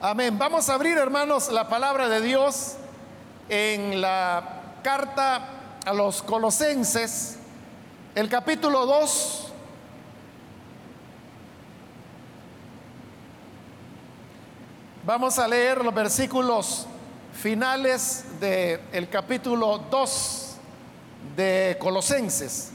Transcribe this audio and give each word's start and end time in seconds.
Amén. 0.00 0.38
Vamos 0.38 0.68
a 0.68 0.74
abrir, 0.74 0.96
hermanos, 0.96 1.50
la 1.50 1.68
palabra 1.68 2.08
de 2.08 2.20
Dios 2.20 2.76
en 3.48 4.00
la 4.00 4.76
carta 4.84 5.48
a 5.84 5.92
los 5.92 6.22
colosenses, 6.22 7.36
el 8.14 8.28
capítulo 8.28 8.86
2. 8.86 9.52
Vamos 15.04 15.36
a 15.40 15.48
leer 15.48 15.84
los 15.84 15.92
versículos 15.92 16.86
finales 17.32 18.24
del 18.38 19.08
capítulo 19.08 19.78
2 19.90 20.56
de 21.34 21.76
Colosenses. 21.80 22.70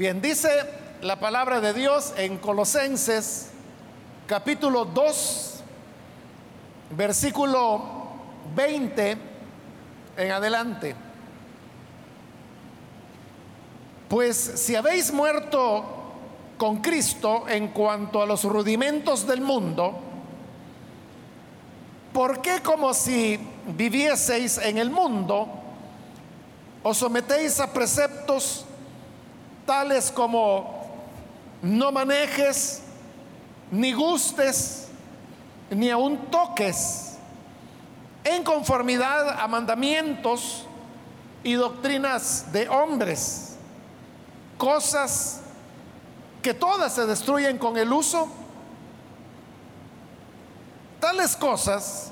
Bien, 0.00 0.22
dice 0.22 0.48
la 1.02 1.20
palabra 1.20 1.60
de 1.60 1.74
Dios 1.74 2.14
en 2.16 2.38
Colosenses 2.38 3.50
capítulo 4.26 4.86
2, 4.86 5.60
versículo 6.96 7.82
20 8.56 9.18
en 10.16 10.30
adelante. 10.30 10.96
Pues 14.08 14.38
si 14.38 14.74
habéis 14.74 15.12
muerto 15.12 15.84
con 16.56 16.78
Cristo 16.78 17.46
en 17.46 17.68
cuanto 17.68 18.22
a 18.22 18.26
los 18.26 18.44
rudimentos 18.44 19.26
del 19.26 19.42
mundo, 19.42 20.00
¿por 22.14 22.40
qué 22.40 22.62
como 22.62 22.94
si 22.94 23.38
vivieseis 23.76 24.56
en 24.56 24.78
el 24.78 24.88
mundo 24.88 25.46
os 26.82 26.96
sometéis 26.96 27.60
a 27.60 27.70
preceptos 27.70 28.64
tales 29.70 30.10
como 30.10 30.84
no 31.62 31.92
manejes, 31.92 32.82
ni 33.70 33.92
gustes, 33.92 34.88
ni 35.70 35.90
aun 35.90 36.16
toques, 36.28 37.18
en 38.24 38.42
conformidad 38.42 39.40
a 39.40 39.46
mandamientos 39.46 40.66
y 41.44 41.52
doctrinas 41.52 42.50
de 42.50 42.68
hombres, 42.68 43.58
cosas 44.58 45.40
que 46.42 46.52
todas 46.52 46.92
se 46.92 47.06
destruyen 47.06 47.56
con 47.56 47.76
el 47.76 47.92
uso. 47.92 48.26
Tales 50.98 51.36
cosas 51.36 52.10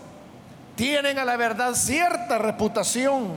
tienen 0.77 1.19
a 1.19 1.25
la 1.25 1.37
verdad 1.37 1.75
cierta 1.75 2.39
reputación 2.39 3.37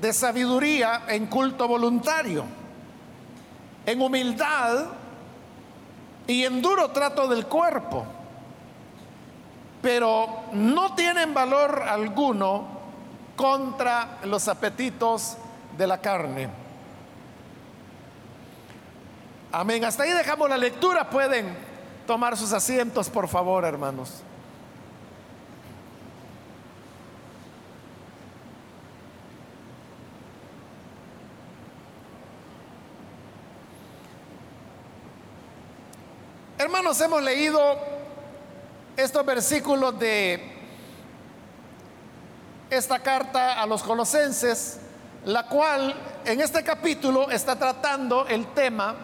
de 0.00 0.14
sabiduría 0.14 1.02
en 1.08 1.26
culto 1.26 1.68
voluntario 1.68 2.61
en 3.86 4.00
humildad 4.00 4.86
y 6.26 6.44
en 6.44 6.62
duro 6.62 6.90
trato 6.90 7.26
del 7.28 7.46
cuerpo, 7.46 8.04
pero 9.80 10.44
no 10.52 10.94
tienen 10.94 11.34
valor 11.34 11.82
alguno 11.82 12.64
contra 13.36 14.18
los 14.24 14.46
apetitos 14.48 15.36
de 15.76 15.86
la 15.86 15.98
carne. 15.98 16.48
Amén. 19.50 19.84
Hasta 19.84 20.04
ahí 20.04 20.12
dejamos 20.12 20.48
la 20.48 20.56
lectura. 20.56 21.10
Pueden 21.10 21.54
tomar 22.06 22.36
sus 22.36 22.52
asientos, 22.52 23.10
por 23.10 23.28
favor, 23.28 23.64
hermanos. 23.64 24.22
Hermanos, 36.74 37.02
hemos 37.02 37.22
leído 37.22 37.60
estos 38.96 39.26
versículos 39.26 39.98
de 39.98 40.42
esta 42.70 42.98
carta 42.98 43.60
a 43.60 43.66
los 43.66 43.82
colosenses, 43.82 44.78
la 45.26 45.46
cual 45.48 45.94
en 46.24 46.40
este 46.40 46.64
capítulo 46.64 47.30
está 47.30 47.58
tratando 47.58 48.26
el 48.26 48.46
tema 48.54 48.94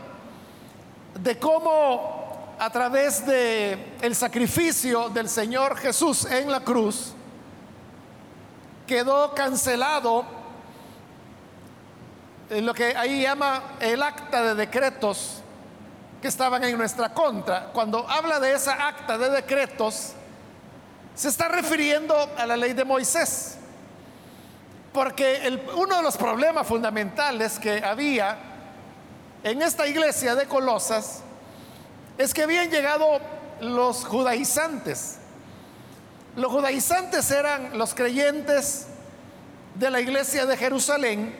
de 1.21 1.39
cómo 1.39 2.56
a 2.59 2.71
través 2.71 3.27
de 3.27 3.97
el 4.00 4.15
sacrificio 4.15 5.11
del 5.11 5.29
Señor 5.29 5.77
Jesús 5.77 6.25
en 6.25 6.50
la 6.50 6.61
cruz 6.61 7.12
quedó 8.87 9.35
cancelado 9.35 10.25
en 12.49 12.65
lo 12.65 12.73
que 12.73 12.97
ahí 12.97 13.21
llama 13.21 13.62
el 13.79 14.03
acta 14.03 14.43
de 14.43 14.55
decretos 14.55 15.43
que 16.21 16.29
estaban 16.29 16.62
en 16.65 16.77
nuestra 16.77 17.12
contra. 17.12 17.67
Cuando 17.73 18.09
habla 18.09 18.41
de 18.41 18.53
esa 18.53 18.89
acta 18.89 19.17
de 19.19 19.31
decretos, 19.31 20.12
se 21.15 21.29
está 21.29 21.49
refiriendo 21.49 22.15
a 22.37 22.47
la 22.47 22.56
ley 22.56 22.73
de 22.73 22.84
Moisés. 22.84 23.56
Porque 24.93 25.61
uno 25.77 25.97
de 25.97 26.03
los 26.03 26.17
problemas 26.17 26.67
fundamentales 26.67 27.59
que 27.59 27.84
había 27.84 28.39
en 29.45 29.62
esta 29.62 29.87
iglesia 29.87 30.34
de 30.34 30.47
Colosas 30.47 31.23
es 32.17 32.35
que 32.35 32.43
habían 32.43 32.71
llegado 32.71 33.21
los 33.61 34.05
judaizantes. 34.05 35.19
Los 36.35 36.50
judaizantes 36.50 37.31
eran 37.31 37.79
los 37.79 37.95
creyentes 37.95 38.87
de 39.75 39.91
la 39.91 40.00
iglesia 40.00 40.47
de 40.47 40.56
Jerusalén, 40.56 41.35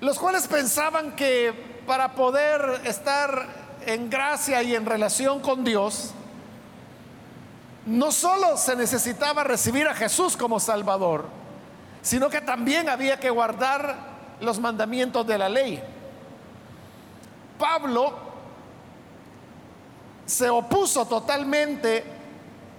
los 0.00 0.18
cuales 0.18 0.46
pensaban 0.46 1.16
que 1.16 1.65
para 1.86 2.12
poder 2.12 2.80
estar 2.84 3.46
en 3.86 4.10
gracia 4.10 4.62
y 4.62 4.74
en 4.74 4.84
relación 4.84 5.40
con 5.40 5.64
Dios, 5.64 6.10
no 7.86 8.10
solo 8.10 8.56
se 8.56 8.74
necesitaba 8.74 9.44
recibir 9.44 9.86
a 9.86 9.94
Jesús 9.94 10.36
como 10.36 10.58
Salvador, 10.58 11.26
sino 12.02 12.28
que 12.28 12.40
también 12.40 12.88
había 12.88 13.18
que 13.20 13.30
guardar 13.30 13.94
los 14.40 14.58
mandamientos 14.58 15.24
de 15.26 15.38
la 15.38 15.48
ley. 15.48 15.82
Pablo 17.58 18.12
se 20.26 20.50
opuso 20.50 21.06
totalmente 21.06 22.04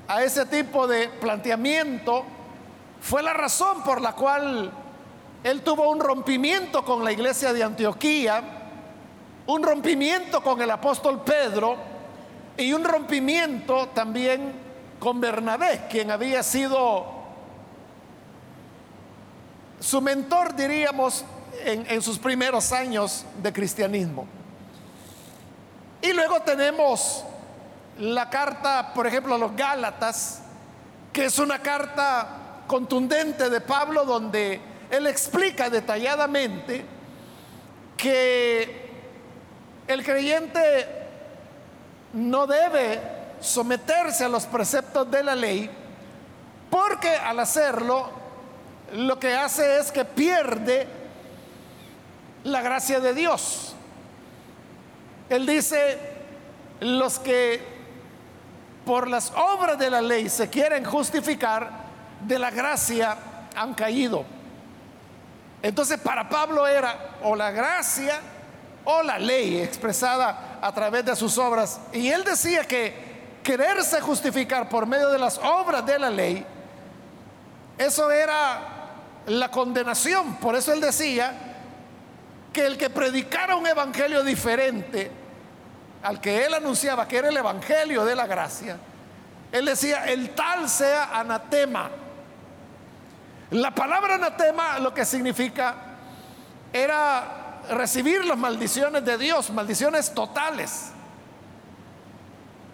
a 0.10 0.24
ese 0.24 0.46
tipo 0.46 0.86
de 0.88 1.08
planteamiento. 1.08 2.26
Fue 3.00 3.24
la 3.24 3.34
razón 3.34 3.82
por 3.84 4.02
la 4.02 4.12
cual 4.12 4.72
él 5.44 5.62
tuvo 5.62 5.90
un 5.90 6.02
rompimiento 6.02 6.84
con 6.84 7.06
la 7.06 7.14
iglesia 7.14 7.54
de 7.54 7.64
Antioquía 7.64 8.57
un 9.48 9.64
rompimiento 9.64 10.42
con 10.42 10.62
el 10.62 10.70
apóstol 10.70 11.24
Pedro 11.24 11.78
y 12.58 12.74
un 12.74 12.84
rompimiento 12.84 13.88
también 13.90 14.54
con 15.00 15.22
Bernabé, 15.22 15.88
quien 15.90 16.12
había 16.12 16.44
sido 16.44 17.06
su 19.80 20.02
mentor, 20.02 20.56
diríamos, 20.56 21.24
en, 21.64 22.02
sus 22.02 22.20
primeros 22.20 22.72
años 22.72 23.26
de 23.42 23.54
cristianismo. 23.54 24.28
Y 26.02 26.14
luego 26.14 26.42
tenemos 26.42 27.24
la 28.00 28.30
carta, 28.30 28.94
por 28.94 29.08
ejemplo, 29.08 29.36
a 29.36 29.38
los 29.38 29.56
Gálatas, 29.56 30.42
que 31.14 31.26
es 31.26 31.40
una 31.40 31.60
carta 31.60 32.64
contundente 32.68 33.50
de 33.50 33.62
Pablo 33.62 34.04
donde 34.04 34.60
él 34.90 35.08
explica 35.08 35.70
detalladamente 35.70 36.86
que 37.96 38.87
el 39.88 40.04
creyente 40.04 40.88
no 42.14 42.48
debe 42.48 43.00
someterse 43.40 44.26
a 44.26 44.30
los 44.30 44.46
preceptos 44.46 45.10
de 45.10 45.24
la 45.24 45.36
ley 45.36 45.70
porque 46.70 47.10
al 47.10 47.40
hacerlo 47.40 48.10
lo 48.94 49.20
que 49.20 49.36
hace 49.36 49.80
es 49.80 49.92
que 49.92 50.06
pierde 50.06 50.88
la 52.44 52.62
gracia 52.62 53.00
de 53.00 53.14
Dios. 53.14 53.76
Él 55.30 55.46
dice, 55.46 56.00
los 56.80 57.20
que 57.20 57.62
por 58.86 59.10
las 59.10 59.32
obras 59.36 59.78
de 59.78 59.90
la 59.90 60.02
ley 60.02 60.30
se 60.30 60.50
quieren 60.50 60.86
justificar, 60.86 61.70
de 62.26 62.40
la 62.40 62.50
gracia 62.50 63.18
han 63.56 63.74
caído. 63.74 64.26
Entonces 65.62 66.00
para 66.00 66.30
Pablo 66.30 66.66
era 66.66 67.18
o 67.24 67.36
la 67.36 67.52
gracia 67.52 68.22
o 68.90 69.04
la 69.04 69.20
ley 69.20 69.60
expresada 69.60 70.60
a 70.62 70.72
través 70.72 71.04
de 71.04 71.14
sus 71.14 71.38
obras. 71.38 71.82
Y 71.92 72.08
él 72.08 72.24
decía 72.24 72.64
que 72.64 72.94
quererse 73.44 74.00
justificar 74.00 74.70
por 74.70 74.86
medio 74.86 75.10
de 75.10 75.20
las 75.20 75.38
obras 75.40 75.86
de 75.86 76.00
la 76.00 76.10
ley, 76.10 76.46
eso 77.78 78.10
era 78.10 78.62
la 79.26 79.52
condenación. 79.52 80.36
Por 80.38 80.56
eso 80.56 80.72
él 80.72 80.80
decía 80.80 81.34
que 82.54 82.66
el 82.66 82.78
que 82.78 82.90
predicara 82.90 83.58
un 83.58 83.68
evangelio 83.68 84.24
diferente 84.24 85.12
al 86.04 86.22
que 86.22 86.46
él 86.46 86.54
anunciaba 86.54 87.10
que 87.10 87.18
era 87.18 87.28
el 87.28 87.36
Evangelio 87.36 88.06
de 88.06 88.16
la 88.16 88.26
gracia, 88.26 88.78
él 89.52 89.66
decía, 89.66 90.06
el 90.06 90.30
tal 90.30 90.70
sea 90.70 91.20
anatema. 91.20 91.90
La 93.52 93.76
palabra 93.76 94.16
anatema 94.16 94.80
lo 94.80 94.94
que 94.94 95.04
significa 95.04 95.76
era 96.72 97.37
recibir 97.72 98.26
las 98.26 98.38
maldiciones 98.38 99.04
de 99.04 99.18
Dios, 99.18 99.50
maldiciones 99.50 100.14
totales. 100.14 100.92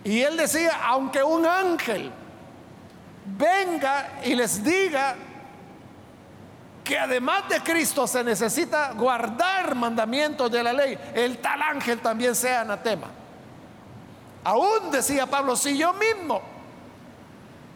Y 0.04 0.22
él 0.22 0.38
decía, 0.38 0.82
aunque 0.86 1.24
un 1.24 1.46
ángel 1.46 2.12
venga 3.26 4.20
y 4.24 4.36
les 4.36 4.64
diga 4.64 5.16
que 6.84 7.00
además 7.00 7.48
de 7.48 7.62
Cristo 7.62 8.06
se 8.06 8.24
necesita 8.24 8.92
guardar 8.92 9.76
mandamientos 9.76 10.52
de 10.52 10.64
la 10.64 10.74
ley, 10.74 10.98
el 11.14 11.38
tal 11.38 11.62
ángel 11.62 12.00
también 12.00 12.36
sea 12.36 12.62
anatema. 12.62 13.08
Aún 14.44 14.92
decía 14.92 15.26
Pablo, 15.26 15.56
si 15.56 15.78
yo 15.78 15.94
mismo 15.94 16.42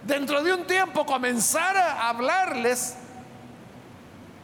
dentro 0.04 0.44
de 0.44 0.54
un 0.54 0.68
tiempo 0.68 1.06
comenzara 1.06 1.94
a 1.94 2.10
hablarles 2.10 2.96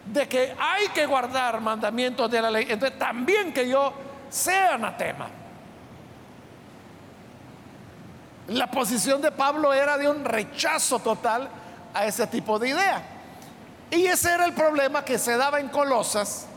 de 0.06 0.28
que 0.28 0.56
hay 0.60 0.90
que 0.90 1.06
guardar 1.06 1.62
mandamientos 1.62 2.30
de 2.30 2.42
la 2.42 2.52
ley, 2.52 2.66
entonces 2.70 3.00
también 3.00 3.54
que 3.54 3.68
yo 3.68 3.94
sea 4.30 4.76
anatema. 4.76 5.30
La 8.48 8.70
posición 8.70 9.22
de 9.22 9.32
Pablo 9.32 9.74
era 9.74 9.98
de 9.98 10.10
un 10.10 10.26
rechazo 10.26 11.00
total 11.00 11.48
a 11.94 12.06
ese 12.06 12.28
tipo 12.28 12.60
de 12.60 12.70
idea. 12.70 13.02
Y 13.90 14.06
ese 14.08 14.32
era 14.32 14.46
el 14.46 14.54
problema 14.54 15.06
que 15.06 15.18
se 15.18 15.38
daba 15.38 15.60
en 15.60 15.70
Colosas. 15.70 16.48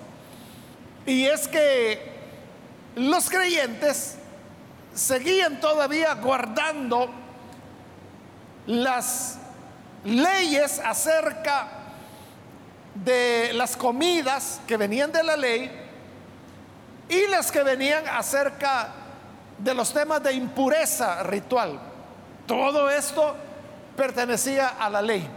Y 1.04 1.26
es 1.26 1.46
que 1.46 2.16
los 2.96 3.30
creyentes 3.30 4.16
seguían 4.94 5.60
todavía 5.60 6.14
guardando 6.14 7.10
las 8.66 9.38
leyes 10.04 10.80
acerca 10.84 11.75
de 13.04 13.52
las 13.52 13.76
comidas 13.76 14.60
que 14.66 14.76
venían 14.76 15.12
de 15.12 15.22
la 15.22 15.36
ley 15.36 15.70
y 17.08 17.26
las 17.28 17.52
que 17.52 17.62
venían 17.62 18.06
acerca 18.08 18.88
de 19.58 19.74
los 19.74 19.92
temas 19.92 20.22
de 20.22 20.32
impureza 20.32 21.22
ritual. 21.22 21.78
Todo 22.46 22.90
esto 22.90 23.36
pertenecía 23.96 24.68
a 24.78 24.90
la 24.90 25.02
ley. 25.02 25.28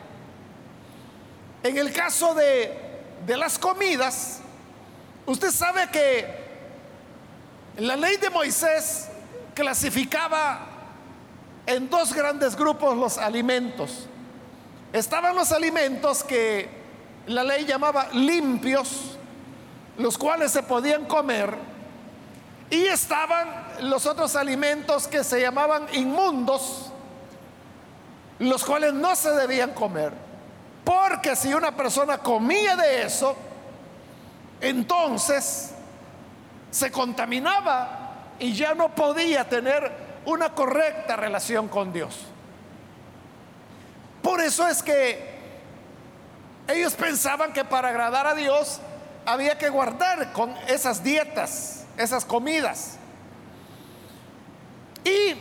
En 1.63 1.77
el 1.77 1.91
caso 1.91 2.33
de, 2.33 2.77
de 3.25 3.37
las 3.37 3.59
comidas, 3.59 4.39
usted 5.25 5.51
sabe 5.51 5.89
que 5.89 6.49
la 7.77 7.95
ley 7.95 8.17
de 8.17 8.29
Moisés 8.29 9.07
clasificaba 9.53 10.67
en 11.65 11.89
dos 11.89 12.13
grandes 12.13 12.55
grupos 12.55 12.97
los 12.97 13.17
alimentos. 13.17 14.07
Estaban 14.91 15.35
los 15.35 15.51
alimentos 15.51 16.23
que 16.23 16.78
la 17.29 17.43
ley 17.43 17.63
llamaba 17.63 18.07
limpios, 18.13 19.15
los 19.97 20.17
cuales 20.17 20.51
se 20.51 20.63
podían 20.63 21.05
comer, 21.05 21.53
y 22.71 22.87
estaban 22.87 23.47
los 23.81 24.07
otros 24.07 24.35
alimentos 24.35 25.07
que 25.07 25.23
se 25.23 25.39
llamaban 25.39 25.85
inmundos, 25.93 26.91
los 28.39 28.65
cuales 28.65 28.93
no 28.93 29.15
se 29.15 29.29
debían 29.31 29.73
comer. 29.75 30.11
Porque 30.83 31.35
si 31.35 31.53
una 31.53 31.75
persona 31.75 32.17
comía 32.17 32.75
de 32.75 33.03
eso, 33.03 33.35
entonces 34.59 35.71
se 36.71 36.91
contaminaba 36.91 38.25
y 38.39 38.53
ya 38.53 38.73
no 38.73 38.89
podía 38.95 39.47
tener 39.47 39.91
una 40.25 40.55
correcta 40.55 41.15
relación 41.15 41.67
con 41.67 41.93
Dios. 41.93 42.17
Por 44.23 44.41
eso 44.41 44.67
es 44.67 44.81
que 44.81 45.28
ellos 46.69 46.93
pensaban 46.93 47.51
que 47.51 47.65
para 47.65 47.89
agradar 47.89 48.27
a 48.27 48.35
Dios 48.35 48.79
había 49.25 49.57
que 49.57 49.69
guardar 49.69 50.31
con 50.33 50.55
esas 50.67 51.03
dietas, 51.03 51.85
esas 51.97 52.23
comidas. 52.25 52.97
Y 55.03 55.33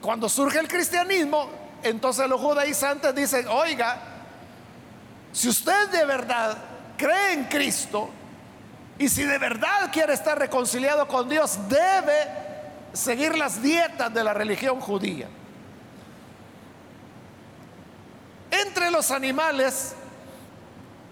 cuando 0.00 0.28
surge 0.28 0.58
el 0.58 0.68
cristianismo, 0.68 1.48
entonces 1.82 2.28
los 2.28 2.40
judaizantes 2.40 3.14
dicen, 3.14 3.46
oiga, 3.48 4.00
si 5.32 5.48
usted 5.48 5.88
de 5.90 6.04
verdad 6.04 6.58
cree 6.96 7.32
en 7.34 7.44
Cristo 7.44 8.10
y 8.98 9.08
si 9.08 9.22
de 9.22 9.38
verdad 9.38 9.90
quiere 9.92 10.14
estar 10.14 10.38
reconciliado 10.38 11.06
con 11.06 11.28
Dios, 11.28 11.58
debe 11.68 12.42
seguir 12.92 13.36
las 13.38 13.62
dietas 13.62 14.12
de 14.12 14.24
la 14.24 14.34
religión 14.34 14.80
judía. 14.80 15.28
Entre 18.50 18.90
los 18.90 19.10
animales 19.10 19.94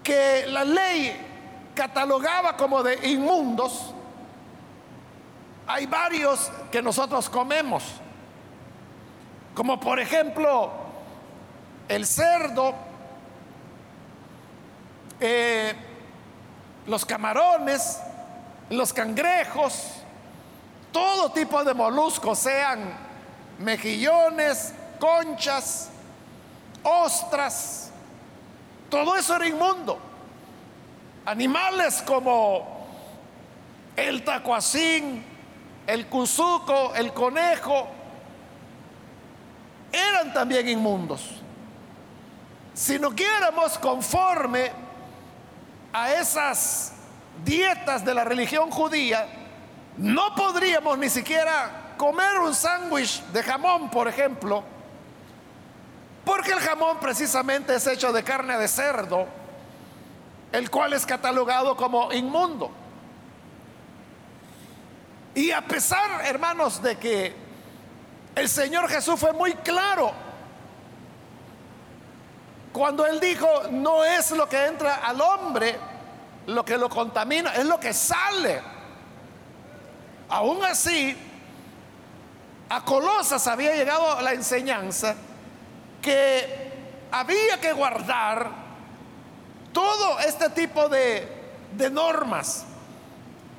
que 0.03 0.45
la 0.47 0.63
ley 0.63 1.15
catalogaba 1.75 2.57
como 2.57 2.83
de 2.83 3.09
inmundos, 3.09 3.93
hay 5.67 5.85
varios 5.85 6.51
que 6.71 6.81
nosotros 6.81 7.29
comemos, 7.29 7.83
como 9.53 9.79
por 9.79 9.99
ejemplo 9.99 10.71
el 11.87 12.05
cerdo, 12.05 12.73
eh, 15.19 15.73
los 16.87 17.05
camarones, 17.05 17.99
los 18.69 18.91
cangrejos, 18.91 20.01
todo 20.91 21.31
tipo 21.31 21.63
de 21.63 21.73
moluscos, 21.73 22.39
sean 22.39 22.93
mejillones, 23.59 24.73
conchas, 24.99 25.89
ostras, 26.83 27.90
todo 28.91 29.15
eso 29.15 29.35
era 29.37 29.47
inmundo. 29.47 29.97
Animales 31.25 32.03
como 32.05 32.85
el 33.95 34.23
tacuacín, 34.23 35.23
el 35.87 36.07
cuzuco, 36.07 36.93
el 36.93 37.13
conejo, 37.13 37.87
eran 39.91 40.33
también 40.33 40.67
inmundos. 40.67 41.21
Si 42.73 42.99
no 42.99 43.15
quiéramos 43.15 43.77
conforme 43.79 44.71
a 45.93 46.13
esas 46.13 46.93
dietas 47.45 48.03
de 48.03 48.13
la 48.13 48.25
religión 48.25 48.69
judía, 48.71 49.25
no 49.97 50.35
podríamos 50.35 50.97
ni 50.97 51.09
siquiera 51.09 51.93
comer 51.97 52.39
un 52.39 52.53
sándwich 52.53 53.23
de 53.27 53.41
jamón, 53.41 53.89
por 53.89 54.09
ejemplo, 54.09 54.63
porque 56.25 56.51
el 56.51 56.59
jamón 56.59 56.99
precisamente 56.99 57.75
es 57.75 57.87
hecho 57.87 58.11
de 58.11 58.23
carne 58.23 58.57
de 58.57 58.67
cerdo, 58.67 59.27
el 60.51 60.69
cual 60.69 60.93
es 60.93 61.05
catalogado 61.05 61.75
como 61.75 62.11
inmundo. 62.11 62.71
Y 65.33 65.51
a 65.51 65.61
pesar, 65.61 66.25
hermanos, 66.25 66.81
de 66.81 66.97
que 66.97 67.33
el 68.35 68.49
Señor 68.49 68.89
Jesús 68.89 69.19
fue 69.19 69.33
muy 69.33 69.53
claro 69.53 70.11
cuando 72.73 73.05
Él 73.05 73.19
dijo, 73.19 73.47
no 73.71 74.03
es 74.03 74.31
lo 74.31 74.47
que 74.47 74.65
entra 74.65 74.95
al 74.95 75.19
hombre 75.21 75.77
lo 76.47 76.65
que 76.65 76.77
lo 76.77 76.89
contamina, 76.89 77.53
es 77.55 77.65
lo 77.65 77.79
que 77.79 77.93
sale. 77.93 78.61
Aún 80.29 80.63
así, 80.63 81.15
a 82.69 82.83
Colosas 82.83 83.45
había 83.47 83.75
llegado 83.75 84.21
la 84.21 84.33
enseñanza 84.33 85.15
que 86.01 86.71
había 87.11 87.59
que 87.59 87.73
guardar 87.73 88.49
todo 89.71 90.19
este 90.19 90.49
tipo 90.49 90.89
de, 90.89 91.27
de 91.77 91.89
normas. 91.89 92.65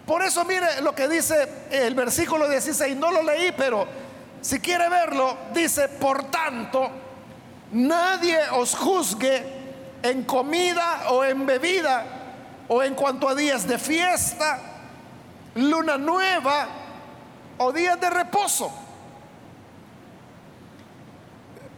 Por 0.06 0.22
eso 0.22 0.44
mire 0.44 0.80
lo 0.80 0.94
que 0.94 1.08
dice 1.08 1.66
el 1.70 1.94
versículo 1.94 2.48
16, 2.48 2.96
no 2.96 3.10
lo 3.10 3.22
leí, 3.22 3.52
pero 3.52 3.86
si 4.40 4.58
quiere 4.60 4.88
verlo, 4.88 5.36
dice, 5.54 5.88
por 5.88 6.24
tanto, 6.24 6.90
nadie 7.70 8.38
os 8.50 8.74
juzgue 8.74 9.42
en 10.02 10.24
comida 10.24 11.04
o 11.10 11.24
en 11.24 11.46
bebida 11.46 12.04
o 12.68 12.82
en 12.82 12.94
cuanto 12.94 13.28
a 13.28 13.34
días 13.34 13.66
de 13.66 13.78
fiesta, 13.78 14.58
luna 15.54 15.96
nueva 15.96 16.66
o 17.58 17.72
días 17.72 18.00
de 18.00 18.10
reposo. 18.10 18.72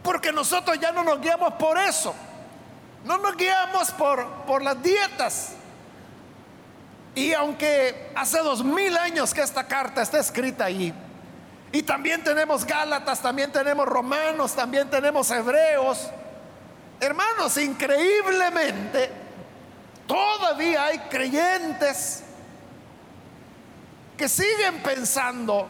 Porque 0.05 0.31
nosotros 0.31 0.79
ya 0.79 0.91
no 0.91 1.03
nos 1.03 1.19
guiamos 1.19 1.55
por 1.55 1.79
eso. 1.79 2.13
No 3.03 3.17
nos 3.17 3.35
guiamos 3.35 3.89
por, 3.91 4.23
por 4.45 4.61
las 4.61 4.81
dietas. 4.81 5.53
Y 7.15 7.33
aunque 7.33 8.11
hace 8.15 8.37
dos 8.39 8.63
mil 8.63 8.95
años 8.97 9.33
que 9.33 9.41
esta 9.41 9.67
carta 9.67 10.03
está 10.03 10.19
escrita 10.19 10.65
ahí, 10.65 10.93
y 11.71 11.81
también 11.81 12.23
tenemos 12.23 12.65
Gálatas, 12.65 13.19
también 13.19 13.51
tenemos 13.51 13.87
Romanos, 13.87 14.53
también 14.53 14.89
tenemos 14.89 15.31
Hebreos, 15.31 16.07
hermanos, 16.99 17.57
increíblemente, 17.57 19.09
todavía 20.05 20.85
hay 20.85 20.99
creyentes 20.99 22.23
que 24.17 24.29
siguen 24.29 24.83
pensando 24.83 25.67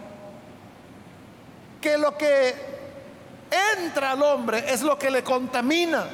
que 1.80 1.98
lo 1.98 2.18
que 2.18 2.75
entra 3.52 4.12
al 4.12 4.22
hombre 4.24 4.64
es 4.68 4.82
lo 4.82 4.98
que 4.98 5.10
le 5.10 5.24
contamina. 5.24 6.06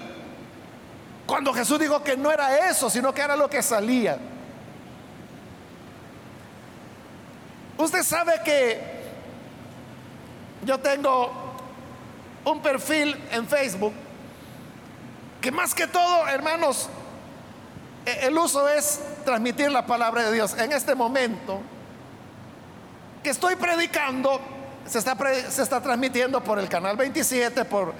Cuando 1.25 1.53
Jesús 1.53 1.79
dijo 1.79 2.03
que 2.03 2.17
no 2.17 2.31
era 2.31 2.69
eso, 2.69 2.89
sino 2.89 3.13
que 3.13 3.21
era 3.21 3.35
lo 3.35 3.49
que 3.49 3.61
salía. 3.61 4.17
Usted 7.77 8.03
sabe 8.03 8.41
que 8.43 8.79
yo 10.63 10.79
tengo 10.79 11.31
un 12.45 12.61
perfil 12.61 13.17
en 13.31 13.47
Facebook 13.47 13.93
que 15.41 15.51
más 15.51 15.73
que 15.73 15.87
todo, 15.87 16.27
hermanos, 16.27 16.87
e-, 18.05 18.27
el 18.27 18.37
uso 18.37 18.69
es 18.69 18.99
transmitir 19.25 19.71
la 19.71 19.85
palabra 19.85 20.23
de 20.23 20.33
Dios. 20.33 20.55
En 20.57 20.71
este 20.71 20.93
momento 20.93 21.59
que 23.23 23.31
estoy 23.31 23.55
predicando, 23.55 24.39
se 24.85 24.99
está, 24.99 25.17
se 25.49 25.63
está 25.63 25.81
transmitiendo 25.81 26.43
por 26.43 26.59
el 26.59 26.67
canal 26.67 26.97
27, 26.97 27.65
por 27.65 27.93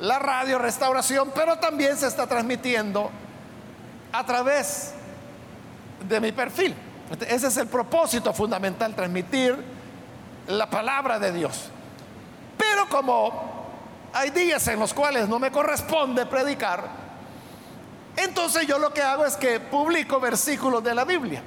la 0.00 0.18
radio 0.18 0.58
Restauración, 0.58 1.32
pero 1.34 1.58
también 1.58 1.96
se 1.96 2.06
está 2.06 2.26
transmitiendo 2.26 3.10
a 4.12 4.24
través 4.24 4.92
de 6.08 6.20
mi 6.20 6.32
perfil. 6.32 6.74
Ese 7.28 7.46
es 7.48 7.56
el 7.56 7.66
propósito 7.66 8.32
fundamental, 8.32 8.94
transmitir 8.94 9.56
la 10.48 10.68
palabra 10.68 11.18
de 11.18 11.32
Dios. 11.32 11.70
Pero 12.58 12.88
como 12.88 13.64
hay 14.12 14.30
días 14.30 14.66
en 14.68 14.78
los 14.78 14.94
cuales 14.94 15.28
no 15.28 15.38
me 15.38 15.50
corresponde 15.50 16.26
predicar, 16.26 17.04
entonces 18.16 18.66
yo 18.66 18.78
lo 18.78 18.92
que 18.92 19.02
hago 19.02 19.24
es 19.24 19.36
que 19.36 19.60
publico 19.60 20.20
versículos 20.20 20.82
de 20.82 20.94
la 20.94 21.04
Biblia. 21.04 21.42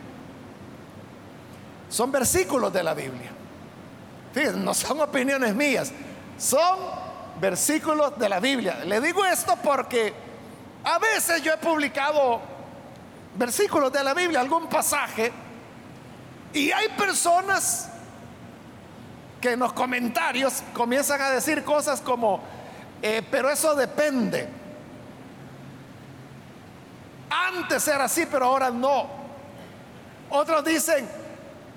Son 1.89 2.11
versículos 2.11 2.73
de 2.73 2.83
la 2.83 2.93
Biblia. 2.93 3.36
Fíjense, 4.33 4.59
no 4.59 4.73
son 4.73 5.01
opiniones 5.01 5.55
mías, 5.55 5.91
son 6.37 6.79
versículos 7.39 8.17
de 8.17 8.29
la 8.29 8.39
Biblia. 8.39 8.83
Le 8.85 8.99
digo 9.01 9.25
esto 9.25 9.55
porque 9.63 10.13
a 10.83 10.99
veces 10.99 11.41
yo 11.41 11.53
he 11.53 11.57
publicado 11.57 12.41
versículos 13.35 13.91
de 13.91 14.03
la 14.03 14.13
Biblia, 14.13 14.39
algún 14.39 14.67
pasaje, 14.67 15.31
y 16.53 16.71
hay 16.71 16.89
personas 16.89 17.89
que 19.39 19.51
en 19.51 19.59
los 19.59 19.73
comentarios 19.73 20.63
comienzan 20.73 21.21
a 21.21 21.29
decir 21.29 21.63
cosas 21.63 22.01
como, 22.01 22.41
eh, 23.01 23.21
pero 23.29 23.49
eso 23.49 23.75
depende. 23.75 24.47
Antes 27.29 27.87
era 27.87 28.05
así, 28.05 28.25
pero 28.25 28.45
ahora 28.45 28.71
no. 28.71 29.07
Otros 30.29 30.63
dicen, 30.63 31.07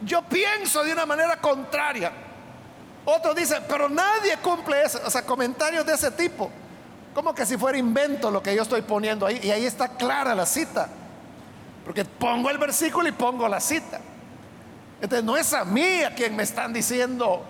yo 0.03 0.23
pienso 0.23 0.83
de 0.83 0.93
una 0.93 1.05
manera 1.05 1.37
contraria. 1.37 2.13
Otros 3.05 3.35
dicen, 3.35 3.63
pero 3.69 3.89
nadie 3.89 4.37
cumple 4.39 4.83
eso. 4.83 5.01
O 5.05 5.11
sea, 5.11 5.23
comentarios 5.23 5.85
de 5.87 5.95
ese 5.95 6.11
tipo. 6.11 6.51
Como 7.15 7.35
que 7.35 7.45
si 7.45 7.57
fuera 7.57 7.77
invento 7.79 8.31
lo 8.31 8.43
que 8.43 8.55
yo 8.55 8.63
estoy 8.63 8.83
poniendo 8.83 9.27
ahí. 9.27 9.41
Y 9.43 9.51
ahí 9.51 9.67
está 9.67 9.89
clara 9.89 10.35
la 10.35 10.47
cita. 10.47 10.89
Porque 11.85 12.05
pongo 12.05 12.51
el 12.51 12.59
versículo 12.59 13.09
y 13.09 13.13
pongo 13.13 13.49
la 13.49 13.61
cita. 13.61 14.01
Entonces 15.01 15.25
no 15.25 15.37
es 15.37 15.53
a 15.55 15.65
mí 15.65 16.03
a 16.03 16.15
quien 16.15 16.37
me 16.37 16.43
están 16.43 16.73
diciendo 16.73 17.43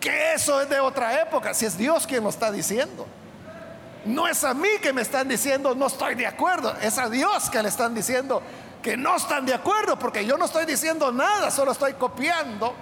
que 0.00 0.32
eso 0.32 0.60
es 0.60 0.68
de 0.68 0.80
otra 0.80 1.20
época, 1.20 1.54
si 1.54 1.66
es 1.66 1.76
Dios 1.76 2.06
quien 2.06 2.24
lo 2.24 2.30
está 2.30 2.50
diciendo. 2.50 3.06
No 4.04 4.26
es 4.26 4.42
a 4.44 4.54
mí 4.54 4.68
que 4.82 4.92
me 4.92 5.02
están 5.02 5.28
diciendo 5.28 5.74
no 5.74 5.86
estoy 5.86 6.14
de 6.14 6.26
acuerdo, 6.26 6.74
es 6.80 6.98
a 6.98 7.08
Dios 7.08 7.50
que 7.50 7.62
le 7.62 7.68
están 7.68 7.94
diciendo 7.94 8.42
que 8.82 8.96
no 8.96 9.16
están 9.16 9.44
de 9.44 9.52
acuerdo, 9.52 9.98
porque 9.98 10.24
yo 10.24 10.38
no 10.38 10.46
estoy 10.46 10.64
diciendo 10.64 11.12
nada, 11.12 11.50
solo 11.50 11.72
estoy 11.72 11.92
copiando 11.92 12.74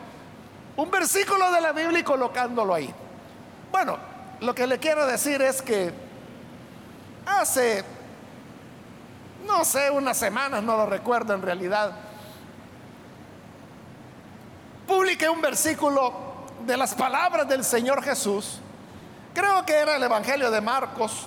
un 0.78 0.92
versículo 0.92 1.50
de 1.50 1.60
la 1.60 1.72
Biblia 1.72 1.98
y 1.98 2.04
colocándolo 2.04 2.72
ahí. 2.72 2.94
Bueno, 3.72 3.98
lo 4.40 4.54
que 4.54 4.64
le 4.64 4.78
quiero 4.78 5.06
decir 5.06 5.42
es 5.42 5.60
que 5.60 5.92
hace, 7.26 7.84
no 9.44 9.64
sé, 9.64 9.90
unas 9.90 10.16
semanas, 10.16 10.62
no 10.62 10.76
lo 10.76 10.86
recuerdo 10.86 11.34
en 11.34 11.42
realidad, 11.42 11.90
publiqué 14.86 15.28
un 15.28 15.40
versículo 15.40 16.12
de 16.64 16.76
las 16.76 16.94
palabras 16.94 17.48
del 17.48 17.64
Señor 17.64 18.00
Jesús, 18.04 18.60
creo 19.34 19.66
que 19.66 19.74
era 19.74 19.96
el 19.96 20.02
Evangelio 20.04 20.48
de 20.48 20.60
Marcos, 20.60 21.26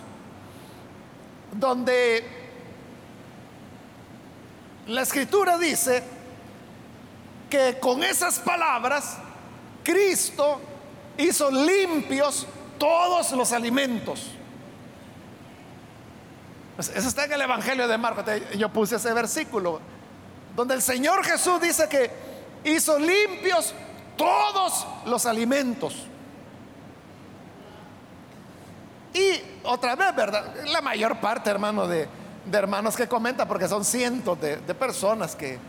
donde 1.51 2.25
la 4.87 5.01
escritura 5.01 5.57
dice 5.57 6.01
que 7.49 7.79
con 7.81 8.01
esas 8.01 8.39
palabras 8.39 9.17
Cristo 9.83 10.59
hizo 11.17 11.49
limpios 11.51 12.47
todos 12.77 13.31
los 13.33 13.51
alimentos. 13.51 14.31
Pues 16.75 16.89
eso 16.89 17.07
está 17.07 17.25
en 17.25 17.33
el 17.33 17.41
Evangelio 17.41 17.87
de 17.87 17.97
Marcos. 17.97 18.25
Yo 18.57 18.69
puse 18.69 18.95
ese 18.95 19.13
versículo 19.13 19.79
donde 20.55 20.73
el 20.73 20.81
Señor 20.81 21.23
Jesús 21.23 21.61
dice 21.61 21.87
que 21.87 22.11
hizo 22.63 22.97
limpios 22.97 23.73
todos 24.17 24.87
los 25.05 25.25
alimentos. 25.25 26.07
Y 29.13 29.41
otra 29.63 29.95
vez, 29.95 30.15
¿verdad? 30.15 30.55
La 30.67 30.81
mayor 30.81 31.19
parte, 31.19 31.49
hermano, 31.49 31.85
de, 31.87 32.07
hermanos 32.51 32.95
que 32.95 33.07
comentan, 33.07 33.47
porque 33.47 33.67
son 33.67 33.83
cientos 33.83 34.39
de, 34.39 34.57
personas 34.73 35.35
que, 35.35 35.59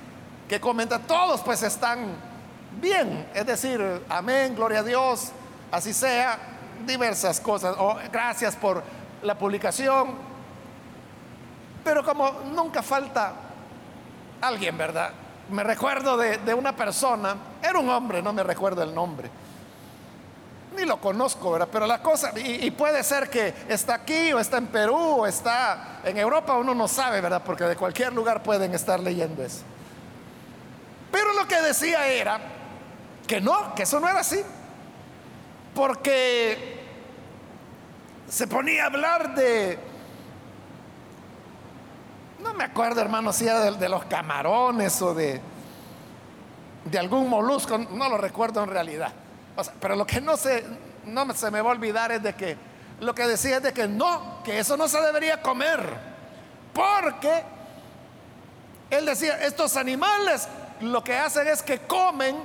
que 0.49 0.61
comentan, 0.61 1.02
todos 1.02 1.40
pues 1.40 1.62
están 1.62 2.32
bien. 2.81 3.29
Es 3.35 3.47
decir, 3.47 4.02
amén, 4.09 4.55
gloria 4.55 4.81
a 4.81 4.83
Dios, 4.83 5.33
así 5.71 5.93
sea, 5.93 6.38
diversas 6.87 7.41
cosas. 7.41 7.76
O 7.79 7.97
gracias 8.12 8.57
por 8.57 8.83
la 9.23 9.37
publicación. 9.37 10.14
Pero 11.85 12.05
como 12.05 12.31
nunca 12.55 12.83
falta 12.83 13.33
alguien, 14.41 14.79
¿verdad? 14.79 15.12
me 15.52 15.62
recuerdo 15.62 16.17
de, 16.17 16.55
una 16.55 16.75
persona, 16.75 17.37
era 17.62 17.79
un 17.79 17.88
hombre, 17.88 18.23
no 18.23 18.33
me 18.33 18.43
recuerdo 18.43 18.83
el 18.83 18.95
nombre. 18.95 19.31
Ni 20.76 20.87
lo 20.87 20.99
conozco, 20.99 21.52
¿verdad? 21.52 21.69
Pero 21.71 21.87
la 21.87 22.02
cosa, 22.02 22.33
y, 22.37 22.71
puede 22.71 23.02
ser 23.02 23.29
que 23.29 23.55
está 23.69 23.95
aquí 23.95 24.33
o 24.33 24.38
está 24.38 24.57
en 24.57 24.69
Perú 24.69 24.97
o 24.97 25.26
está 25.26 26.00
en 26.05 26.17
Europa, 26.17 26.57
uno 26.57 26.75
no 26.75 26.88
sabe, 26.88 27.21
¿verdad? 27.21 27.43
Porque 27.45 27.64
de 27.64 27.76
cualquier 27.76 28.12
lugar 28.12 28.43
pueden 28.43 28.75
estar 28.75 28.99
leyendo 28.99 29.43
eso. 29.43 29.62
Pero 31.11 31.35
lo 31.35 31.47
que 31.47 31.61
decía 31.61 32.07
era 32.07 32.41
que 33.26 33.41
no, 33.41 33.75
que 33.75 33.85
eso 33.85 34.00
no 34.00 34.09
era 34.09 34.21
así. 34.21 34.43
Porque 35.75 36.81
se 38.29 38.47
ponía 38.47 38.85
a 38.85 38.87
hablar 38.87 39.35
de 39.35 39.93
no 42.43 42.55
me 42.55 42.64
acuerdo, 42.64 43.00
hermano, 43.00 43.33
si 43.33 43.47
era 43.47 43.71
de, 43.71 43.88
los 43.88 44.05
camarones 44.07 45.00
o 45.00 45.14
de, 45.14 45.41
de 46.85 46.99
algún 46.99 47.29
molusco, 47.29 47.79
no 47.79 48.09
lo 48.09 48.19
recuerdo 48.19 48.62
en 48.64 48.71
realidad. 48.71 49.12
pero 49.81 49.95
lo 49.95 50.07
que 50.07 50.21
no 50.21 50.37
se, 50.37 50.64
no 51.05 51.33
se 51.35 51.50
me 51.50 51.61
va 51.61 51.71
a 51.71 51.73
olvidar 51.73 52.11
es 52.11 52.23
de 52.23 52.35
que 52.35 52.57
lo 53.00 53.14
que 53.14 53.26
decía 53.26 53.59
es 53.59 53.62
de 53.62 53.73
que 53.73 53.87
no, 53.87 54.43
que 54.45 54.59
eso 54.59 54.76
no 54.76 54.88
se 54.88 55.00
debería 55.00 55.41
comer. 55.41 55.81
Porque 56.73 57.45
él 58.91 59.07
decía, 59.07 59.43
estos 59.45 59.76
animales 59.76 60.49
lo 60.81 61.02
que 61.05 61.17
hacen 61.17 61.47
es 61.47 61.62
que 61.62 61.81
comen 61.81 62.37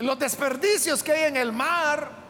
los 0.00 0.18
desperdicios 0.18 1.02
que 1.02 1.12
hay 1.12 1.24
en 1.24 1.36
el 1.36 1.52
mar, 1.52 2.20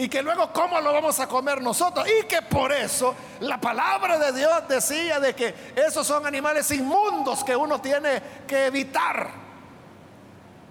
y 0.00 0.08
que 0.08 0.22
luego 0.22 0.50
cómo 0.50 0.80
lo 0.80 0.94
vamos 0.94 1.20
a 1.20 1.28
comer 1.28 1.60
nosotros. 1.60 2.06
Y 2.08 2.26
que 2.26 2.40
por 2.40 2.72
eso 2.72 3.14
la 3.40 3.60
palabra 3.60 4.18
de 4.18 4.32
Dios 4.32 4.66
decía 4.66 5.20
de 5.20 5.34
que 5.34 5.54
esos 5.76 6.06
son 6.06 6.26
animales 6.26 6.70
inmundos 6.70 7.44
que 7.44 7.54
uno 7.54 7.82
tiene 7.82 8.22
que 8.46 8.64
evitar. 8.64 9.28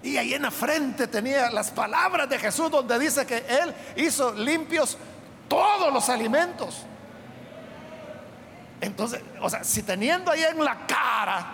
Y 0.02 0.16
ahí 0.16 0.34
en 0.34 0.42
la 0.42 0.50
frente 0.50 1.06
tenía 1.06 1.48
las 1.50 1.70
palabras 1.70 2.28
de 2.28 2.40
Jesús 2.40 2.72
donde 2.72 2.98
dice 2.98 3.24
que 3.24 3.36
Él 3.36 3.72
hizo 3.96 4.32
limpios 4.32 4.98
todos 5.46 5.92
los 5.92 6.08
alimentos. 6.08 6.82
Entonces, 8.80 9.22
o 9.40 9.48
sea, 9.48 9.62
si 9.62 9.84
teniendo 9.84 10.32
ahí 10.32 10.42
en 10.42 10.64
la 10.64 10.88
cara 10.88 11.46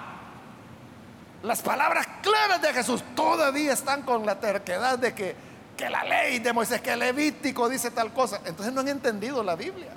las 1.42 1.60
palabras 1.60 2.05
claras 2.26 2.60
de 2.60 2.72
Jesús, 2.72 3.04
todavía 3.14 3.72
están 3.72 4.02
con 4.02 4.26
la 4.26 4.40
terquedad 4.40 4.98
de 4.98 5.14
que 5.14 5.46
que 5.76 5.90
la 5.90 6.02
ley 6.04 6.38
de 6.38 6.52
Moisés, 6.52 6.80
que 6.80 6.92
el 6.92 7.00
Levítico 7.00 7.68
dice 7.68 7.90
tal 7.90 8.12
cosa. 8.12 8.40
Entonces 8.44 8.72
no 8.72 8.80
han 8.80 8.88
entendido 8.88 9.42
la 9.42 9.54
Biblia. 9.54 9.92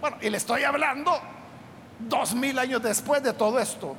Bueno, 0.00 0.18
y 0.20 0.28
le 0.28 0.36
estoy 0.36 0.62
hablando 0.62 1.18
dos 1.98 2.34
mil 2.34 2.58
años 2.58 2.82
después 2.82 3.22
de 3.22 3.32
todo 3.32 3.58
esto. 3.58 3.96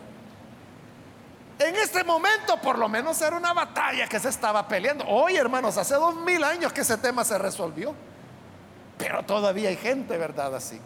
En 1.60 1.75
este 1.75 2.03
momento 2.03 2.62
por 2.62 2.77
lo 2.77 2.88
menos 2.88 3.20
era 3.20 3.36
una 3.36 3.51
batalla 3.51 4.08
que 4.08 4.20
se 4.20 4.29
estaba 4.29 4.67
peleando. 4.67 5.06
Hoy, 5.08 5.36
hermanos, 5.36 5.75
hace 5.77 5.96
dos 5.96 6.15
mil 6.15 6.44
años 6.44 6.72
que 6.72 6.82
ese 6.82 6.98
tema 6.98 7.25
se 7.25 7.38
resolvió. 7.38 7.96
Pero 9.00 9.24
todavía 9.24 9.70
hay 9.70 9.77
gente, 9.77 10.17
¿verdad? 10.17 10.56
Así. 10.56 10.79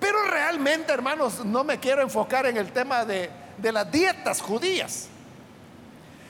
Pero 0.00 0.24
realmente, 0.24 0.92
hermanos, 0.92 1.44
no 1.44 1.62
me 1.62 1.78
quiero 1.78 2.02
enfocar 2.02 2.46
en 2.46 2.56
el 2.56 2.72
tema 2.72 3.04
de, 3.04 3.30
de 3.58 3.72
las 3.72 3.90
dietas 3.90 4.40
judías. 4.40 5.08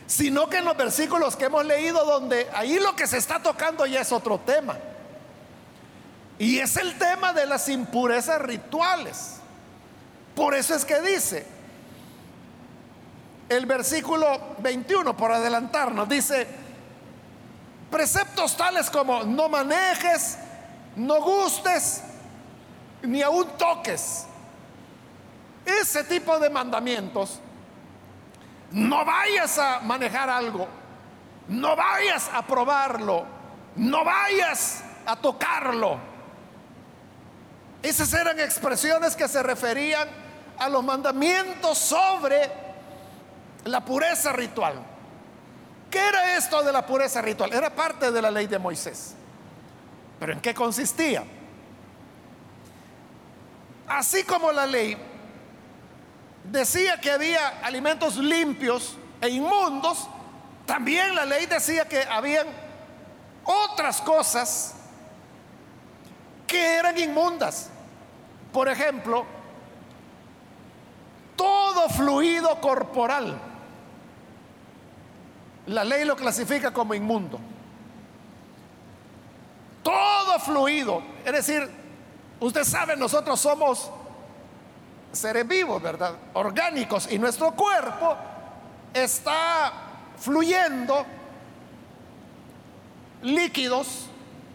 sino 0.06 0.50
que 0.50 0.58
en 0.58 0.66
los 0.66 0.76
versículos 0.76 1.34
que 1.34 1.46
hemos 1.46 1.64
leído 1.64 2.04
donde 2.04 2.46
ahí 2.52 2.78
lo 2.78 2.94
que 2.94 3.06
se 3.06 3.16
está 3.16 3.42
tocando 3.42 3.86
ya 3.86 4.02
es 4.02 4.12
otro 4.12 4.38
tema. 4.38 4.76
Y 6.38 6.58
es 6.58 6.76
el 6.76 6.98
tema 6.98 7.32
de 7.32 7.46
las 7.46 7.68
impurezas 7.70 8.40
rituales. 8.42 9.36
Por 10.34 10.54
eso 10.54 10.74
es 10.74 10.84
que 10.84 11.00
dice 11.00 11.46
el 13.48 13.66
versículo 13.66 14.56
21, 14.58 15.16
por 15.16 15.32
adelantarnos, 15.32 16.08
dice, 16.08 16.46
preceptos 17.90 18.56
tales 18.56 18.90
como 18.90 19.22
no 19.22 19.48
manejes, 19.48 20.38
no 20.96 21.20
gustes, 21.20 22.02
ni 23.02 23.22
aún 23.22 23.46
toques. 23.58 24.26
Ese 25.64 26.04
tipo 26.04 26.38
de 26.38 26.50
mandamientos, 26.50 27.40
no 28.70 29.04
vayas 29.04 29.58
a 29.58 29.80
manejar 29.80 30.28
algo, 30.28 30.68
no 31.48 31.76
vayas 31.76 32.30
a 32.32 32.46
probarlo, 32.46 33.24
no 33.76 34.04
vayas 34.04 34.84
a 35.06 35.16
tocarlo. 35.16 35.98
Esas 37.82 38.12
eran 38.14 38.40
expresiones 38.40 39.14
que 39.14 39.28
se 39.28 39.42
referían 39.42 40.08
a 40.58 40.68
los 40.68 40.82
mandamientos 40.82 41.78
sobre 41.78 42.50
la 43.64 43.84
pureza 43.84 44.32
ritual. 44.32 44.74
¿Qué 45.90 45.98
era 45.98 46.36
esto 46.36 46.62
de 46.62 46.72
la 46.72 46.84
pureza 46.84 47.22
ritual? 47.22 47.52
Era 47.52 47.70
parte 47.70 48.10
de 48.10 48.20
la 48.20 48.30
ley 48.30 48.46
de 48.46 48.58
Moisés. 48.58 49.14
¿Pero 50.18 50.32
en 50.32 50.40
qué 50.40 50.54
consistía? 50.54 51.24
Así 53.86 54.24
como 54.24 54.50
la 54.50 54.66
ley 54.66 54.96
decía 56.44 57.00
que 57.00 57.10
había 57.10 57.60
alimentos 57.62 58.16
limpios 58.16 58.96
e 59.20 59.28
inmundos, 59.28 60.08
también 60.66 61.14
la 61.14 61.24
ley 61.24 61.46
decía 61.46 61.86
que 61.88 62.02
habían 62.02 62.46
otras 63.44 64.00
cosas 64.00 64.74
que 66.46 66.76
eran 66.76 66.98
inmundas. 66.98 67.70
Por 68.52 68.68
ejemplo, 68.68 69.26
todo 71.36 71.88
fluido 71.88 72.60
corporal. 72.60 73.38
La 75.66 75.84
ley 75.84 76.04
lo 76.04 76.14
clasifica 76.14 76.72
como 76.72 76.94
inmundo. 76.94 77.40
Todo 79.82 80.38
fluido, 80.40 81.02
es 81.24 81.32
decir, 81.32 81.68
usted 82.40 82.64
sabe, 82.64 82.96
nosotros 82.96 83.38
somos 83.38 83.90
seres 85.14 85.46
vivos, 85.46 85.80
¿verdad? 85.82 86.14
Orgánicos 86.34 87.10
y 87.10 87.18
nuestro 87.18 87.52
cuerpo 87.52 88.16
está 88.92 89.72
fluyendo 90.18 91.04
líquidos 93.22 94.06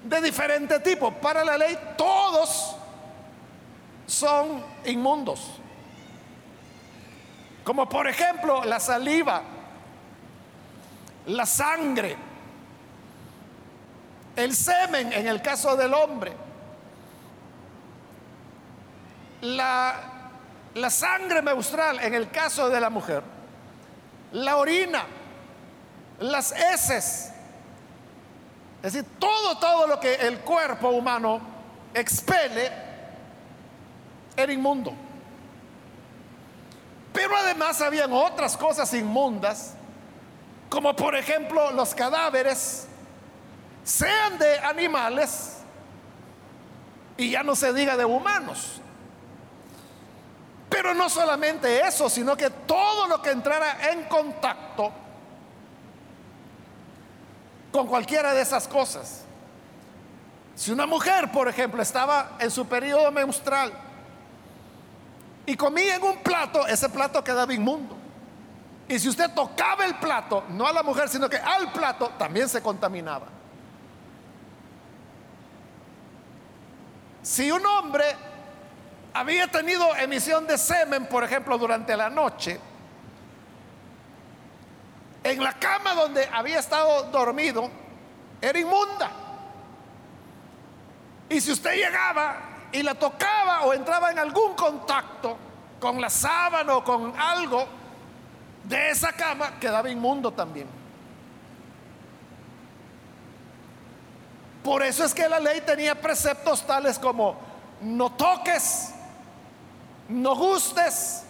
de 0.04 0.22
diferente 0.22 0.80
tipo. 0.80 1.12
Para 1.12 1.44
la 1.44 1.58
ley 1.58 1.78
todos 1.98 2.76
son 4.08 4.64
inmundos. 4.86 5.60
Como 7.64 7.88
por 7.88 8.08
ejemplo 8.08 8.64
la 8.66 8.80
saliva, 8.80 9.44
la 11.28 11.46
sangre, 11.46 12.16
el 14.36 14.56
semen 14.56 15.14
en 15.14 15.28
el 15.28 15.42
caso 15.42 15.76
del 15.76 15.94
hombre, 15.94 16.34
la, 19.42 20.19
la 20.76 20.90
sangre 20.90 21.42
menstrual 21.42 22.00
en 22.00 22.14
el 22.14 22.30
caso 22.30 22.70
de 22.70 22.80
la 22.80 22.90
mujer, 22.90 23.24
la 24.32 24.58
orina, 24.58 25.06
las 26.20 26.52
heces, 26.52 27.32
es 28.82 28.94
decir, 28.94 29.06
todo, 29.20 29.58
todo 29.58 29.88
lo 29.88 30.00
que 30.00 30.16
el 30.16 30.40
cuerpo 30.40 30.90
humano 30.90 31.42
expele 31.94 32.72
era 34.38 34.54
inmundo. 34.54 34.94
Pero 37.12 37.36
además 37.36 37.82
habían 37.82 38.14
otras 38.14 38.56
cosas 38.56 38.94
inmundas, 38.94 39.74
como 40.70 40.96
por 40.96 41.16
ejemplo 41.16 41.72
los 41.72 41.94
cadáveres, 41.94 42.88
sean 43.84 44.38
de 44.38 44.60
animales 44.60 45.58
y 47.18 47.32
ya 47.32 47.44
no 47.44 47.56
se 47.56 47.74
diga 47.74 47.98
de 47.98 48.06
humanos. 48.06 48.80
Pero 50.82 50.94
no 50.94 51.10
solamente 51.10 51.86
eso, 51.86 52.10
sino 52.10 52.38
que 52.38 52.50
todo 52.50 53.06
lo 53.06 53.22
que 53.22 53.32
entrara 53.32 53.92
en 53.92 54.04
contacto 54.04 54.94
con 57.70 57.86
cualquiera 57.86 58.34
de 58.34 58.42
esas 58.42 58.66
cosas. 58.66 59.26
Si 60.56 60.72
una 60.72 60.86
mujer, 60.86 61.34
por 61.34 61.50
ejemplo, 61.50 61.82
estaba 61.82 62.38
en 62.40 62.50
su 62.50 62.66
periodo 62.66 63.12
menstrual 63.12 63.74
y 65.46 65.58
comía 65.58 65.96
en 65.96 66.04
un 66.04 66.24
plato, 66.24 66.66
ese 66.66 66.88
plato 66.88 67.22
quedaba 67.26 67.54
inmundo. 67.54 67.98
Y 68.88 69.00
si 69.00 69.10
usted 69.10 69.30
tocaba 69.32 69.86
el 69.86 69.96
plato, 69.96 70.46
no 70.48 70.66
a 70.66 70.72
la 70.72 70.82
mujer, 70.82 71.10
sino 71.10 71.30
que 71.30 71.36
al 71.36 71.74
plato, 71.74 72.14
también 72.18 72.48
se 72.48 72.62
contaminaba. 72.62 73.28
Si 77.22 77.52
un 77.52 77.66
hombre 77.66 78.29
había 79.14 79.48
tenido 79.48 79.96
emisión 79.96 80.46
de 80.48 80.58
semen, 80.58 81.08
por 81.08 81.24
ejemplo, 81.24 81.58
durante 81.58 81.96
la 81.98 82.10
noche, 82.10 82.60
en 85.24 85.44
la 85.44 85.54
cama 85.54 85.94
donde 85.94 86.28
había 86.32 86.60
estado 86.60 87.04
dormido, 87.04 87.70
era 88.42 88.58
inmunda. 88.58 89.12
Y 91.30 91.42
si 91.42 91.52
usted 91.52 91.76
llegaba 91.76 92.38
y 92.72 92.82
la 92.82 92.96
tocaba 92.96 93.62
o 93.62 93.74
entraba 93.74 94.12
en 94.12 94.20
algún 94.20 94.54
contacto 94.56 95.38
con 95.80 96.00
la 96.00 96.10
sábana 96.10 96.76
o 96.76 96.84
con 96.84 97.14
algo 97.20 97.68
de 98.64 98.92
esa 98.92 99.12
cama, 99.12 99.60
quedaba 99.60 99.90
inmundo 99.90 100.32
también. 100.32 100.68
Por 104.64 104.84
eso 104.84 105.04
es 105.06 105.14
que 105.14 105.28
la 105.28 105.40
ley 105.40 105.62
tenía 105.62 106.00
preceptos 106.00 106.66
tales 106.66 107.00
como 107.00 107.38
no 107.82 108.12
toques, 108.12 108.94
no 110.10 110.36
gustes, 110.36 111.24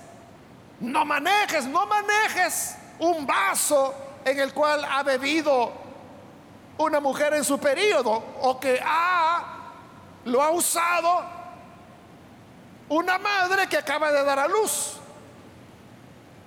no 0.80 1.06
manejes, 1.06 1.66
no 1.66 1.86
manejes 1.86 2.76
un 3.00 3.26
vaso 3.26 3.94
en 4.26 4.40
el 4.40 4.54
cual 4.54 4.86
ha 4.86 5.04
bebido 5.04 5.72
una 6.78 7.00
mujer 7.00 7.34
en 7.34 7.44
su 7.44 7.60
periodo 7.60 8.24
o 8.42 8.60
que 8.60 8.82
ha 8.84 9.60
lo 10.26 10.42
ha 10.42 10.52
usado 10.52 11.24
una 12.90 13.18
madre 13.18 13.68
que 13.68 13.78
acaba 13.78 14.12
de 14.12 14.24
dar 14.24 14.40
a 14.40 14.48
luz. 14.48 14.96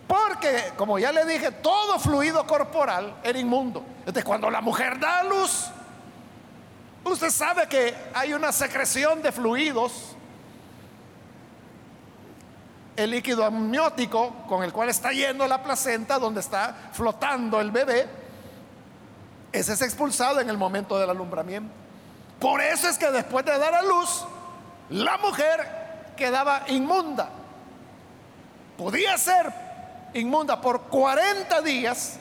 Porque, 0.07 0.73
como 0.77 0.99
ya 0.99 1.13
le 1.13 1.25
dije, 1.25 1.51
todo 1.53 1.99
fluido 1.99 2.47
corporal 2.47 3.15
era 3.23 3.39
inmundo. 3.39 3.85
Entonces, 4.01 4.25
cuando 4.25 4.51
la 4.51 4.61
mujer 4.61 4.99
da 4.99 5.21
a 5.21 5.25
luz, 5.25 5.69
usted 7.05 7.31
sabe 7.31 7.67
que 7.69 7.95
hay 8.13 8.35
una 8.35 8.53
secreción 8.53 9.23
de 9.23 9.33
fluidos. 9.33 10.12
El 12.95 13.11
líquido 13.11 13.45
amniótico 13.45 14.45
con 14.49 14.63
el 14.63 14.73
cual 14.73 14.91
está 14.91 15.13
yendo 15.13 15.47
la 15.47 15.63
placenta, 15.63 16.19
donde 16.19 16.41
está 16.41 16.91
flotando 16.93 17.61
el 17.61 17.71
bebé, 17.71 18.07
ese 19.53 19.75
es 19.75 19.83
expulsado 19.83 20.41
en 20.41 20.49
el 20.49 20.57
momento 20.57 20.99
del 20.99 21.11
alumbramiento. 21.11 21.73
Por 22.41 22.61
eso 22.61 22.89
es 22.89 22.99
que 22.99 23.11
después 23.11 23.45
de 23.45 23.57
dar 23.57 23.75
a 23.75 23.83
luz, 23.83 24.25
la 24.91 25.17
mujer 25.19 26.15
quedaba 26.17 26.65
inmunda. 26.69 27.29
Podía 28.77 29.17
ser 29.19 29.53
inmunda 30.15 30.61
por 30.61 30.83
40 30.83 31.61
días, 31.63 32.19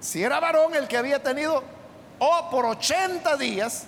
si 0.00 0.22
era 0.22 0.40
varón 0.40 0.74
el 0.74 0.88
que 0.88 0.96
había 0.96 1.22
tenido, 1.22 1.62
o 2.18 2.50
por 2.50 2.64
80 2.66 3.36
días, 3.36 3.84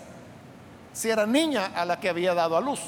si 0.92 1.11
era 1.11 1.26
niña 1.26 1.72
a 1.74 1.85
la 1.85 1.98
que 1.98 2.09
había 2.09 2.35
dado 2.35 2.57
a 2.57 2.61
luz. 2.61 2.80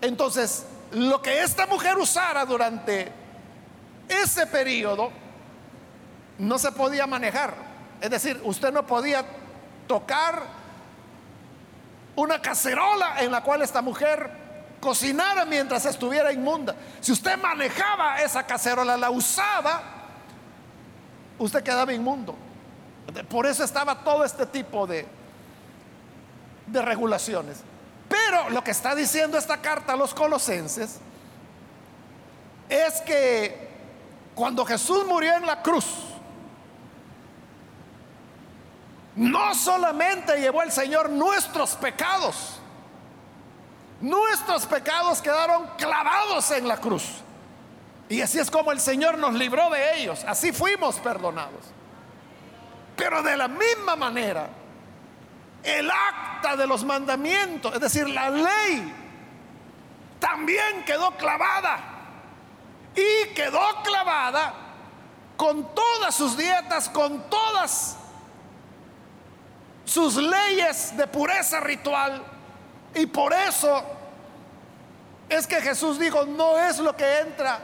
Entonces, 0.00 0.64
lo 0.92 1.20
que 1.20 1.42
esta 1.42 1.66
mujer 1.66 1.98
usara 1.98 2.44
durante 2.44 3.12
ese 4.08 4.46
periodo 4.46 5.10
no 6.38 6.58
se 6.58 6.72
podía 6.72 7.06
manejar. 7.06 7.54
Es 8.00 8.10
decir, 8.10 8.40
usted 8.44 8.72
no 8.72 8.86
podía 8.86 9.24
tocar 9.86 10.42
una 12.16 12.40
cacerola 12.40 13.22
en 13.22 13.30
la 13.30 13.42
cual 13.42 13.62
esta 13.62 13.82
mujer 13.82 14.30
cocinara 14.80 15.44
mientras 15.44 15.84
estuviera 15.84 16.32
inmunda. 16.32 16.74
Si 17.00 17.12
usted 17.12 17.36
manejaba 17.38 18.20
esa 18.20 18.44
cacerola, 18.46 18.96
la 18.96 19.10
usaba, 19.10 19.82
usted 21.38 21.62
quedaba 21.62 21.92
inmundo. 21.92 22.34
Por 23.28 23.46
eso 23.46 23.64
estaba 23.64 24.02
todo 24.04 24.24
este 24.24 24.46
tipo 24.46 24.86
de, 24.86 25.06
de 26.66 26.82
regulaciones. 26.82 27.62
Pero 28.08 28.50
lo 28.50 28.64
que 28.64 28.70
está 28.70 28.94
diciendo 28.94 29.36
esta 29.36 29.58
carta 29.58 29.92
a 29.92 29.96
los 29.96 30.14
colosenses 30.14 30.98
es 32.68 33.00
que 33.02 33.68
cuando 34.34 34.64
Jesús 34.64 35.04
murió 35.06 35.34
en 35.34 35.46
la 35.46 35.62
cruz, 35.62 35.86
no 39.16 39.54
solamente 39.54 40.40
llevó 40.40 40.62
el 40.62 40.70
Señor 40.70 41.10
nuestros 41.10 41.74
pecados, 41.74 42.60
nuestros 44.00 44.64
pecados 44.66 45.20
quedaron 45.20 45.66
clavados 45.76 46.50
en 46.52 46.68
la 46.68 46.76
cruz. 46.76 47.04
Y 48.08 48.22
así 48.22 48.38
es 48.38 48.50
como 48.50 48.72
el 48.72 48.80
Señor 48.80 49.18
nos 49.18 49.34
libró 49.34 49.68
de 49.70 50.00
ellos, 50.00 50.24
así 50.26 50.52
fuimos 50.52 50.96
perdonados. 51.00 51.64
Pero 52.96 53.22
de 53.22 53.36
la 53.36 53.48
misma 53.48 53.96
manera, 53.96 54.48
el 55.62 55.90
acta 55.90 56.56
de 56.56 56.66
los 56.66 56.84
mandamientos, 56.84 57.74
es 57.74 57.80
decir, 57.80 58.08
la 58.08 58.30
ley, 58.30 58.94
también 60.18 60.84
quedó 60.84 61.12
clavada. 61.12 61.78
Y 62.94 63.28
quedó 63.34 63.60
clavada 63.84 64.54
con 65.36 65.74
todas 65.74 66.14
sus 66.14 66.36
dietas, 66.36 66.88
con 66.88 67.30
todas 67.30 67.96
sus 69.84 70.16
leyes 70.16 70.96
de 70.96 71.06
pureza 71.06 71.60
ritual. 71.60 72.22
Y 72.94 73.06
por 73.06 73.32
eso 73.32 73.84
es 75.28 75.46
que 75.46 75.60
Jesús 75.60 75.98
dijo, 75.98 76.24
no 76.24 76.58
es 76.58 76.78
lo 76.78 76.96
que 76.96 77.20
entra 77.20 77.60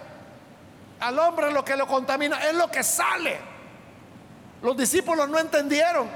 al 1.01 1.19
hombre 1.19 1.51
lo 1.51 1.65
que 1.65 1.77
lo 1.77 1.87
contamina, 1.87 2.39
es 2.49 2.55
lo 2.55 2.71
que 2.71 2.83
sale. 2.83 3.39
Los 4.63 4.77
discípulos 4.77 5.29
no 5.29 5.39
entendieron 5.39 6.09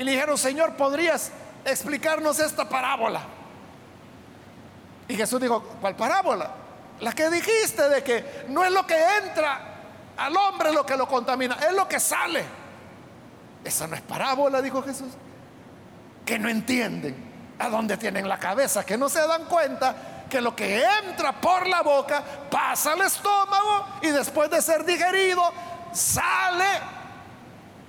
y 0.00 0.04
le 0.04 0.12
dijeron, 0.12 0.38
Señor, 0.38 0.76
¿podrías 0.76 1.30
explicarnos 1.62 2.40
esta 2.40 2.66
parábola? 2.66 3.20
Y 5.06 5.14
Jesús 5.14 5.38
dijo, 5.38 5.62
¿cuál 5.78 5.94
parábola? 5.94 6.50
La 7.00 7.12
que 7.12 7.28
dijiste 7.28 7.86
de 7.86 8.02
que 8.02 8.46
no 8.48 8.64
es 8.64 8.72
lo 8.72 8.86
que 8.86 8.96
entra 9.22 9.60
al 10.16 10.34
hombre 10.34 10.72
lo 10.72 10.86
que 10.86 10.96
lo 10.96 11.06
contamina, 11.06 11.56
es 11.68 11.74
lo 11.74 11.86
que 11.86 12.00
sale. 12.00 12.42
Esa 13.62 13.86
no 13.86 13.94
es 13.94 14.00
parábola, 14.00 14.62
dijo 14.62 14.82
Jesús 14.82 15.12
que 16.24 16.38
no 16.38 16.48
entienden 16.48 17.54
a 17.58 17.68
dónde 17.68 17.98
tienen 17.98 18.26
la 18.26 18.38
cabeza, 18.38 18.86
que 18.86 18.96
no 18.96 19.10
se 19.10 19.20
dan 19.26 19.44
cuenta 19.44 20.24
que 20.30 20.40
lo 20.40 20.56
que 20.56 20.82
entra 21.04 21.32
por 21.38 21.66
la 21.66 21.82
boca 21.82 22.24
pasa 22.50 22.92
al 22.92 23.02
estómago 23.02 23.86
y 24.00 24.08
después 24.08 24.48
de 24.48 24.62
ser 24.62 24.82
digerido 24.86 25.42
sale 25.92 26.64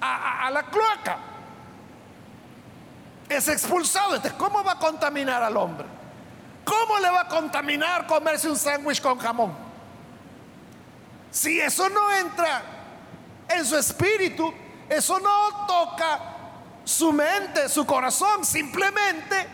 a, 0.02 0.50
la 0.52 0.64
cloaca. 0.64 1.18
Es 3.32 3.48
expulsado. 3.48 4.22
¿cómo 4.38 4.62
va 4.62 4.74
a 4.74 4.78
contaminar 4.78 5.42
al 5.42 5.56
hombre? 5.56 5.88
¿Cómo 6.66 7.00
le 7.00 7.10
va 7.10 7.22
a 7.22 7.28
contaminar 7.30 8.06
comerse 8.06 8.50
un 8.50 8.58
sándwich 8.58 9.02
con 9.02 9.18
jamón? 9.18 9.54
Si 11.32 11.58
eso 11.62 11.88
no 11.88 12.12
entra 12.12 12.62
en 13.48 13.66
su 13.66 13.78
espíritu, 13.78 14.54
eso 14.90 15.18
no 15.22 15.66
toca 15.66 16.20
su 16.84 17.14
mente, 17.14 17.70
su 17.70 17.86
corazón, 17.86 18.44
simplemente 18.44 19.48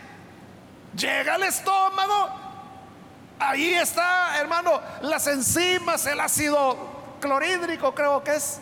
llega 0.96 1.36
al 1.36 1.44
estómago, 1.44 2.30
ahí 3.38 3.76
está, 3.76 4.40
hermano, 4.40 4.82
las 5.02 5.28
enzimas, 5.28 6.04
el 6.08 6.20
ácido 6.20 6.76
clorhídrico 7.22 7.94
creo 7.94 8.24
que 8.24 8.38
es, 8.38 8.60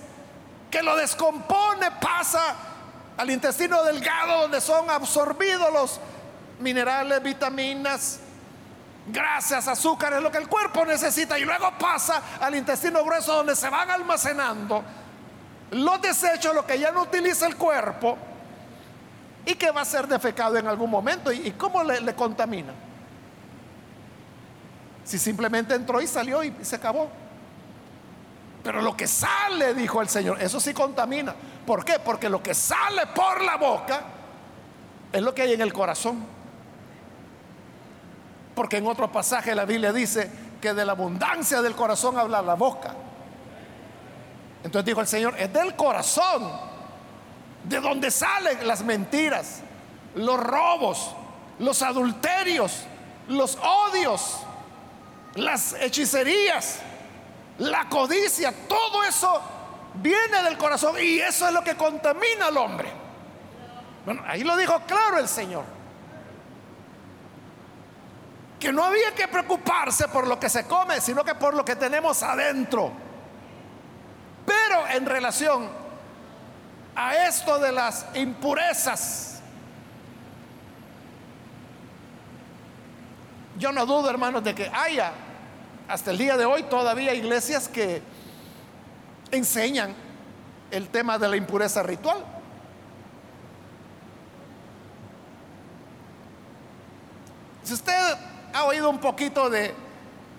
que 0.69 0.83
lo 0.83 0.97
descompone, 0.97 1.89
pasa 2.01 2.74
al 3.17 3.29
intestino 3.29 3.83
delgado 3.83 4.41
donde 4.41 4.61
son 4.61 4.89
absorbidos 4.89 5.71
los 5.71 5.99
minerales, 6.59 7.21
vitaminas, 7.21 8.19
grasas, 9.07 9.67
azúcares, 9.67 10.21
lo 10.21 10.31
que 10.31 10.37
el 10.37 10.47
cuerpo 10.47 10.85
necesita, 10.85 11.37
y 11.37 11.45
luego 11.45 11.71
pasa 11.77 12.21
al 12.39 12.55
intestino 12.55 13.03
grueso 13.03 13.33
donde 13.33 13.55
se 13.55 13.69
van 13.69 13.89
almacenando 13.89 14.83
los 15.71 16.01
desechos, 16.01 16.53
lo 16.53 16.65
que 16.65 16.79
ya 16.79 16.91
no 16.91 17.03
utiliza 17.03 17.47
el 17.47 17.55
cuerpo, 17.55 18.17
y 19.45 19.55
que 19.55 19.71
va 19.71 19.81
a 19.81 19.85
ser 19.85 20.07
defecado 20.07 20.57
en 20.57 20.67
algún 20.67 20.89
momento. 20.89 21.31
¿Y, 21.31 21.51
cómo 21.51 21.83
le, 21.83 22.15
contamina? 22.15 22.73
Si 25.03 25.19
simplemente 25.19 25.75
entró 25.75 26.01
y 26.01 26.07
salió 26.07 26.43
y 26.43 26.53
se 26.63 26.75
acabó. 26.75 27.09
Pero 28.65 28.81
lo 28.81 28.97
que 28.97 29.07
sale, 29.07 29.75
dijo 29.75 30.01
el 30.01 30.09
Señor, 30.09 30.41
eso 30.41 30.59
sí 30.59 30.73
contamina. 30.73 31.35
¿Por 31.67 31.85
qué? 31.85 31.99
Porque 32.03 32.27
lo 32.27 32.41
que 32.41 32.55
sale 32.55 33.05
por 33.05 33.43
la 33.43 33.57
boca 33.57 34.01
es 35.11 35.21
lo 35.21 35.35
que 35.35 35.43
hay 35.43 35.53
en 35.53 35.61
el 35.61 35.71
corazón. 35.71 36.25
Porque 38.55 38.77
en 38.77 38.87
otro 38.87 39.11
pasaje 39.11 39.53
la 39.53 39.65
Biblia 39.65 39.93
dice 39.93 40.31
que 40.59 40.73
de 40.73 40.83
la 40.83 40.93
abundancia 40.93 41.61
del 41.61 41.75
corazón 41.75 42.17
habla 42.17 42.41
la 42.41 42.55
boca. 42.55 42.95
Entonces 44.63 44.85
dijo 44.87 44.99
el 44.99 45.07
Señor, 45.07 45.35
es 45.37 45.53
del 45.53 45.75
corazón 45.75 46.51
de 47.65 47.79
donde 47.79 48.09
salen 48.09 48.67
las 48.67 48.83
mentiras, 48.83 49.59
los 50.15 50.39
robos, 50.39 51.13
los 51.59 51.83
adulterios, 51.83 52.81
los 53.27 53.59
odios, 53.61 54.39
las 55.35 55.73
hechicerías, 55.73 56.79
la 57.59 57.87
codicia, 57.87 58.53
todo 58.67 59.03
eso 59.03 59.41
viene 59.95 60.43
del 60.43 60.57
corazón 60.57 60.95
y 60.99 61.19
eso 61.19 61.47
es 61.47 61.53
lo 61.53 61.63
que 61.63 61.75
contamina 61.75 62.47
al 62.47 62.57
hombre. 62.57 62.91
Bueno, 64.05 64.23
ahí 64.27 64.43
lo 64.43 64.55
dijo 64.57 64.79
claro 64.81 65.17
el 65.17 65.27
Señor. 65.27 65.63
Que 68.59 68.71
no 68.71 68.83
había 68.83 69.13
que 69.13 69.27
preocuparse 69.27 70.07
por 70.07 70.27
lo 70.27 70.39
que 70.39 70.49
se 70.49 70.65
come, 70.65 71.01
sino 71.01 71.23
que 71.23 71.35
por 71.35 71.53
lo 71.53 71.63
que 71.63 71.75
tenemos 71.75 72.21
adentro. 72.23 72.91
Pero 74.45 74.87
en 74.87 75.05
relación 75.05 75.69
a 76.95 77.27
esto 77.27 77.59
de 77.59 77.71
las 77.71 78.05
impurezas. 78.13 79.41
Yo 83.57 83.71
no 83.71 83.85
dudo, 83.85 84.09
hermanos, 84.09 84.43
de 84.43 84.53
que 84.53 84.69
haya 84.73 85.11
hasta 85.87 86.11
el 86.11 86.17
día 86.17 86.37
de 86.37 86.45
hoy 86.45 86.63
todavía 86.63 87.13
iglesias 87.13 87.67
que 87.67 88.01
enseñan 89.31 89.93
el 90.71 90.89
tema 90.89 91.17
de 91.17 91.27
la 91.27 91.37
impureza 91.37 91.83
ritual. 91.83 92.23
Si 97.63 97.73
usted 97.73 97.93
ha 98.53 98.63
oído 98.65 98.89
un 98.89 98.99
poquito 98.99 99.49
de, 99.49 99.73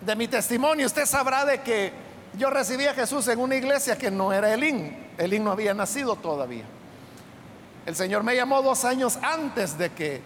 de 0.00 0.16
mi 0.16 0.28
testimonio, 0.28 0.86
usted 0.86 1.06
sabrá 1.06 1.44
de 1.44 1.60
que 1.60 1.92
yo 2.38 2.50
recibí 2.50 2.86
a 2.86 2.94
Jesús 2.94 3.26
en 3.28 3.40
una 3.40 3.56
iglesia 3.56 3.96
que 3.96 4.10
no 4.10 4.32
era 4.32 4.52
Elín. 4.52 5.06
Elín 5.18 5.44
no 5.44 5.52
había 5.52 5.74
nacido 5.74 6.16
todavía. 6.16 6.64
El 7.84 7.96
Señor 7.96 8.22
me 8.22 8.34
llamó 8.34 8.62
dos 8.62 8.84
años 8.84 9.18
antes 9.22 9.78
de 9.78 9.90
que 9.92 10.20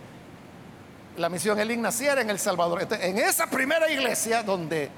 la 1.16 1.28
misión 1.28 1.58
Elín 1.60 1.82
naciera 1.82 2.20
en 2.20 2.30
El 2.30 2.38
Salvador. 2.38 2.86
En 2.90 3.18
esa 3.18 3.48
primera 3.48 3.90
iglesia 3.90 4.42
donde 4.42 4.90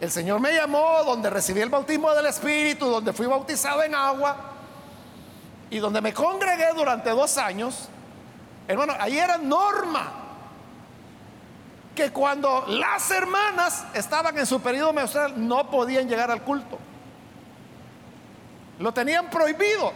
el 0.00 0.10
Señor 0.10 0.40
me 0.40 0.52
llamó, 0.52 1.02
donde 1.04 1.28
recibí 1.28 1.60
el 1.60 1.70
bautismo 1.70 2.12
del 2.14 2.26
Espíritu, 2.26 2.86
donde 2.86 3.12
fui 3.12 3.26
bautizado 3.26 3.82
en 3.82 3.94
agua 3.94 4.36
y 5.70 5.78
donde 5.78 6.00
me 6.00 6.14
congregué 6.14 6.68
durante 6.74 7.10
dos 7.10 7.36
años, 7.36 7.88
hermano, 8.68 8.94
ahí 8.98 9.18
era 9.18 9.36
norma 9.38 10.12
que 11.96 12.12
cuando 12.12 12.64
las 12.68 13.10
hermanas 13.10 13.84
estaban 13.92 14.38
en 14.38 14.46
su 14.46 14.60
periodo 14.60 14.92
menstrual 14.92 15.34
no 15.48 15.68
podían 15.68 16.08
llegar 16.08 16.30
al 16.30 16.42
culto. 16.42 16.78
Lo 18.78 18.92
tenían 18.92 19.28
prohibido. 19.28 19.92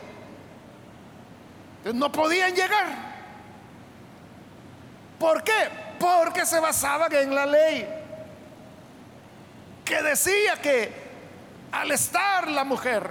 No 1.94 2.10
podían 2.10 2.52
llegar. 2.54 3.12
¿Por 5.20 5.44
qué? 5.44 5.68
Porque 6.00 6.44
se 6.44 6.58
basaban 6.58 7.12
en 7.14 7.32
la 7.32 7.46
ley 7.46 8.01
que 9.92 10.02
decía 10.02 10.56
que 10.56 10.90
al 11.70 11.90
estar 11.90 12.48
la 12.48 12.64
mujer 12.64 13.10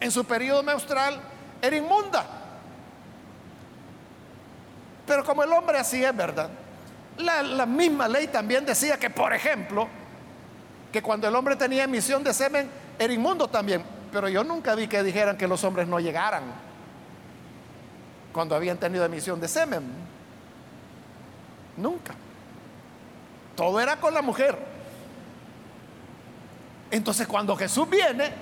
en 0.00 0.10
su 0.10 0.24
periodo 0.24 0.64
menstrual 0.64 1.20
era 1.62 1.76
inmunda. 1.76 2.26
Pero 5.06 5.24
como 5.24 5.44
el 5.44 5.52
hombre 5.52 5.78
así 5.78 6.04
es, 6.04 6.16
¿verdad? 6.16 6.50
La, 7.18 7.44
la, 7.44 7.64
misma 7.64 8.08
ley 8.08 8.26
también 8.26 8.66
decía 8.66 8.98
que, 8.98 9.08
por 9.08 9.32
ejemplo, 9.32 9.86
que 10.90 11.00
cuando 11.00 11.28
el 11.28 11.34
hombre 11.36 11.54
tenía 11.54 11.84
emisión 11.84 12.24
de 12.24 12.34
semen 12.34 12.68
era 12.98 13.12
inmundo 13.12 13.46
también. 13.46 13.84
Pero 14.10 14.28
yo 14.28 14.42
nunca 14.42 14.74
vi 14.74 14.88
que 14.88 15.04
dijeran 15.04 15.36
que 15.36 15.46
los 15.46 15.62
hombres 15.62 15.86
no 15.86 16.00
llegaran 16.00 16.42
cuando 18.32 18.56
habían 18.56 18.78
tenido 18.78 19.04
emisión 19.04 19.38
de 19.38 19.46
semen. 19.46 19.84
Nunca. 21.76 22.14
Todo 23.54 23.78
era 23.78 24.00
con 24.00 24.12
la 24.12 24.22
mujer. 24.22 24.67
Entonces 26.90 27.26
cuando 27.26 27.56
Jesús 27.56 27.88
viene, 27.88 28.32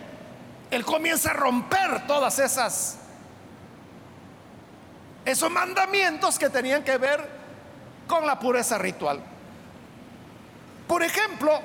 Él 0.71 0.85
comienza 0.85 1.31
a 1.31 1.35
romper 1.35 2.07
todas 2.07 2.39
esas, 2.39 2.99
esos 5.25 5.51
mandamientos 5.51 6.39
que 6.39 6.49
tenían 6.49 6.85
que 6.85 6.97
ver 6.99 7.29
con 8.07 8.27
la 8.27 8.39
pureza 8.39 8.79
ritual. 8.79 9.21
Por 10.87 11.03
ejemplo, 11.03 11.61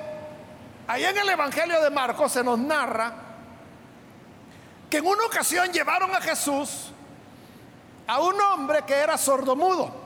ahí 0.88 1.04
en 1.04 1.16
el 1.16 1.28
Evangelio 1.28 1.80
de 1.80 1.90
Marcos 1.90 2.32
se 2.32 2.42
nos 2.42 2.58
narra 2.58 3.12
que 4.90 4.98
en 4.98 5.06
una 5.06 5.24
ocasión 5.24 5.72
llevaron 5.72 6.14
a 6.14 6.20
Jesús 6.20 6.92
a 8.06 8.20
un 8.20 8.38
hombre 8.40 8.82
que 8.86 8.94
era 8.94 9.16
sordomudo. 9.16 10.02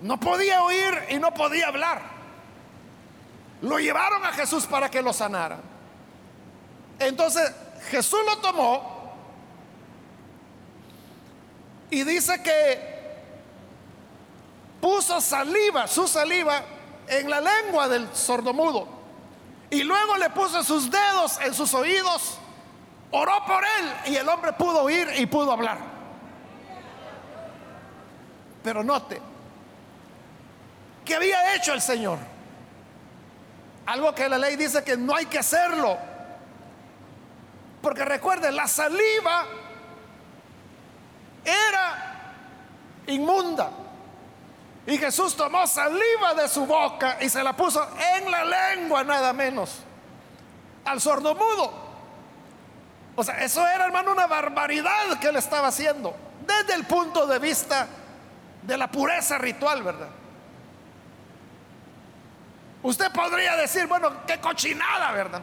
No 0.00 0.18
podía 0.18 0.62
oír 0.62 1.04
y 1.10 1.18
no 1.18 1.32
podía 1.32 1.68
hablar. 1.68 2.15
Lo 3.62 3.78
llevaron 3.78 4.24
a 4.24 4.32
Jesús 4.32 4.66
para 4.66 4.90
que 4.90 5.02
lo 5.02 5.12
sanara. 5.12 5.58
Entonces 6.98 7.52
Jesús 7.90 8.20
lo 8.26 8.38
tomó 8.38 8.96
y 11.90 12.02
dice 12.04 12.42
que 12.42 12.96
puso 14.80 15.20
saliva, 15.20 15.86
su 15.86 16.06
saliva, 16.06 16.62
en 17.08 17.30
la 17.30 17.40
lengua 17.40 17.88
del 17.88 18.14
sordomudo. 18.14 18.88
Y 19.70 19.82
luego 19.82 20.16
le 20.16 20.30
puso 20.30 20.62
sus 20.62 20.90
dedos 20.90 21.40
en 21.40 21.54
sus 21.54 21.74
oídos, 21.74 22.38
oró 23.10 23.44
por 23.46 23.64
él 23.64 24.12
y 24.12 24.16
el 24.16 24.28
hombre 24.28 24.52
pudo 24.52 24.82
oír 24.82 25.08
y 25.16 25.26
pudo 25.26 25.52
hablar. 25.52 25.78
Pero 28.62 28.82
note, 28.82 29.20
¿qué 31.04 31.14
había 31.14 31.54
hecho 31.54 31.72
el 31.72 31.80
Señor? 31.80 32.18
Algo 33.86 34.14
que 34.14 34.28
la 34.28 34.36
ley 34.36 34.56
dice 34.56 34.82
que 34.82 34.96
no 34.96 35.14
hay 35.14 35.26
que 35.26 35.38
hacerlo. 35.38 35.96
Porque 37.80 38.04
recuerden, 38.04 38.56
la 38.56 38.66
saliva 38.66 39.46
era 41.44 42.32
inmunda. 43.06 43.70
Y 44.86 44.98
Jesús 44.98 45.36
tomó 45.36 45.66
saliva 45.66 46.34
de 46.34 46.48
su 46.48 46.66
boca 46.66 47.18
y 47.20 47.28
se 47.28 47.42
la 47.42 47.56
puso 47.56 47.88
en 48.16 48.30
la 48.30 48.44
lengua, 48.44 49.02
nada 49.04 49.32
menos, 49.32 49.78
al 50.84 51.00
sordomudo. 51.00 51.86
O 53.16 53.24
sea, 53.24 53.42
eso 53.42 53.66
era, 53.66 53.86
hermano, 53.86 54.12
una 54.12 54.26
barbaridad 54.26 55.18
que 55.20 55.28
él 55.28 55.36
estaba 55.36 55.68
haciendo, 55.68 56.14
desde 56.46 56.74
el 56.74 56.84
punto 56.84 57.26
de 57.26 57.38
vista 57.38 57.88
de 58.62 58.76
la 58.76 58.90
pureza 58.90 59.38
ritual, 59.38 59.82
¿verdad? 59.82 60.08
Usted 62.86 63.10
podría 63.10 63.56
decir, 63.56 63.88
bueno, 63.88 64.12
qué 64.28 64.38
cochinada, 64.38 65.10
¿verdad? 65.10 65.42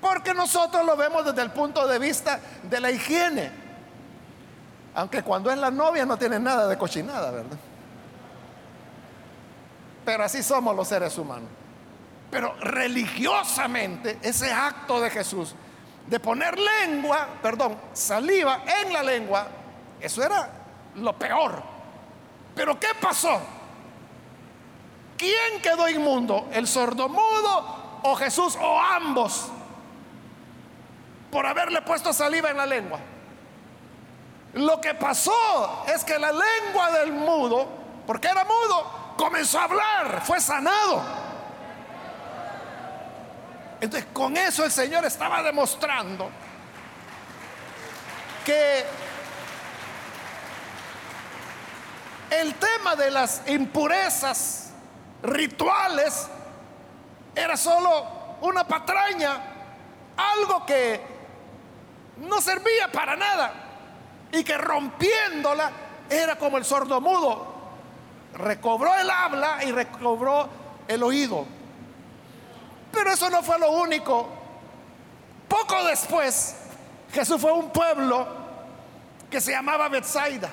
Porque 0.00 0.34
nosotros 0.34 0.84
lo 0.84 0.96
vemos 0.96 1.24
desde 1.24 1.42
el 1.42 1.52
punto 1.52 1.86
de 1.86 2.00
vista 2.00 2.40
de 2.64 2.80
la 2.80 2.90
higiene. 2.90 3.52
Aunque 4.96 5.22
cuando 5.22 5.48
es 5.48 5.58
la 5.58 5.70
novia 5.70 6.04
no 6.04 6.16
tiene 6.16 6.40
nada 6.40 6.66
de 6.66 6.76
cochinada, 6.76 7.30
¿verdad? 7.30 7.56
Pero 10.04 10.24
así 10.24 10.42
somos 10.42 10.74
los 10.74 10.88
seres 10.88 11.16
humanos. 11.16 11.48
Pero 12.32 12.52
religiosamente, 12.56 14.18
ese 14.22 14.52
acto 14.52 15.00
de 15.00 15.08
Jesús 15.08 15.54
de 16.08 16.18
poner 16.18 16.58
lengua, 16.58 17.28
perdón, 17.40 17.78
saliva 17.92 18.64
en 18.82 18.92
la 18.92 19.04
lengua, 19.04 19.46
eso 20.00 20.20
era 20.24 20.50
lo 20.96 21.16
peor. 21.16 21.62
Pero 22.56 22.80
¿qué 22.80 22.88
pasó? 23.00 23.59
¿Quién 25.20 25.60
quedó 25.60 25.86
inmundo? 25.86 26.48
¿El 26.50 26.66
sordomudo 26.66 28.00
o 28.04 28.16
Jesús 28.16 28.56
o 28.58 28.80
ambos? 28.80 29.48
Por 31.30 31.44
haberle 31.44 31.82
puesto 31.82 32.10
saliva 32.14 32.48
en 32.48 32.56
la 32.56 32.64
lengua. 32.64 32.98
Lo 34.54 34.80
que 34.80 34.94
pasó 34.94 35.84
es 35.86 36.04
que 36.04 36.18
la 36.18 36.32
lengua 36.32 36.90
del 36.92 37.12
mudo, 37.12 37.68
porque 38.06 38.28
era 38.28 38.44
mudo, 38.44 39.14
comenzó 39.18 39.60
a 39.60 39.64
hablar, 39.64 40.22
fue 40.24 40.40
sanado. 40.40 41.02
Entonces 43.78 44.08
con 44.14 44.38
eso 44.38 44.64
el 44.64 44.72
Señor 44.72 45.04
estaba 45.04 45.42
demostrando 45.42 46.30
que 48.46 48.86
el 52.30 52.54
tema 52.54 52.96
de 52.96 53.10
las 53.10 53.42
impurezas 53.48 54.69
rituales 55.22 56.28
era 57.34 57.56
solo 57.56 58.36
una 58.42 58.64
patraña, 58.66 59.40
algo 60.16 60.64
que 60.66 61.00
no 62.18 62.40
servía 62.40 62.90
para 62.92 63.16
nada 63.16 63.52
y 64.32 64.44
que 64.44 64.56
rompiéndola 64.56 65.70
era 66.08 66.36
como 66.36 66.58
el 66.58 66.64
sordo 66.64 67.00
mudo. 67.00 67.46
Recobró 68.34 68.94
el 68.94 69.10
habla 69.10 69.62
y 69.64 69.72
recobró 69.72 70.48
el 70.88 71.02
oído. 71.02 71.44
Pero 72.92 73.12
eso 73.12 73.30
no 73.30 73.42
fue 73.42 73.58
lo 73.58 73.70
único. 73.70 74.28
Poco 75.48 75.84
después, 75.84 76.56
Jesús 77.12 77.40
fue 77.40 77.50
a 77.50 77.54
un 77.54 77.70
pueblo 77.70 78.26
que 79.30 79.40
se 79.40 79.52
llamaba 79.52 79.88
Bethsaida. 79.88 80.50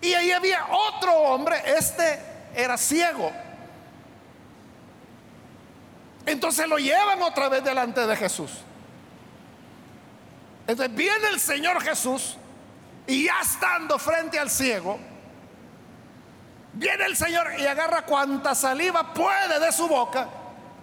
Y 0.00 0.12
ahí 0.14 0.32
había 0.32 0.66
otro 0.70 1.14
hombre, 1.14 1.62
este 1.64 2.31
era 2.54 2.76
ciego. 2.76 3.32
Entonces 6.26 6.68
lo 6.68 6.78
llevan 6.78 7.20
otra 7.22 7.48
vez 7.48 7.64
delante 7.64 8.06
de 8.06 8.16
Jesús. 8.16 8.50
Entonces 10.66 10.94
viene 10.94 11.28
el 11.28 11.40
Señor 11.40 11.82
Jesús 11.82 12.36
y 13.06 13.24
ya 13.24 13.40
estando 13.42 13.98
frente 13.98 14.38
al 14.38 14.48
ciego, 14.48 14.98
viene 16.74 17.04
el 17.06 17.16
Señor 17.16 17.48
y 17.58 17.66
agarra 17.66 18.02
cuanta 18.02 18.54
saliva 18.54 19.12
puede 19.12 19.58
de 19.58 19.72
su 19.72 19.88
boca 19.88 20.28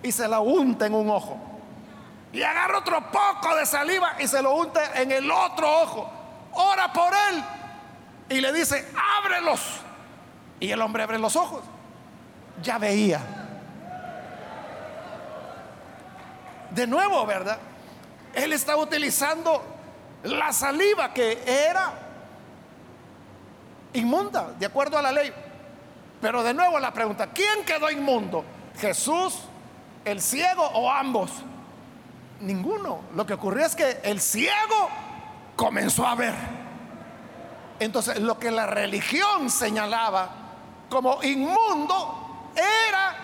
y 0.04 0.12
se 0.12 0.28
la 0.28 0.42
unta 0.42 0.86
en 0.86 0.94
un 0.94 1.10
ojo. 1.10 1.38
Y 2.32 2.44
agarra 2.44 2.80
otro 2.80 3.10
poco 3.10 3.56
de 3.56 3.66
saliva 3.66 4.16
y 4.20 4.28
se 4.28 4.42
lo 4.42 4.54
unta 4.54 5.02
en 5.02 5.12
el 5.12 5.32
otro 5.32 5.82
ojo. 5.82 6.12
Ora 6.54 6.92
por 6.92 7.12
él 7.14 7.44
y 8.30 8.42
le 8.42 8.54
dice, 8.54 8.88
ábrelos. 9.18 9.62
Y 10.60 10.72
el 10.72 10.82
hombre 10.82 11.04
abre 11.04 11.20
los 11.20 11.36
ojos. 11.36 11.62
Ya 12.62 12.78
veía. 12.78 13.22
De 16.72 16.86
nuevo, 16.86 17.26
¿verdad? 17.26 17.58
Él 18.34 18.54
estaba 18.54 18.82
utilizando 18.82 19.64
la 20.24 20.52
saliva 20.54 21.14
que 21.14 21.42
era 21.46 21.94
inmunda, 23.94 24.52
de 24.60 24.66
acuerdo 24.66 24.98
a 24.98 25.02
la 25.02 25.12
ley. 25.12 25.34
Pero 26.22 26.44
de 26.44 26.54
nuevo 26.54 26.80
la 26.80 26.94
pregunta, 26.94 27.28
¿quién 27.28 27.66
quedó 27.66 27.90
inmundo? 27.90 28.44
¿Jesús, 28.78 29.40
el 30.06 30.22
ciego 30.22 30.64
o 30.64 30.92
ambos? 30.92 31.32
Ninguno. 32.42 33.02
Lo 33.16 33.26
que 33.26 33.34
ocurrió 33.34 33.66
es 33.66 33.76
que 33.76 34.00
el 34.04 34.20
ciego 34.20 34.90
comenzó 35.56 36.06
a 36.06 36.16
ver. 36.16 36.36
Entonces, 37.80 38.20
lo 38.20 38.38
que 38.38 38.52
la 38.52 38.68
religión 38.68 39.50
señalaba 39.50 40.30
como 40.90 41.22
inmundo 41.24 42.52
era 42.56 43.16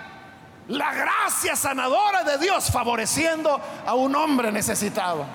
la 0.67 0.93
gracia 0.93 1.56
sanadora 1.56 2.23
de 2.23 2.38
Dios 2.38 2.71
favoreciendo 2.71 3.60
a 3.86 3.93
un 3.95 4.15
hombre 4.15 4.51
necesitado. 4.51 5.25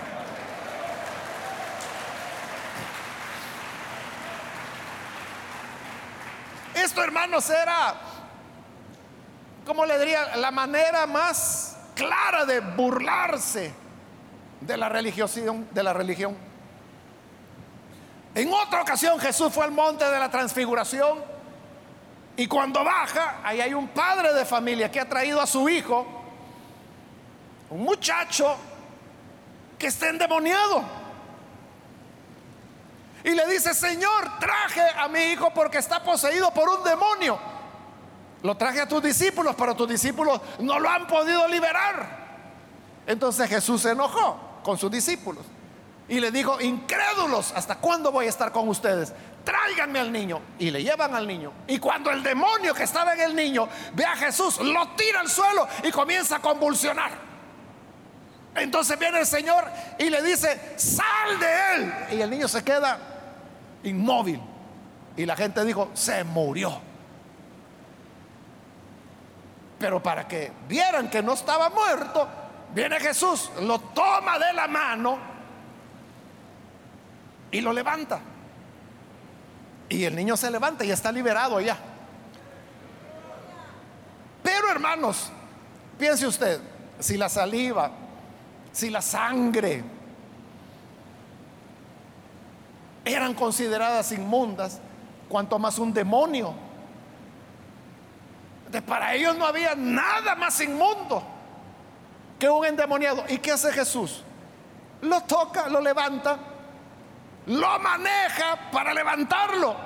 Esto, 6.74 7.02
hermanos, 7.02 7.50
era, 7.50 7.94
como 9.66 9.84
le 9.84 9.98
diría, 9.98 10.36
la 10.36 10.50
manera 10.50 11.06
más 11.06 11.76
clara 11.94 12.44
de 12.46 12.60
burlarse 12.60 13.74
de 14.60 14.76
la 14.76 14.88
religión, 14.88 15.68
de 15.70 15.82
la 15.82 15.92
religión. 15.92 16.36
En 18.34 18.52
otra 18.52 18.82
ocasión 18.82 19.18
Jesús 19.18 19.52
fue 19.52 19.64
al 19.64 19.72
monte 19.72 20.04
de 20.04 20.18
la 20.18 20.30
transfiguración 20.30 21.18
y 22.40 22.46
cuando 22.46 22.82
baja, 22.82 23.40
ahí 23.44 23.60
hay 23.60 23.74
un 23.74 23.88
padre 23.88 24.32
de 24.32 24.46
familia 24.46 24.90
que 24.90 24.98
ha 24.98 25.06
traído 25.06 25.42
a 25.42 25.46
su 25.46 25.68
hijo, 25.68 26.06
un 27.68 27.82
muchacho 27.82 28.56
que 29.78 29.88
está 29.88 30.08
endemoniado. 30.08 30.82
Y 33.24 33.32
le 33.32 33.46
dice, 33.46 33.74
Señor, 33.74 34.38
traje 34.38 34.80
a 34.96 35.06
mi 35.08 35.18
hijo 35.24 35.52
porque 35.52 35.76
está 35.76 36.02
poseído 36.02 36.50
por 36.54 36.66
un 36.66 36.82
demonio. 36.82 37.38
Lo 38.42 38.56
traje 38.56 38.80
a 38.80 38.88
tus 38.88 39.02
discípulos, 39.02 39.54
pero 39.58 39.76
tus 39.76 39.90
discípulos 39.90 40.40
no 40.60 40.80
lo 40.80 40.88
han 40.88 41.06
podido 41.06 41.46
liberar. 41.46 42.20
Entonces 43.06 43.50
Jesús 43.50 43.82
se 43.82 43.90
enojó 43.90 44.62
con 44.64 44.78
sus 44.78 44.90
discípulos 44.90 45.44
y 46.08 46.20
le 46.20 46.30
dijo, 46.30 46.58
incrédulos, 46.58 47.52
¿hasta 47.54 47.76
cuándo 47.76 48.10
voy 48.10 48.24
a 48.24 48.30
estar 48.30 48.50
con 48.50 48.66
ustedes? 48.66 49.12
Tráiganme 49.44 49.98
al 49.98 50.12
niño. 50.12 50.40
Y 50.58 50.70
le 50.70 50.82
llevan 50.82 51.14
al 51.14 51.26
niño. 51.26 51.52
Y 51.66 51.78
cuando 51.78 52.10
el 52.10 52.22
demonio 52.22 52.74
que 52.74 52.84
estaba 52.84 53.14
en 53.14 53.20
el 53.20 53.36
niño 53.36 53.68
ve 53.94 54.04
a 54.04 54.16
Jesús, 54.16 54.58
lo 54.60 54.88
tira 54.90 55.20
al 55.20 55.28
suelo 55.28 55.66
y 55.82 55.90
comienza 55.90 56.36
a 56.36 56.40
convulsionar. 56.40 57.30
Entonces 58.54 58.98
viene 58.98 59.20
el 59.20 59.26
Señor 59.26 59.64
y 59.98 60.10
le 60.10 60.22
dice, 60.22 60.74
sal 60.76 61.38
de 61.38 61.74
él. 61.74 61.94
Y 62.18 62.20
el 62.20 62.30
niño 62.30 62.48
se 62.48 62.64
queda 62.64 62.98
inmóvil. 63.84 64.40
Y 65.16 65.26
la 65.26 65.36
gente 65.36 65.64
dijo, 65.64 65.90
se 65.94 66.24
murió. 66.24 66.80
Pero 69.78 70.02
para 70.02 70.28
que 70.28 70.52
vieran 70.68 71.08
que 71.08 71.22
no 71.22 71.32
estaba 71.32 71.70
muerto, 71.70 72.28
viene 72.74 73.00
Jesús, 73.00 73.50
lo 73.60 73.78
toma 73.78 74.38
de 74.38 74.52
la 74.52 74.68
mano 74.68 75.18
y 77.50 77.60
lo 77.60 77.72
levanta. 77.72 78.20
Y 79.90 80.04
el 80.04 80.14
niño 80.14 80.36
se 80.36 80.50
levanta 80.50 80.84
y 80.84 80.90
está 80.92 81.10
liberado 81.10 81.60
ya. 81.60 81.76
Pero 84.42 84.70
hermanos, 84.70 85.30
piense 85.98 86.26
usted, 86.26 86.60
si 87.00 87.16
la 87.16 87.28
saliva, 87.28 87.90
si 88.72 88.88
la 88.88 89.02
sangre 89.02 89.82
eran 93.04 93.34
consideradas 93.34 94.12
inmundas, 94.12 94.78
cuanto 95.28 95.58
más 95.58 95.78
un 95.78 95.92
demonio. 95.92 96.54
De 98.70 98.80
para 98.80 99.14
ellos 99.14 99.36
no 99.36 99.44
había 99.44 99.74
nada 99.74 100.36
más 100.36 100.60
inmundo 100.60 101.20
que 102.38 102.48
un 102.48 102.64
endemoniado. 102.64 103.24
¿Y 103.28 103.38
qué 103.38 103.50
hace 103.50 103.72
Jesús? 103.72 104.22
Lo 105.02 105.22
toca, 105.22 105.68
lo 105.68 105.80
levanta, 105.80 106.38
lo 107.46 107.78
maneja 107.78 108.70
para 108.70 108.94
levantarlo. 108.94 109.76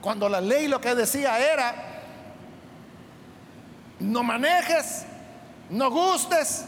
Cuando 0.00 0.28
la 0.28 0.40
ley 0.40 0.68
lo 0.68 0.80
que 0.80 0.94
decía 0.94 1.38
era, 1.38 1.74
no 4.00 4.22
manejes, 4.22 5.04
no 5.70 5.90
gustes, 5.90 6.64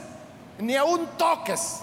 ni 0.58 0.76
aún 0.76 1.08
toques. 1.16 1.80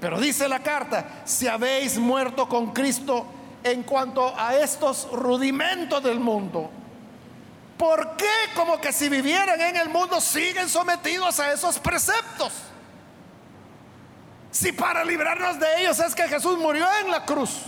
Pero 0.00 0.20
dice 0.20 0.48
la 0.48 0.60
carta, 0.62 1.22
si 1.24 1.46
habéis 1.46 1.98
muerto 1.98 2.48
con 2.48 2.72
Cristo 2.72 3.26
en 3.62 3.82
cuanto 3.82 4.34
a 4.38 4.56
estos 4.56 5.10
rudimentos 5.12 6.02
del 6.02 6.20
mundo, 6.20 6.70
¿por 7.76 8.16
qué 8.16 8.54
como 8.54 8.80
que 8.80 8.92
si 8.92 9.08
vivieran 9.08 9.60
en 9.60 9.76
el 9.76 9.88
mundo 9.88 10.20
siguen 10.20 10.68
sometidos 10.68 11.38
a 11.40 11.52
esos 11.52 11.78
preceptos? 11.78 12.52
Si 14.56 14.72
para 14.72 15.04
librarnos 15.04 15.60
de 15.60 15.82
ellos 15.82 15.98
es 15.98 16.14
que 16.14 16.26
Jesús 16.26 16.56
murió 16.56 16.86
en 17.02 17.10
la 17.10 17.26
cruz. 17.26 17.60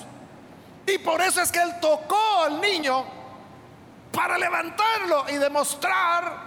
Y 0.86 0.96
por 0.96 1.20
eso 1.20 1.42
es 1.42 1.52
que 1.52 1.60
Él 1.60 1.74
tocó 1.82 2.44
al 2.44 2.62
niño 2.62 3.04
para 4.10 4.38
levantarlo 4.38 5.28
y 5.28 5.34
demostrar 5.34 6.46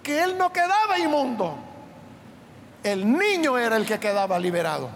que 0.00 0.22
Él 0.22 0.38
no 0.38 0.52
quedaba 0.52 1.00
inmundo. 1.00 1.58
El 2.84 3.10
niño 3.10 3.58
era 3.58 3.76
el 3.76 3.84
que 3.84 3.98
quedaba 3.98 4.38
liberado. 4.38 4.88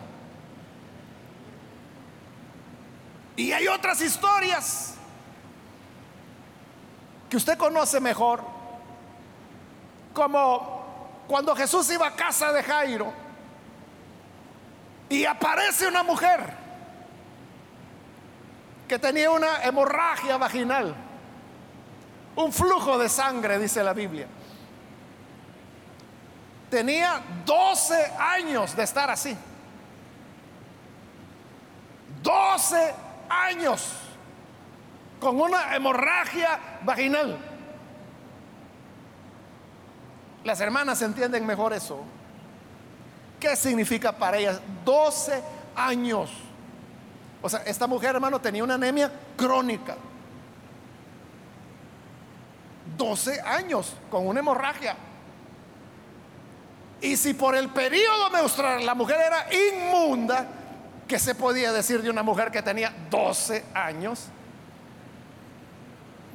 Y 3.34 3.50
hay 3.50 3.66
otras 3.66 4.00
historias 4.00 4.94
que 7.28 7.38
usted 7.38 7.58
conoce 7.58 7.98
mejor, 7.98 8.40
como 10.14 11.24
cuando 11.26 11.56
Jesús 11.56 11.90
iba 11.90 12.06
a 12.06 12.14
casa 12.14 12.52
de 12.52 12.62
Jairo 12.62 13.25
y 15.08 15.24
aparece 15.24 15.86
una 15.86 16.02
mujer 16.02 16.40
que 18.88 18.98
tenía 18.98 19.30
una 19.30 19.62
hemorragia 19.64 20.36
vaginal, 20.36 20.94
un 22.36 22.52
flujo 22.52 22.98
de 22.98 23.08
sangre, 23.08 23.58
dice 23.58 23.82
la 23.82 23.92
Biblia. 23.92 24.26
Tenía 26.70 27.20
12 27.44 28.12
años 28.18 28.76
de 28.76 28.82
estar 28.82 29.10
así. 29.10 29.36
12 32.22 32.94
años 33.28 33.92
con 35.20 35.40
una 35.40 35.74
hemorragia 35.74 36.58
vaginal. 36.82 37.38
Las 40.44 40.60
hermanas 40.60 41.00
entienden 41.02 41.46
mejor 41.46 41.72
eso. 41.72 42.04
¿Qué 43.46 43.54
significa 43.54 44.10
para 44.10 44.38
ellas? 44.38 44.60
12 44.84 45.40
años. 45.76 46.32
O 47.40 47.48
sea, 47.48 47.60
esta 47.60 47.86
mujer, 47.86 48.16
hermano, 48.16 48.40
tenía 48.40 48.64
una 48.64 48.74
anemia 48.74 49.08
crónica. 49.36 49.96
12 52.98 53.40
años 53.42 53.94
con 54.10 54.26
una 54.26 54.40
hemorragia. 54.40 54.96
Y 57.00 57.16
si 57.16 57.34
por 57.34 57.54
el 57.54 57.68
periodo 57.68 58.30
menstrual 58.30 58.84
la 58.84 58.96
mujer 58.96 59.18
era 59.24 59.46
inmunda, 59.54 60.48
¿Qué 61.06 61.20
se 61.20 61.36
podía 61.36 61.72
decir 61.72 62.02
de 62.02 62.10
una 62.10 62.24
mujer 62.24 62.50
que 62.50 62.62
tenía 62.62 62.92
12 63.10 63.64
años 63.74 64.24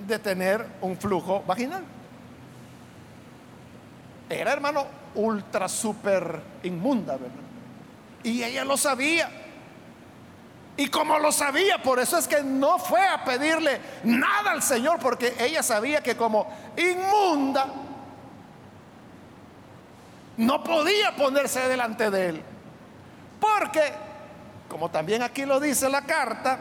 de 0.08 0.18
tener 0.18 0.66
un 0.80 0.96
flujo 0.96 1.44
vaginal? 1.46 1.84
Era, 4.30 4.54
hermano, 4.54 5.01
ultra 5.16 5.68
super 5.68 6.42
inmunda, 6.64 7.14
¿verdad? 7.14 7.36
Y 8.24 8.44
ella 8.44 8.64
lo 8.64 8.78
sabía. 8.78 9.30
Y 10.78 10.88
como 10.88 11.20
lo 11.20 11.32
sabía, 11.32 11.82
por 11.82 12.00
eso 12.00 12.18
es 12.18 12.28
que 12.28 12.44
no 12.44 12.80
fue 12.80 13.06
a 13.06 13.24
pedirle 13.24 13.80
nada 14.04 14.52
al 14.52 14.64
Señor, 14.64 15.00
porque 15.00 15.36
ella 15.40 15.62
sabía 15.62 16.02
que 16.02 16.16
como 16.16 16.48
inmunda 16.78 17.68
no 20.38 20.64
podía 20.64 21.16
ponerse 21.16 21.68
delante 21.68 22.10
de 22.10 22.30
él. 22.30 22.44
Porque 23.40 23.94
como 24.72 24.90
también 24.90 25.22
aquí 25.22 25.46
lo 25.46 25.60
dice 25.60 25.90
la 25.90 26.04
carta, 26.04 26.58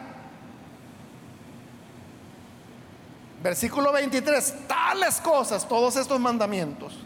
versículo 3.41 3.93
23, 3.93 4.67
tales 4.67 5.21
cosas, 5.21 5.67
todos 5.69 5.95
estos 5.97 6.19
mandamientos, 6.19 6.99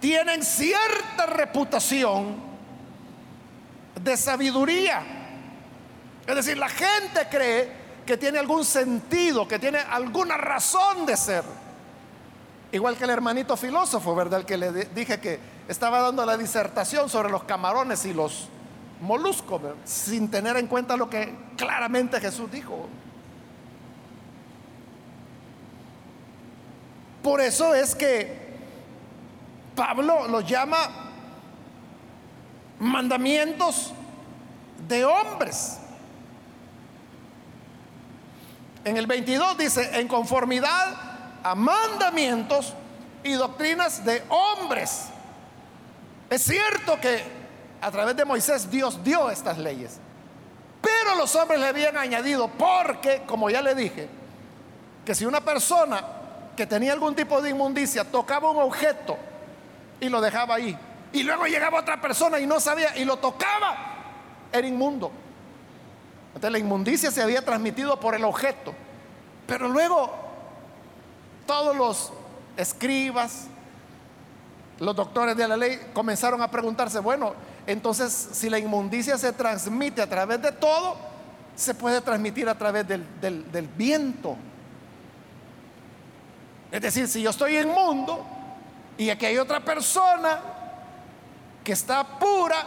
tienen 0.00 0.42
cierta 0.42 1.26
reputación 1.26 2.36
de 4.02 4.16
sabiduría. 4.16 5.02
Es 6.26 6.34
decir, 6.34 6.58
la 6.58 6.68
gente 6.68 7.26
cree 7.30 7.80
que 8.06 8.16
tiene 8.16 8.38
algún 8.38 8.64
sentido, 8.64 9.46
que 9.46 9.58
tiene 9.58 9.78
alguna 9.78 10.36
razón 10.36 11.06
de 11.06 11.16
ser. 11.16 11.44
Igual 12.72 12.96
que 12.96 13.04
el 13.04 13.10
hermanito 13.10 13.56
filósofo, 13.56 14.14
¿verdad? 14.14 14.40
El 14.40 14.46
que 14.46 14.56
le 14.56 14.72
dije 14.86 15.20
que 15.20 15.38
estaba 15.68 16.00
dando 16.00 16.24
la 16.24 16.36
disertación 16.36 17.08
sobre 17.08 17.30
los 17.30 17.44
camarones 17.44 18.04
y 18.06 18.14
los 18.14 18.48
molusco, 19.00 19.60
sin 19.84 20.30
tener 20.30 20.56
en 20.56 20.66
cuenta 20.66 20.96
lo 20.96 21.08
que 21.08 21.34
claramente 21.56 22.20
Jesús 22.20 22.50
dijo. 22.50 22.88
Por 27.22 27.40
eso 27.40 27.74
es 27.74 27.94
que 27.94 28.49
Pablo 29.80 30.28
los 30.28 30.46
llama 30.46 30.76
mandamientos 32.80 33.94
de 34.86 35.06
hombres. 35.06 35.78
En 38.84 38.98
el 38.98 39.06
22 39.06 39.56
dice, 39.56 39.98
en 39.98 40.06
conformidad 40.06 41.40
a 41.42 41.54
mandamientos 41.54 42.74
y 43.24 43.32
doctrinas 43.32 44.04
de 44.04 44.22
hombres. 44.28 45.06
Es 46.28 46.42
cierto 46.42 47.00
que 47.00 47.22
a 47.80 47.90
través 47.90 48.14
de 48.16 48.26
Moisés 48.26 48.70
Dios 48.70 49.02
dio 49.02 49.30
estas 49.30 49.56
leyes. 49.56 49.98
Pero 50.82 51.14
los 51.14 51.34
hombres 51.36 51.58
le 51.58 51.68
habían 51.68 51.96
añadido, 51.96 52.48
porque, 52.48 53.22
como 53.26 53.48
ya 53.48 53.62
le 53.62 53.74
dije, 53.74 54.10
que 55.06 55.14
si 55.14 55.24
una 55.24 55.40
persona 55.40 56.04
que 56.54 56.66
tenía 56.66 56.92
algún 56.92 57.14
tipo 57.14 57.40
de 57.40 57.48
inmundicia 57.48 58.04
tocaba 58.04 58.50
un 58.50 58.58
objeto 58.58 59.16
y 60.00 60.08
lo 60.08 60.20
dejaba 60.20 60.56
ahí, 60.56 60.76
y 61.12 61.22
luego 61.22 61.46
llegaba 61.46 61.80
otra 61.80 62.00
persona 62.00 62.38
y 62.38 62.46
no 62.46 62.60
sabía 62.60 62.96
y 62.96 63.04
lo 63.04 63.18
tocaba, 63.18 63.76
era 64.52 64.66
inmundo. 64.66 65.10
Entonces 66.28 66.52
la 66.52 66.58
inmundicia 66.58 67.10
se 67.10 67.22
había 67.22 67.44
transmitido 67.44 67.98
por 67.98 68.14
el 68.14 68.24
objeto. 68.24 68.72
Pero 69.46 69.68
luego 69.68 70.12
todos 71.46 71.76
los 71.76 72.12
escribas, 72.56 73.48
los 74.78 74.94
doctores 74.94 75.36
de 75.36 75.48
la 75.48 75.56
ley 75.56 75.80
comenzaron 75.92 76.40
a 76.40 76.50
preguntarse, 76.50 77.00
bueno, 77.00 77.34
entonces 77.66 78.12
si 78.32 78.48
la 78.48 78.58
inmundicia 78.58 79.18
se 79.18 79.32
transmite 79.32 80.00
a 80.00 80.08
través 80.08 80.40
de 80.40 80.52
todo, 80.52 80.96
se 81.56 81.74
puede 81.74 82.00
transmitir 82.00 82.48
a 82.48 82.54
través 82.54 82.86
del, 82.86 83.04
del 83.20 83.68
viento. 83.76 84.36
Es 86.70 86.80
decir, 86.80 87.08
si 87.08 87.22
yo 87.22 87.30
estoy 87.30 87.58
inmundo 87.58 88.24
y 89.00 89.08
aquí 89.08 89.24
hay 89.24 89.38
otra 89.38 89.60
persona 89.60 90.40
que 91.64 91.72
está 91.72 92.18
pura, 92.18 92.66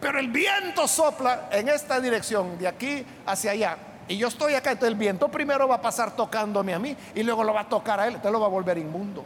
pero 0.00 0.20
el 0.20 0.28
viento 0.28 0.86
sopla 0.86 1.48
en 1.50 1.68
esta 1.68 1.98
dirección, 1.98 2.56
de 2.58 2.68
aquí 2.68 3.04
hacia 3.26 3.50
allá, 3.50 3.76
y 4.06 4.16
yo 4.16 4.28
estoy 4.28 4.54
acá, 4.54 4.70
entonces 4.70 4.92
el 4.92 4.98
viento 4.98 5.28
primero 5.28 5.66
va 5.66 5.74
a 5.74 5.82
pasar 5.82 6.14
tocándome 6.14 6.74
a 6.74 6.78
mí 6.78 6.96
y 7.12 7.24
luego 7.24 7.42
lo 7.42 7.52
va 7.52 7.62
a 7.62 7.68
tocar 7.68 7.98
a 7.98 8.06
él, 8.06 8.14
entonces 8.14 8.30
lo 8.30 8.38
va 8.38 8.46
a 8.46 8.50
volver 8.50 8.78
inmundo. 8.78 9.24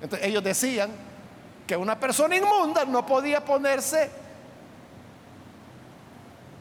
Entonces 0.00 0.26
ellos 0.26 0.42
decían 0.42 0.88
que 1.66 1.76
una 1.76 2.00
persona 2.00 2.36
inmunda 2.36 2.86
no 2.86 3.04
podía 3.04 3.44
ponerse 3.44 4.10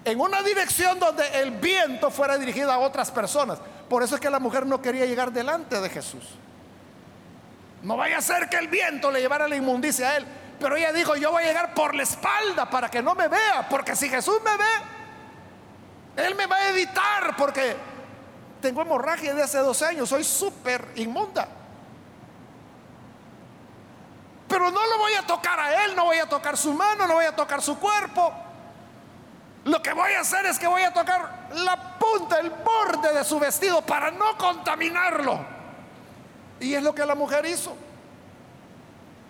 en 0.04 0.20
una 0.20 0.44
dirección 0.44 1.00
donde 1.00 1.24
el 1.39 1.52
viento 1.52 2.12
fuera 2.12 2.38
dirigido 2.38 2.74
a 2.74 2.80
otras 2.80 3.10
personas. 3.10 3.60
Por 3.88 4.04
eso 4.04 4.16
es 4.16 4.22
que 4.22 4.30
la 4.30 4.39
mujer 4.39 4.66
no 4.66 4.82
quería 4.82 5.06
llegar 5.06 5.32
delante 5.32 5.80
de 5.80 5.89
Jesús. 5.89 6.36
No 7.84 7.98
vaya 7.98 8.18
a 8.18 8.22
ser 8.22 8.50
que 8.50 8.58
el 8.58 8.70
viento 8.70 9.12
le 9.12 9.20
llevara 9.20 9.48
la 9.48 9.56
inmundicia 9.56 10.10
a 10.10 10.18
él. 10.18 10.26
Pero 10.60 10.78
ella 10.78 10.94
dijo, 10.94 11.16
yo 11.16 11.32
voy 11.32 11.44
a 11.44 11.48
llegar 11.48 11.74
por 11.74 11.94
la 11.94 12.04
espalda 12.04 12.70
para 12.70 12.90
que 12.90 13.04
no 13.04 13.14
me 13.16 13.28
vea, 13.28 13.68
porque 13.70 13.96
si 13.96 14.08
Jesús 14.08 14.40
me 14.44 14.56
ve, 14.56 16.26
Él 16.26 16.36
me 16.36 16.46
va 16.46 16.56
a 16.56 16.70
evitar, 16.70 17.36
porque 17.36 17.76
tengo 18.62 18.82
hemorragia 18.82 19.34
de 19.34 19.44
hace 19.44 19.58
dos 19.58 19.82
años, 19.82 20.08
soy 20.08 20.24
súper 20.24 20.88
inmunda. 20.96 21.50
Pero 24.48 24.72
no 24.72 24.88
lo 24.88 24.98
voy 25.00 25.14
a 25.16 25.28
tocar 25.28 25.60
a 25.60 25.84
Él, 25.84 25.96
no 25.98 26.06
voy 26.06 26.20
a 26.20 26.30
tocar 26.30 26.56
su 26.56 26.74
mano, 26.74 27.06
no 27.06 27.16
voy 27.16 27.26
a 27.26 27.36
tocar 27.36 27.62
su 27.62 27.78
cuerpo. 27.78 28.34
Lo 29.66 29.82
que 29.82 29.92
voy 29.92 30.14
a 30.14 30.22
hacer 30.22 30.46
es 30.46 30.58
que 30.58 30.68
voy 30.68 30.84
a 30.84 30.94
tocar 30.94 31.50
la 31.56 31.98
punta, 31.98 32.40
el 32.40 32.52
borde 32.52 33.14
de 33.14 33.26
su 33.26 33.38
vestido 33.40 33.82
para 33.82 34.12
no 34.12 34.38
contaminarlo. 34.38 35.53
Y 36.64 36.74
es 36.76 36.82
lo 36.82 36.95
que 36.95 37.05
la 37.05 37.14
mujer 37.14 37.45
hizo. 37.45 37.76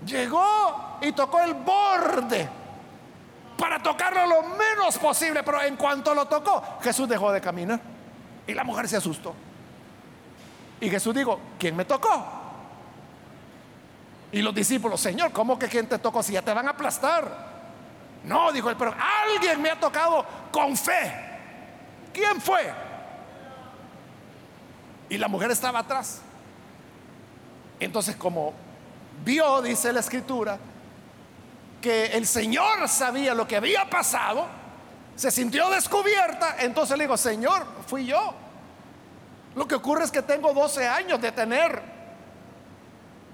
Llegó 0.06 1.00
y 1.02 1.12
tocó 1.14 1.42
el 1.42 1.56
borde 1.56 2.48
para 3.58 3.82
tocarlo 3.82 4.28
lo 4.28 4.44
menos 4.44 5.00
posible, 5.00 5.42
pero 5.42 5.64
en 5.64 5.76
cuanto 5.76 6.14
lo 6.14 6.28
tocó, 6.28 6.64
Jesús 6.84 7.10
dejó 7.10 7.32
de 7.32 7.42
caminar. 7.42 7.80
Y 8.46 8.54
la 8.54 8.64
mujer 8.64 8.88
se 8.88 8.98
asustó. 8.98 9.34
Y 10.80 10.92
Jesús 10.92 11.16
dijo, 11.16 11.40
¿quién 11.58 11.76
me 11.76 11.86
tocó? 11.86 12.24
Y 14.32 14.44
los 14.44 14.54
discípulos, 14.54 15.02
Señor, 15.02 15.32
¿cómo 15.32 15.58
que 15.58 15.68
quién 15.68 15.88
te 15.90 15.98
tocó 15.98 16.22
si 16.22 16.34
ya 16.34 16.44
te 16.44 16.54
van 16.54 16.68
a 16.68 16.72
aplastar? 16.72 17.52
No, 18.26 18.52
dijo 18.52 18.70
él, 18.70 18.76
pero 18.78 18.94
alguien 19.26 19.60
me 19.60 19.72
ha 19.72 19.80
tocado 19.80 20.24
con 20.52 20.78
fe. 20.78 21.12
¿Quién 22.14 22.40
fue? 22.40 22.72
Y 25.10 25.18
la 25.18 25.28
mujer 25.28 25.50
estaba 25.50 25.80
atrás. 25.80 26.22
Entonces, 27.84 28.16
como 28.16 28.54
vio, 29.24 29.62
dice 29.62 29.92
la 29.94 30.00
escritura, 30.00 30.58
que 31.82 32.06
el 32.08 32.26
Señor 32.26 32.88
sabía 32.88 33.34
lo 33.34 33.48
que 33.48 33.58
había 33.58 33.90
pasado, 33.90 34.46
se 35.16 35.30
sintió 35.32 35.70
descubierta, 35.70 36.56
entonces 36.60 36.98
le 36.98 37.04
dijo, 37.04 37.18
Señor, 37.18 37.66
fui 37.88 38.06
yo. 38.06 38.34
Lo 39.56 39.68
que 39.68 39.76
ocurre 39.76 40.06
es 40.06 40.12
que 40.12 40.22
tengo 40.22 40.54
12 40.54 40.88
años 40.88 41.22
de 41.22 41.32
tener 41.32 41.82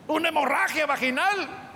una 0.07 0.29
hemorragia 0.29 0.85
vaginal 0.85 1.69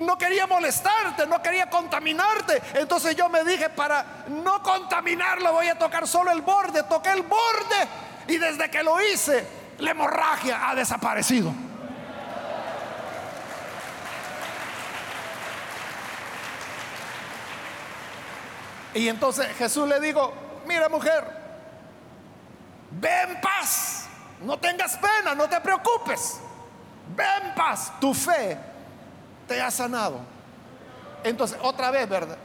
no 0.00 0.16
quería 0.16 0.46
molestarte, 0.46 1.26
no 1.26 1.42
quería 1.42 1.68
contaminarte. 1.68 2.62
Entonces 2.74 3.16
yo 3.16 3.28
me 3.28 3.44
dije, 3.44 3.68
para 3.70 4.24
no 4.28 4.62
contaminarlo 4.62 5.52
voy 5.52 5.68
a 5.68 5.78
tocar 5.78 6.06
solo 6.06 6.30
el 6.30 6.42
borde. 6.42 6.82
Toqué 6.84 7.12
el 7.12 7.22
borde 7.22 7.88
y 8.28 8.36
desde 8.36 8.70
que 8.70 8.82
lo 8.82 9.00
hice, 9.00 9.46
la 9.78 9.90
hemorragia 9.90 10.68
ha 10.68 10.74
desaparecido. 10.74 11.52
Y 18.98 19.08
entonces 19.08 19.46
Jesús 19.56 19.86
le 19.86 20.00
dijo, 20.00 20.32
mira 20.66 20.88
mujer, 20.88 21.24
ve 22.90 23.22
en 23.28 23.40
paz, 23.40 24.08
no 24.40 24.58
tengas 24.58 24.96
pena, 24.96 25.36
no 25.36 25.48
te 25.48 25.60
preocupes, 25.60 26.40
ve 27.14 27.24
en 27.44 27.54
paz, 27.54 27.92
tu 28.00 28.12
fe 28.12 28.58
te 29.46 29.62
ha 29.62 29.70
sanado. 29.70 30.18
Entonces, 31.22 31.56
otra 31.62 31.92
vez, 31.92 32.08
¿verdad? 32.08 32.38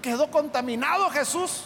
Quedó 0.00 0.30
contaminado 0.30 1.10
Jesús. 1.10 1.64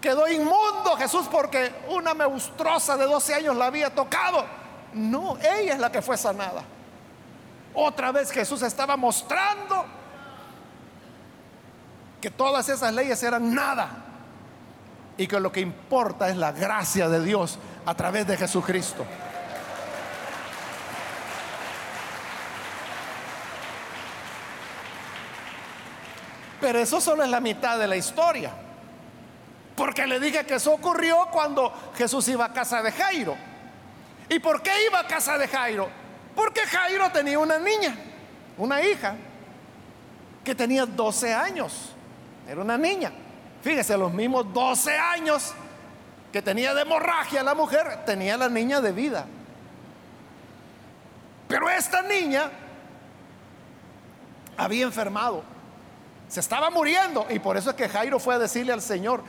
Quedó 0.00 0.28
inmundo 0.28 0.96
Jesús 0.96 1.26
porque 1.28 1.72
una 1.88 2.14
meustrosa 2.14 2.96
de 2.96 3.04
12 3.04 3.34
años 3.34 3.56
la 3.56 3.66
había 3.66 3.92
tocado. 3.92 4.46
No, 4.92 5.36
ella 5.38 5.72
es 5.72 5.80
la 5.80 5.90
que 5.90 6.02
fue 6.02 6.16
sanada. 6.16 6.62
Otra 7.74 8.12
vez 8.12 8.30
Jesús 8.30 8.62
estaba 8.62 8.96
mostrando 8.96 9.97
que 12.20 12.30
todas 12.30 12.68
esas 12.68 12.92
leyes 12.92 13.22
eran 13.22 13.54
nada 13.54 14.04
y 15.16 15.26
que 15.26 15.40
lo 15.40 15.52
que 15.52 15.60
importa 15.60 16.28
es 16.28 16.36
la 16.36 16.52
gracia 16.52 17.08
de 17.08 17.22
Dios 17.24 17.58
a 17.86 17.94
través 17.94 18.26
de 18.26 18.36
Jesucristo. 18.36 19.04
Pero 26.60 26.78
eso 26.80 27.00
solo 27.00 27.22
es 27.22 27.30
la 27.30 27.40
mitad 27.40 27.78
de 27.78 27.86
la 27.86 27.96
historia. 27.96 28.52
Porque 29.76 30.06
le 30.06 30.18
dije 30.18 30.44
que 30.44 30.54
eso 30.54 30.72
ocurrió 30.72 31.28
cuando 31.30 31.72
Jesús 31.96 32.26
iba 32.28 32.46
a 32.46 32.52
casa 32.52 32.82
de 32.82 32.90
Jairo. 32.90 33.36
¿Y 34.28 34.40
por 34.40 34.60
qué 34.60 34.72
iba 34.86 34.98
a 34.98 35.06
casa 35.06 35.38
de 35.38 35.46
Jairo? 35.46 35.88
Porque 36.34 36.60
Jairo 36.62 37.10
tenía 37.10 37.38
una 37.38 37.58
niña, 37.58 37.94
una 38.56 38.82
hija, 38.82 39.14
que 40.44 40.54
tenía 40.54 40.84
12 40.84 41.32
años. 41.32 41.94
Era 42.48 42.60
una 42.62 42.78
niña. 42.78 43.12
Fíjese, 43.62 43.96
los 43.96 44.12
mismos 44.12 44.52
12 44.52 44.96
años 44.96 45.52
que 46.32 46.42
tenía 46.42 46.74
de 46.74 46.82
hemorragia 46.82 47.42
la 47.42 47.54
mujer, 47.54 48.04
tenía 48.04 48.36
la 48.36 48.48
niña 48.48 48.80
de 48.80 48.92
vida. 48.92 49.26
Pero 51.46 51.70
esta 51.70 52.02
niña 52.02 52.50
había 54.56 54.84
enfermado 54.84 55.44
se 56.28 56.40
estaba 56.40 56.70
muriendo 56.70 57.26
y 57.30 57.38
por 57.38 57.56
eso 57.56 57.70
es 57.70 57.76
que 57.76 57.88
Jairo 57.88 58.18
fue 58.18 58.34
a 58.34 58.38
decirle 58.38 58.72
al 58.72 58.82
Señor, 58.82 59.22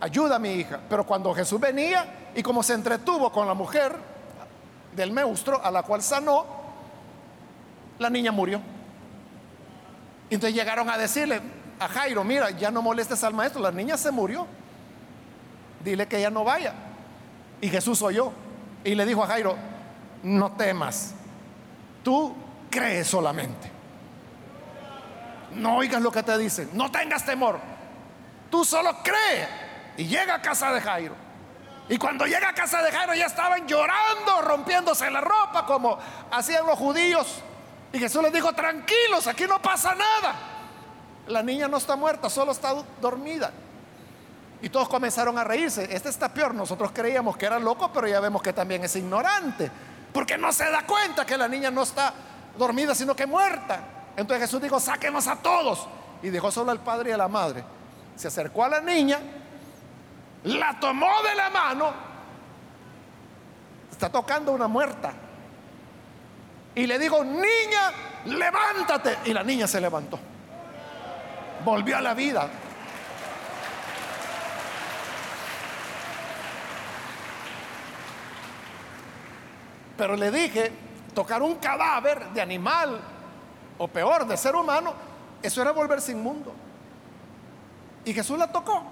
ayuda 0.00 0.36
a 0.36 0.38
mi 0.38 0.52
hija. 0.52 0.80
Pero 0.88 1.06
cuando 1.06 1.32
Jesús 1.32 1.60
venía 1.60 2.30
y 2.34 2.42
como 2.42 2.62
se 2.62 2.74
entretuvo 2.74 3.30
con 3.30 3.46
la 3.46 3.54
mujer 3.54 3.94
del 4.96 5.12
meustro 5.12 5.64
a 5.64 5.70
la 5.70 5.84
cual 5.84 6.02
sanó, 6.02 6.44
la 8.00 8.10
niña 8.10 8.32
murió. 8.32 8.60
Entonces 10.28 10.56
llegaron 10.56 10.90
a 10.90 10.98
decirle 10.98 11.40
a 11.78 11.88
Jairo, 11.88 12.24
mira, 12.24 12.50
ya 12.50 12.70
no 12.70 12.82
molestes 12.82 13.22
al 13.24 13.34
maestro, 13.34 13.60
la 13.62 13.70
niña 13.70 13.96
se 13.96 14.10
murió. 14.10 14.46
Dile 15.84 16.06
que 16.06 16.20
ya 16.20 16.30
no 16.30 16.44
vaya. 16.44 16.74
Y 17.60 17.68
Jesús 17.68 18.02
oyó 18.02 18.32
y 18.84 18.94
le 18.94 19.04
dijo 19.06 19.22
a 19.22 19.26
Jairo, 19.26 19.56
no 20.22 20.52
temas, 20.52 21.14
tú 22.02 22.34
crees 22.70 23.06
solamente. 23.06 23.70
No 25.54 25.76
oigas 25.76 26.02
lo 26.02 26.10
que 26.10 26.22
te 26.22 26.36
dicen, 26.36 26.70
no 26.72 26.90
tengas 26.90 27.24
temor. 27.24 27.58
Tú 28.50 28.64
solo 28.64 28.96
cree 29.02 29.48
y 29.96 30.06
llega 30.06 30.36
a 30.36 30.42
casa 30.42 30.72
de 30.72 30.80
Jairo. 30.80 31.14
Y 31.88 31.96
cuando 31.96 32.26
llega 32.26 32.50
a 32.50 32.54
casa 32.54 32.82
de 32.82 32.92
Jairo 32.92 33.14
ya 33.14 33.26
estaban 33.26 33.66
llorando, 33.66 34.42
rompiéndose 34.42 35.10
la 35.10 35.20
ropa 35.20 35.64
como 35.66 35.98
hacían 36.30 36.66
los 36.66 36.78
judíos. 36.78 37.42
Y 37.92 37.98
Jesús 37.98 38.22
les 38.22 38.32
dijo, 38.32 38.52
tranquilos, 38.52 39.26
aquí 39.26 39.44
no 39.46 39.60
pasa 39.62 39.94
nada. 39.94 40.57
La 41.28 41.42
niña 41.42 41.68
no 41.68 41.76
está 41.76 41.96
muerta, 41.96 42.28
solo 42.28 42.52
está 42.52 42.74
dormida. 43.00 43.52
Y 44.60 44.68
todos 44.70 44.88
comenzaron 44.88 45.38
a 45.38 45.44
reírse. 45.44 45.94
Este 45.94 46.08
está 46.08 46.28
peor. 46.32 46.54
Nosotros 46.54 46.90
creíamos 46.92 47.36
que 47.36 47.46
era 47.46 47.58
loco, 47.58 47.92
pero 47.92 48.08
ya 48.08 48.20
vemos 48.20 48.42
que 48.42 48.52
también 48.52 48.82
es 48.82 48.96
ignorante. 48.96 49.70
Porque 50.12 50.36
no 50.36 50.52
se 50.52 50.68
da 50.70 50.84
cuenta 50.84 51.24
que 51.24 51.36
la 51.36 51.46
niña 51.46 51.70
no 51.70 51.82
está 51.82 52.12
dormida, 52.56 52.94
sino 52.94 53.14
que 53.14 53.26
muerta. 53.26 53.80
Entonces 54.16 54.46
Jesús 54.46 54.60
dijo, 54.60 54.80
sáquenos 54.80 55.28
a 55.28 55.36
todos. 55.36 55.86
Y 56.22 56.30
dejó 56.30 56.50
solo 56.50 56.72
al 56.72 56.80
padre 56.80 57.10
y 57.10 57.12
a 57.12 57.16
la 57.16 57.28
madre. 57.28 57.62
Se 58.16 58.26
acercó 58.26 58.64
a 58.64 58.68
la 58.68 58.80
niña, 58.80 59.20
la 60.42 60.80
tomó 60.80 61.22
de 61.22 61.34
la 61.36 61.50
mano, 61.50 61.92
está 63.92 64.10
tocando 64.10 64.50
una 64.50 64.66
muerta. 64.66 65.12
Y 66.74 66.86
le 66.86 66.98
dijo, 66.98 67.22
niña, 67.22 67.92
levántate. 68.24 69.18
Y 69.26 69.32
la 69.32 69.44
niña 69.44 69.68
se 69.68 69.80
levantó. 69.80 70.18
Volvió 71.64 71.96
a 71.96 72.00
la 72.00 72.14
vida. 72.14 72.48
Pero 79.96 80.14
le 80.16 80.30
dije, 80.30 80.72
tocar 81.12 81.42
un 81.42 81.56
cadáver 81.56 82.28
de 82.30 82.40
animal 82.40 83.00
o 83.78 83.88
peor, 83.88 84.26
de 84.26 84.36
ser 84.36 84.54
humano, 84.54 84.94
eso 85.42 85.60
era 85.60 85.72
volverse 85.72 86.12
inmundo. 86.12 86.54
Y 88.04 88.14
Jesús 88.14 88.38
la 88.38 88.50
tocó. 88.50 88.82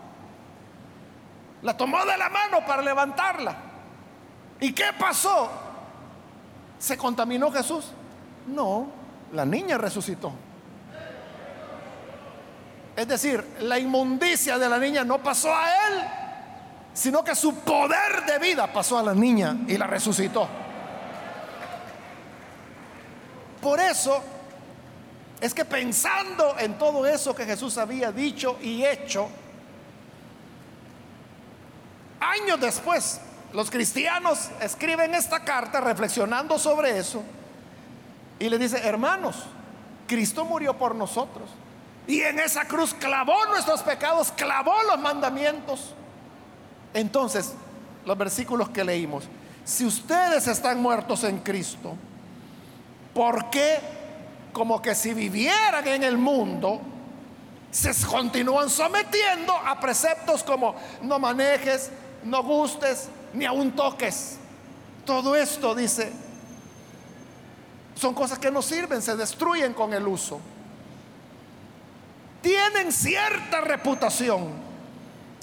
La 1.62 1.76
tomó 1.76 2.04
de 2.04 2.16
la 2.16 2.28
mano 2.28 2.66
para 2.66 2.82
levantarla. 2.82 3.56
¿Y 4.60 4.72
qué 4.72 4.86
pasó? 4.98 5.48
¿Se 6.78 6.96
contaminó 6.96 7.50
Jesús? 7.50 7.92
No, 8.46 8.88
la 9.32 9.44
niña 9.44 9.78
resucitó. 9.78 10.32
Es 12.96 13.06
decir, 13.06 13.44
la 13.60 13.78
inmundicia 13.78 14.58
de 14.58 14.68
la 14.68 14.78
niña 14.78 15.04
no 15.04 15.22
pasó 15.22 15.54
a 15.54 15.68
él, 15.88 16.02
sino 16.94 17.22
que 17.22 17.34
su 17.34 17.54
poder 17.56 18.24
de 18.26 18.38
vida 18.38 18.72
pasó 18.72 18.98
a 18.98 19.02
la 19.02 19.14
niña 19.14 19.54
y 19.68 19.76
la 19.76 19.86
resucitó. 19.86 20.48
Por 23.60 23.78
eso 23.80 24.22
es 25.38 25.52
que 25.52 25.66
pensando 25.66 26.56
en 26.58 26.78
todo 26.78 27.06
eso 27.06 27.34
que 27.34 27.44
Jesús 27.44 27.76
había 27.76 28.10
dicho 28.12 28.58
y 28.62 28.82
hecho, 28.82 29.28
años 32.18 32.58
después, 32.58 33.20
los 33.52 33.70
cristianos 33.70 34.48
escriben 34.60 35.14
esta 35.14 35.44
carta 35.44 35.80
reflexionando 35.80 36.58
sobre 36.58 36.98
eso 36.98 37.22
Y 38.38 38.48
le 38.48 38.58
dice, 38.58 38.78
hermanos, 38.86 39.44
Cristo 40.06 40.44
murió 40.44 40.76
por 40.76 40.94
nosotros. 40.94 41.48
Y 42.06 42.20
en 42.20 42.38
esa 42.38 42.64
cruz 42.66 42.94
clavó 42.94 43.46
nuestros 43.46 43.82
pecados, 43.82 44.32
clavó 44.32 44.74
los 44.84 44.98
mandamientos. 44.98 45.92
Entonces, 46.94 47.52
los 48.04 48.16
versículos 48.16 48.68
que 48.70 48.84
leímos, 48.84 49.24
si 49.64 49.84
ustedes 49.84 50.46
están 50.46 50.80
muertos 50.80 51.24
en 51.24 51.38
Cristo, 51.38 51.96
¿por 53.12 53.50
qué 53.50 53.80
como 54.52 54.80
que 54.80 54.94
si 54.94 55.12
vivieran 55.12 55.86
en 55.88 56.04
el 56.04 56.16
mundo, 56.16 56.80
se 57.72 57.92
continúan 58.06 58.70
sometiendo 58.70 59.52
a 59.54 59.78
preceptos 59.80 60.44
como 60.44 60.76
no 61.02 61.18
manejes, 61.18 61.90
no 62.22 62.42
gustes, 62.44 63.08
ni 63.34 63.44
aún 63.44 63.72
toques? 63.72 64.38
Todo 65.04 65.34
esto, 65.34 65.74
dice, 65.74 66.12
son 67.96 68.14
cosas 68.14 68.38
que 68.38 68.50
no 68.50 68.62
sirven, 68.62 69.02
se 69.02 69.16
destruyen 69.16 69.74
con 69.74 69.92
el 69.92 70.06
uso. 70.06 70.40
Tienen 72.46 72.92
cierta 72.92 73.60
reputación 73.60 74.52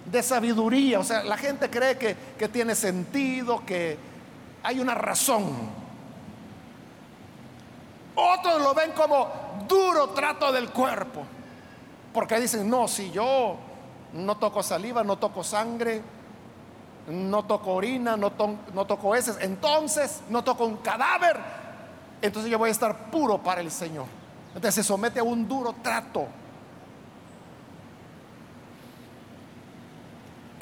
de 0.06 0.24
sabiduría, 0.24 1.02
o 1.02 1.04
sea, 1.04 1.22
la 1.22 1.36
gente 1.36 1.70
cree 1.70 1.98
que, 1.98 2.16
que 2.38 2.48
tiene 2.48 2.76
sentido, 2.76 3.66
que 3.66 3.98
hay 4.64 4.80
una 4.80 4.96
razón. 4.96 5.54
Otros 8.16 8.62
lo 8.62 8.74
ven 8.74 8.94
como 8.94 9.28
duro 9.68 10.12
trato 10.12 10.50
del 10.54 10.70
cuerpo, 10.70 11.26
porque 12.14 12.40
dicen, 12.40 12.70
no, 12.70 12.88
si 12.88 13.12
yo 13.12 13.58
no 14.14 14.38
toco 14.38 14.64
saliva, 14.64 15.04
no 15.04 15.18
toco 15.18 15.44
sangre, 15.44 16.02
no 17.10 17.44
toco 17.44 17.74
orina, 17.74 18.16
no, 18.16 18.32
no 18.74 18.86
toco 18.86 19.14
heces, 19.14 19.36
entonces 19.42 20.22
no 20.30 20.42
toco 20.42 20.66
un 20.66 20.78
cadáver, 20.78 21.38
entonces 22.22 22.50
yo 22.50 22.58
voy 22.58 22.70
a 22.70 22.72
estar 22.72 23.12
puro 23.12 23.40
para 23.40 23.60
el 23.60 23.72
Señor. 23.72 24.06
Entonces 24.56 24.76
se 24.76 24.84
somete 24.84 25.20
a 25.20 25.24
un 25.24 25.46
duro 25.46 25.76
trato. 25.84 26.28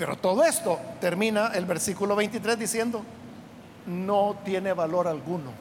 Pero 0.02 0.16
todo 0.16 0.43
esto 0.43 0.80
termina 0.99 1.52
el 1.54 1.68
versículo 1.68 2.16
23 2.16 2.58
diciendo, 2.58 3.04
no 3.86 4.38
tiene 4.43 4.74
valor 4.74 5.08
alguno. 5.08 5.52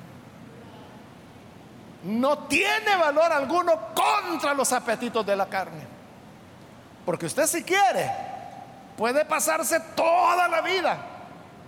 No 2.04 2.38
tiene 2.44 2.96
valor 2.98 3.30
alguno 3.30 3.78
contra 3.94 4.54
los 4.54 4.72
apetitos 4.72 5.26
de 5.26 5.36
la 5.36 5.44
carne. 5.44 5.82
Porque 7.04 7.26
usted 7.26 7.46
si 7.46 7.62
quiere, 7.62 8.10
puede 8.96 9.26
pasarse 9.26 9.78
toda 9.94 10.48
la 10.48 10.62
vida 10.62 10.96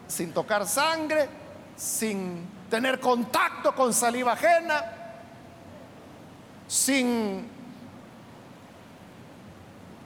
sin 0.08 0.32
tocar 0.32 0.66
sangre, 0.66 1.28
sin 1.76 2.48
tener 2.70 3.00
contacto 3.00 3.74
con 3.74 3.92
saliva 3.92 4.32
ajena, 4.32 4.82
sin 6.66 7.46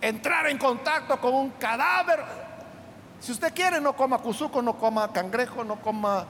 entrar 0.01 0.49
en 0.49 0.59
contacto 0.59 1.21
con 1.21 1.33
un 1.33 1.51
cadáver. 1.51 2.46
Si 3.21 3.33
usted 3.33 3.53
quiere, 3.55 3.81
no 3.81 3.95
coma 3.95 4.19
cuzuco, 4.19 4.63
no 4.63 4.79
coma 4.79 5.13
cangrejo, 5.13 5.65
no 5.65 5.77
coma 5.77 6.27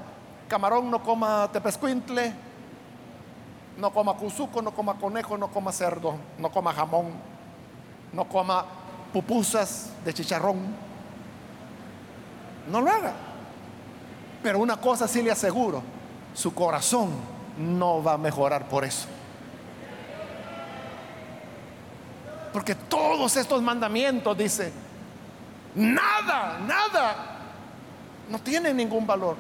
camarón, 0.49 0.91
no 0.91 1.03
coma 1.03 1.51
tepescuintle, 1.53 2.32
no 3.78 3.91
coma 3.91 4.14
cuzuco, 4.14 4.62
no 4.62 4.72
coma 4.72 4.95
conejo, 4.95 5.37
no 5.37 5.49
coma 5.49 5.72
cerdo, 5.72 6.16
no 6.39 6.51
coma 6.51 6.72
jamón, 6.72 7.12
no 8.12 8.24
coma 8.24 8.64
pupusas 9.12 9.91
de 10.05 10.14
chicharrón. 10.14 10.74
No 12.70 12.80
lo 12.80 12.91
haga. 12.91 13.12
Pero 14.43 14.59
una 14.59 14.76
cosa 14.76 15.09
sí 15.09 15.22
le 15.22 15.30
aseguro, 15.30 15.82
su 16.34 16.55
corazón 16.55 17.11
no 17.59 18.03
va 18.03 18.14
a 18.14 18.18
mejorar 18.18 18.68
por 18.68 18.84
eso. 18.84 19.07
Porque 22.53 22.74
todos 22.74 23.37
estos 23.37 23.61
mandamientos, 23.61 24.37
dice, 24.37 24.72
nada, 25.76 26.58
nada, 26.66 27.16
no 28.28 28.38
tienen 28.40 28.76
ningún 28.76 29.06
valor 29.06 29.36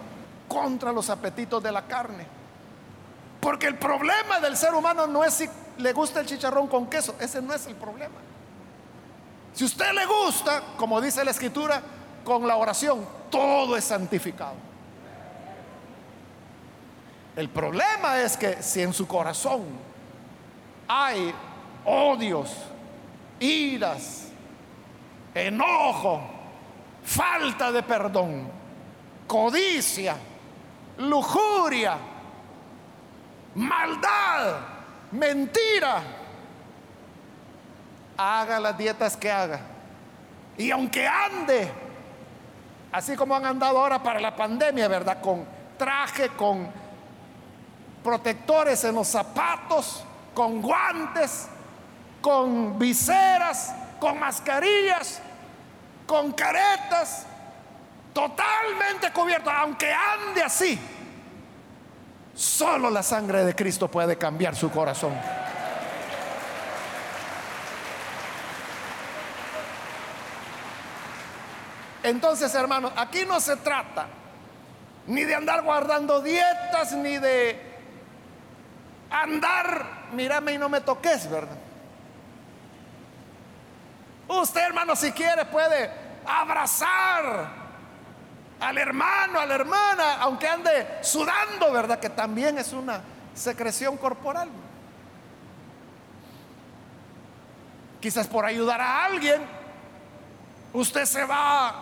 contra 0.46 0.92
los 0.92 1.10
apetitos 1.10 1.62
de 1.62 1.72
la 1.72 1.82
carne. 1.86 2.26
Porque 3.40 3.66
el 3.66 3.76
problema 3.76 4.40
del 4.40 4.56
ser 4.56 4.74
humano 4.74 5.06
no 5.06 5.24
es 5.24 5.34
si 5.34 5.48
le 5.78 5.92
gusta 5.92 6.20
el 6.20 6.26
chicharrón 6.26 6.68
con 6.68 6.88
queso, 6.88 7.16
ese 7.20 7.42
no 7.42 7.52
es 7.52 7.66
el 7.66 7.74
problema. 7.74 8.16
Si 9.54 9.64
usted 9.64 9.92
le 9.92 10.04
gusta, 10.06 10.62
como 10.76 11.00
dice 11.00 11.24
la 11.24 11.30
escritura, 11.30 11.82
con 12.24 12.46
la 12.46 12.56
oración, 12.56 13.06
todo 13.30 13.76
es 13.76 13.84
santificado. 13.84 14.54
El 17.36 17.48
problema 17.48 18.20
es 18.20 18.36
que 18.36 18.62
si 18.62 18.82
en 18.82 18.92
su 18.92 19.06
corazón 19.06 19.62
hay 20.88 21.34
odios, 21.84 22.50
iras, 23.38 24.28
enojo, 25.36 26.20
falta 27.04 27.70
de 27.70 27.82
perdón, 27.82 28.50
codicia, 29.26 30.16
lujuria, 30.98 31.98
maldad, 33.54 34.56
mentira, 35.12 36.02
haga 38.16 38.60
las 38.60 38.78
dietas 38.78 39.16
que 39.16 39.30
haga. 39.30 39.60
Y 40.56 40.70
aunque 40.70 41.06
ande, 41.06 41.70
así 42.90 43.14
como 43.14 43.36
han 43.36 43.44
andado 43.44 43.78
ahora 43.78 44.02
para 44.02 44.20
la 44.20 44.34
pandemia, 44.34 44.88
¿verdad? 44.88 45.20
Con 45.20 45.44
traje, 45.76 46.30
con 46.30 46.68
protectores 48.02 48.82
en 48.84 48.94
los 48.94 49.08
zapatos, 49.08 50.02
con 50.32 50.62
guantes, 50.62 51.48
con 52.22 52.78
viseras, 52.78 53.74
con 54.00 54.18
mascarillas, 54.18 55.20
con 56.06 56.32
caretas, 56.32 57.26
totalmente 58.12 59.12
cubierto, 59.12 59.50
aunque 59.50 59.92
ande 59.92 60.42
así. 60.42 60.78
Solo 62.34 62.90
la 62.90 63.02
sangre 63.02 63.44
de 63.44 63.54
Cristo 63.54 63.88
puede 63.88 64.16
cambiar 64.16 64.54
su 64.54 64.70
corazón. 64.70 65.14
Entonces, 72.02 72.54
hermanos, 72.54 72.92
aquí 72.96 73.24
no 73.26 73.40
se 73.40 73.56
trata 73.56 74.06
ni 75.08 75.24
de 75.24 75.34
andar 75.34 75.62
guardando 75.62 76.20
dietas, 76.20 76.92
ni 76.92 77.18
de 77.18 77.60
andar, 79.10 80.08
mírame 80.12 80.52
y 80.52 80.58
no 80.58 80.68
me 80.68 80.80
toques, 80.80 81.28
¿verdad? 81.30 81.65
Usted, 84.28 84.60
hermano, 84.60 84.96
si 84.96 85.12
quiere, 85.12 85.44
puede 85.44 85.90
abrazar 86.26 87.66
al 88.60 88.78
hermano, 88.78 89.38
a 89.38 89.46
la 89.46 89.54
hermana, 89.54 90.16
aunque 90.20 90.48
ande 90.48 90.98
sudando, 91.02 91.72
¿verdad? 91.72 91.98
Que 92.00 92.10
también 92.10 92.58
es 92.58 92.72
una 92.72 93.00
secreción 93.34 93.96
corporal. 93.96 94.48
Quizás 98.00 98.26
por 98.26 98.44
ayudar 98.44 98.80
a 98.80 99.04
alguien, 99.04 99.42
usted 100.72 101.04
se 101.04 101.24
va, 101.24 101.74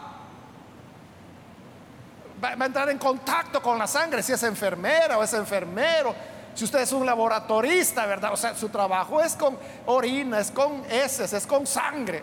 va 2.43 2.49
a 2.49 2.67
entrar 2.67 2.91
en 2.91 2.99
contacto 2.99 3.63
con 3.63 3.79
la 3.79 3.87
sangre, 3.87 4.23
si 4.23 4.33
es 4.33 4.43
enfermera 4.43 5.19
o 5.19 5.23
es 5.23 5.33
enfermero 5.33 6.15
si 6.55 6.65
usted 6.65 6.81
es 6.81 6.93
un 6.93 7.05
laboratorista, 7.05 8.07
¿verdad? 8.07 8.33
O 8.33 8.37
sea, 8.37 8.55
su 8.55 8.69
trabajo 8.69 9.21
es 9.21 9.35
con 9.35 9.59
orina, 9.87 10.39
es 10.39 10.51
con 10.51 10.85
heces, 10.89 11.33
es 11.33 11.47
con 11.47 11.67
sangre. 11.67 12.23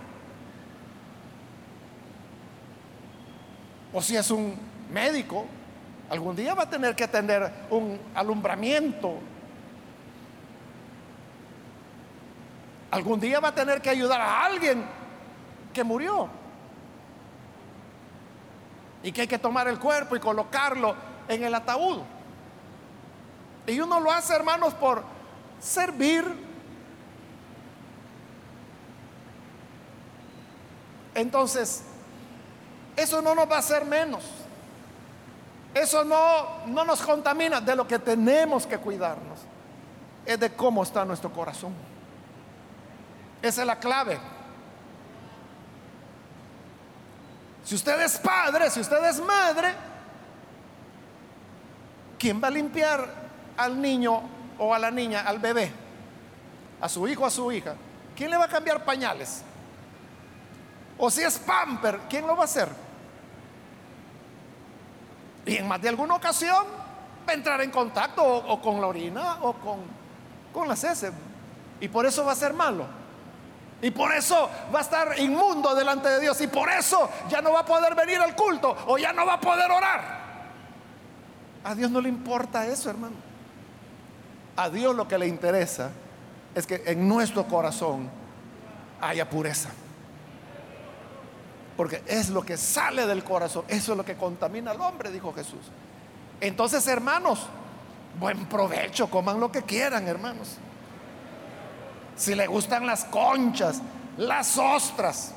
O 3.93 4.01
si 4.01 4.15
es 4.15 4.31
un 4.31 4.55
médico, 4.91 5.45
algún 6.09 6.35
día 6.35 6.53
va 6.53 6.63
a 6.63 6.69
tener 6.69 6.95
que 6.95 7.03
atender 7.03 7.51
un 7.69 7.99
alumbramiento. 8.15 9.19
Algún 12.91 13.19
día 13.19 13.39
va 13.39 13.49
a 13.49 13.55
tener 13.55 13.81
que 13.81 13.89
ayudar 13.89 14.21
a 14.21 14.45
alguien 14.45 14.83
que 15.73 15.83
murió. 15.83 16.29
Y 19.03 19.11
que 19.11 19.21
hay 19.21 19.27
que 19.27 19.39
tomar 19.39 19.67
el 19.67 19.79
cuerpo 19.79 20.15
y 20.15 20.19
colocarlo 20.19 20.95
en 21.27 21.43
el 21.43 21.55
ataúd. 21.55 22.01
Y 23.67 23.79
uno 23.79 23.99
lo 23.99 24.11
hace, 24.11 24.33
hermanos, 24.33 24.73
por 24.73 25.03
servir. 25.59 26.25
Entonces, 31.15 31.83
eso 32.95 33.21
no 33.21 33.35
nos 33.35 33.49
va 33.49 33.57
a 33.57 33.59
hacer 33.59 33.85
menos. 33.85 34.23
Eso 35.73 36.03
no, 36.03 36.65
no 36.67 36.83
nos 36.83 37.01
contamina. 37.01 37.61
De 37.61 37.75
lo 37.75 37.87
que 37.87 37.99
tenemos 37.99 38.65
que 38.65 38.77
cuidarnos 38.77 39.39
es 40.25 40.39
de 40.39 40.51
cómo 40.51 40.83
está 40.83 41.05
nuestro 41.05 41.31
corazón. 41.31 41.73
Esa 43.41 43.61
es 43.61 43.67
la 43.67 43.79
clave. 43.79 44.19
Si 47.63 47.75
usted 47.75 48.01
es 48.01 48.17
padre, 48.17 48.69
si 48.69 48.79
usted 48.79 49.03
es 49.05 49.19
madre, 49.21 49.73
¿quién 52.17 52.41
va 52.43 52.47
a 52.47 52.51
limpiar 52.51 53.07
al 53.55 53.79
niño 53.79 54.21
o 54.57 54.73
a 54.73 54.79
la 54.79 54.91
niña, 54.91 55.21
al 55.21 55.39
bebé, 55.39 55.71
a 56.81 56.89
su 56.89 57.07
hijo, 57.07 57.25
a 57.25 57.29
su 57.29 57.51
hija, 57.51 57.75
¿quién 58.15 58.29
le 58.31 58.37
va 58.37 58.45
a 58.45 58.49
cambiar 58.49 58.83
pañales? 58.83 59.43
O 60.97 61.09
si 61.09 61.21
es 61.23 61.39
pamper, 61.39 62.01
¿quién 62.09 62.27
lo 62.27 62.35
va 62.35 62.43
a 62.43 62.45
hacer? 62.45 62.69
Y 65.45 65.57
en 65.57 65.67
más 65.67 65.81
de 65.81 65.89
alguna 65.89 66.15
ocasión 66.15 66.65
va 67.27 67.31
a 67.31 67.35
entrar 67.35 67.61
en 67.61 67.71
contacto 67.71 68.23
o, 68.23 68.61
con 68.61 68.79
la 68.79 68.87
orina 68.87 69.37
o 69.41 69.53
con, 69.53 69.79
con 70.53 70.67
las 70.67 70.83
heces. 70.83 71.11
Y 71.79 71.87
por 71.87 72.05
eso 72.05 72.23
va 72.23 72.33
a 72.33 72.35
ser 72.35 72.53
malo. 72.53 72.85
Y 73.81 73.89
por 73.89 74.13
eso 74.13 74.49
va 74.73 74.79
a 74.79 74.81
estar 74.83 75.19
inmundo 75.19 75.73
delante 75.73 76.07
de 76.07 76.19
Dios. 76.19 76.39
Y 76.41 76.47
por 76.47 76.69
eso 76.69 77.09
ya 77.29 77.41
no 77.41 77.51
va 77.51 77.61
a 77.61 77.65
poder 77.65 77.95
venir 77.95 78.19
al 78.19 78.35
culto 78.35 78.75
o 78.87 78.97
ya 78.97 79.11
no 79.11 79.25
va 79.25 79.33
a 79.33 79.41
poder 79.41 79.71
orar. 79.71 80.21
A 81.63 81.75
Dios 81.75 81.89
no 81.89 81.99
le 81.99 82.09
importa 82.09 82.65
eso, 82.67 82.89
hermano. 82.89 83.15
A 84.55 84.69
Dios 84.69 84.95
lo 84.95 85.07
que 85.07 85.17
le 85.17 85.27
interesa 85.27 85.89
es 86.53 86.67
que 86.67 86.83
en 86.85 87.07
nuestro 87.07 87.45
corazón 87.45 88.09
haya 88.99 89.27
pureza. 89.29 89.69
Porque 91.81 92.03
es 92.05 92.29
lo 92.29 92.43
que 92.43 92.57
sale 92.57 93.07
del 93.07 93.23
corazón, 93.23 93.65
eso 93.67 93.93
es 93.93 93.97
lo 93.97 94.05
que 94.05 94.15
contamina 94.15 94.69
al 94.69 94.79
hombre, 94.81 95.09
dijo 95.09 95.33
Jesús. 95.33 95.61
Entonces, 96.39 96.85
hermanos, 96.85 97.47
buen 98.19 98.45
provecho, 98.45 99.09
coman 99.09 99.39
lo 99.39 99.51
que 99.51 99.63
quieran, 99.63 100.07
hermanos. 100.07 100.57
Si 102.15 102.35
le 102.35 102.45
gustan 102.45 102.85
las 102.85 103.05
conchas, 103.05 103.81
las 104.17 104.59
ostras, 104.59 105.33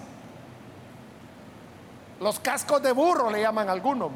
los 2.21 2.39
cascos 2.41 2.83
de 2.83 2.93
burro 2.93 3.31
le 3.31 3.41
llaman 3.41 3.71
algunos. 3.71 4.13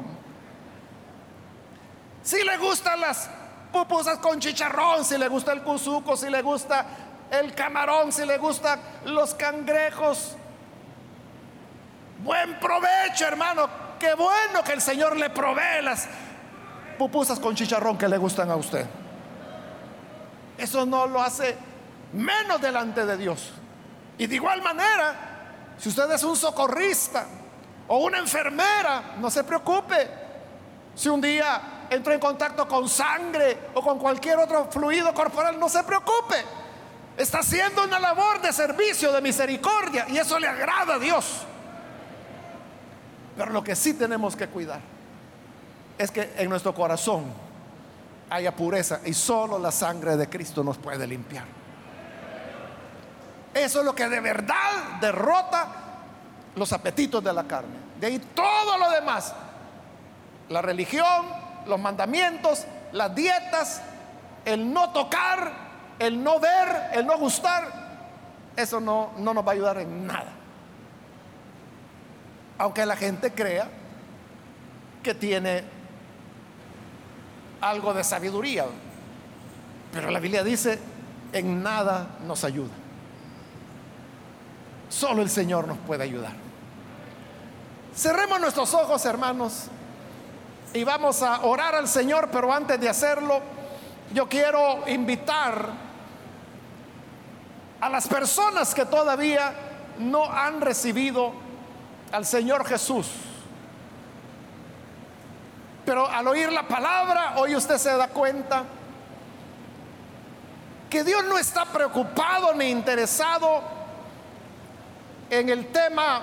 Si 2.21 2.43
le 2.43 2.57
gustan 2.59 2.99
las 2.99 3.27
pupusas 3.73 4.19
con 4.19 4.39
chicharrón, 4.39 5.03
si 5.03 5.17
le 5.17 5.29
gusta 5.29 5.51
el 5.51 5.63
cuzuco, 5.63 6.15
si 6.15 6.29
le 6.29 6.43
gusta 6.43 6.85
el 7.31 7.55
camarón, 7.55 8.11
si 8.11 8.23
le 8.23 8.37
gustan 8.37 8.79
los 9.05 9.33
cangrejos, 9.33 10.35
Buen 12.19 12.59
provecho, 12.59 13.25
hermano. 13.25 13.69
Qué 13.97 14.13
bueno 14.13 14.61
que 14.65 14.73
el 14.73 14.81
Señor 14.81 15.15
le 15.15 15.29
provee 15.29 15.81
las 15.81 16.07
pupusas 16.97 17.39
con 17.39 17.55
chicharrón 17.55 17.97
que 17.97 18.09
le 18.09 18.17
gustan 18.17 18.51
a 18.51 18.55
usted. 18.55 18.85
Eso 20.57 20.85
no 20.85 21.07
lo 21.07 21.21
hace 21.21 21.57
menos 22.13 22.59
delante 22.59 23.05
de 23.05 23.15
Dios. 23.15 23.51
Y 24.17 24.27
de 24.27 24.35
igual 24.35 24.61
manera, 24.61 25.15
si 25.77 25.87
usted 25.87 26.11
es 26.11 26.23
un 26.23 26.35
socorrista 26.35 27.25
o 27.87 27.99
una 27.99 28.17
enfermera, 28.17 29.15
no 29.19 29.31
se 29.31 29.45
preocupe. 29.45 30.09
Si 30.93 31.07
un 31.07 31.21
día 31.21 31.87
entró 31.89 32.11
en 32.11 32.19
contacto 32.19 32.67
con 32.67 32.89
sangre 32.89 33.69
o 33.73 33.81
con 33.81 33.97
cualquier 33.97 34.37
otro 34.39 34.69
fluido 34.69 35.13
corporal, 35.13 35.57
no 35.57 35.69
se 35.69 35.83
preocupe. 35.85 36.43
Está 37.15 37.39
haciendo 37.39 37.85
una 37.85 37.97
labor 37.97 38.41
de 38.41 38.51
servicio, 38.51 39.13
de 39.13 39.21
misericordia, 39.21 40.05
y 40.09 40.17
eso 40.17 40.37
le 40.37 40.47
agrada 40.47 40.95
a 40.95 40.99
Dios. 40.99 41.45
Pero 43.39 43.53
lo 43.53 43.63
que 43.63 43.73
sí 43.73 43.93
tenemos 43.93 44.35
que 44.35 44.47
cuidar 44.47 44.81
es 45.97 46.11
que 46.11 46.33
en 46.35 46.49
nuestro 46.49 46.75
corazón 46.75 47.23
haya 48.29 48.53
pureza 48.53 48.99
y 49.05 49.13
solo 49.13 49.57
la 49.57 49.71
sangre 49.71 50.17
de 50.17 50.27
Cristo 50.27 50.61
nos 50.61 50.77
puede 50.77 51.07
limpiar. 51.07 51.45
Eso 53.53 53.79
es 53.79 53.85
lo 53.85 53.95
que 53.95 54.09
de 54.09 54.19
verdad 54.19 54.99
derrota 54.99 55.67
los 56.53 56.73
apetitos 56.73 57.23
de 57.23 57.31
la 57.31 57.45
carne. 57.45 57.77
De 57.97 58.07
ahí 58.07 58.19
todo 58.19 58.77
lo 58.77 58.91
demás, 58.91 59.33
la 60.49 60.61
religión, 60.61 61.25
los 61.65 61.79
mandamientos, 61.79 62.65
las 62.91 63.15
dietas, 63.15 63.81
el 64.43 64.73
no 64.73 64.89
tocar, 64.91 65.53
el 65.97 66.21
no 66.21 66.41
ver, 66.41 66.89
el 66.91 67.05
no 67.05 67.17
gustar, 67.17 67.69
eso 68.57 68.81
no, 68.81 69.11
no 69.15 69.33
nos 69.33 69.47
va 69.47 69.51
a 69.51 69.53
ayudar 69.53 69.77
en 69.77 70.07
nada. 70.07 70.38
Aunque 72.59 72.85
la 72.85 72.95
gente 72.95 73.33
crea 73.33 73.67
que 75.01 75.15
tiene 75.15 75.63
algo 77.61 77.93
de 77.93 78.03
sabiduría. 78.03 78.65
Pero 79.91 80.11
la 80.11 80.19
Biblia 80.19 80.43
dice, 80.43 80.79
en 81.33 81.63
nada 81.63 82.17
nos 82.25 82.43
ayuda. 82.43 82.73
Solo 84.89 85.21
el 85.21 85.29
Señor 85.29 85.67
nos 85.67 85.77
puede 85.79 86.03
ayudar. 86.03 86.33
Cerremos 87.95 88.39
nuestros 88.39 88.73
ojos, 88.73 89.03
hermanos, 89.05 89.65
y 90.73 90.83
vamos 90.83 91.21
a 91.21 91.41
orar 91.41 91.75
al 91.75 91.87
Señor, 91.87 92.29
pero 92.31 92.53
antes 92.53 92.79
de 92.79 92.87
hacerlo, 92.87 93.41
yo 94.13 94.29
quiero 94.29 94.87
invitar 94.87 95.69
a 97.81 97.89
las 97.89 98.07
personas 98.07 98.73
que 98.73 98.85
todavía 98.85 99.53
no 99.99 100.25
han 100.25 100.61
recibido 100.61 101.33
al 102.11 102.25
Señor 102.25 102.65
Jesús. 102.65 103.07
Pero 105.85 106.07
al 106.07 106.27
oír 106.27 106.51
la 106.51 106.67
palabra, 106.67 107.33
hoy 107.37 107.55
usted 107.55 107.77
se 107.77 107.95
da 107.95 108.07
cuenta 108.09 108.63
que 110.89 111.03
Dios 111.03 111.23
no 111.25 111.37
está 111.37 111.65
preocupado 111.65 112.53
ni 112.53 112.65
interesado 112.65 113.61
en 115.29 115.49
el 115.49 115.67
tema 115.67 116.21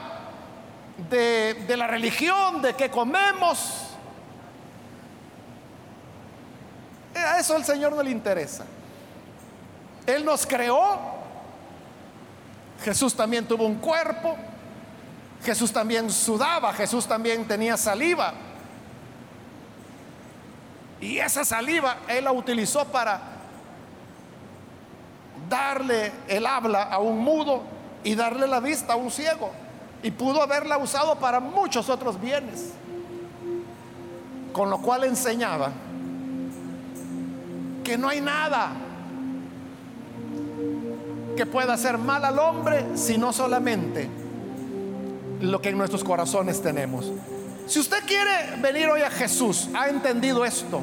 de, 1.10 1.64
de 1.66 1.76
la 1.76 1.86
religión, 1.86 2.62
de 2.62 2.74
que 2.74 2.90
comemos. 2.90 3.82
A 7.14 7.38
eso 7.38 7.56
al 7.56 7.64
Señor 7.64 7.92
no 7.92 8.02
le 8.02 8.10
interesa. 8.10 8.64
Él 10.06 10.24
nos 10.24 10.46
creó. 10.46 11.16
Jesús 12.84 13.14
también 13.14 13.46
tuvo 13.46 13.66
un 13.66 13.76
cuerpo. 13.76 14.36
Jesús 15.44 15.72
también 15.72 16.10
sudaba, 16.10 16.72
Jesús 16.72 17.06
también 17.06 17.46
tenía 17.46 17.76
saliva. 17.76 18.32
Y 21.00 21.18
esa 21.18 21.44
saliva 21.44 21.98
Él 22.08 22.24
la 22.24 22.32
utilizó 22.32 22.84
para 22.86 23.20
darle 25.48 26.12
el 26.28 26.46
habla 26.46 26.84
a 26.84 26.98
un 26.98 27.18
mudo 27.18 27.62
y 28.02 28.14
darle 28.14 28.46
la 28.46 28.60
vista 28.60 28.94
a 28.94 28.96
un 28.96 29.10
ciego. 29.10 29.50
Y 30.02 30.10
pudo 30.10 30.42
haberla 30.42 30.78
usado 30.78 31.16
para 31.16 31.40
muchos 31.40 31.88
otros 31.88 32.20
bienes. 32.20 32.72
Con 34.52 34.70
lo 34.70 34.78
cual 34.78 35.04
enseñaba 35.04 35.70
que 37.84 37.96
no 37.96 38.08
hay 38.08 38.20
nada 38.20 38.72
que 41.36 41.46
pueda 41.46 41.74
hacer 41.74 41.98
mal 41.98 42.24
al 42.24 42.38
hombre, 42.38 42.96
sino 42.96 43.32
solamente 43.32 44.25
lo 45.40 45.60
que 45.60 45.70
en 45.70 45.78
nuestros 45.78 46.04
corazones 46.04 46.62
tenemos. 46.62 47.10
Si 47.66 47.80
usted 47.80 47.98
quiere 48.06 48.60
venir 48.60 48.88
hoy 48.88 49.02
a 49.02 49.10
Jesús, 49.10 49.68
ha 49.74 49.88
entendido 49.88 50.44
esto 50.44 50.80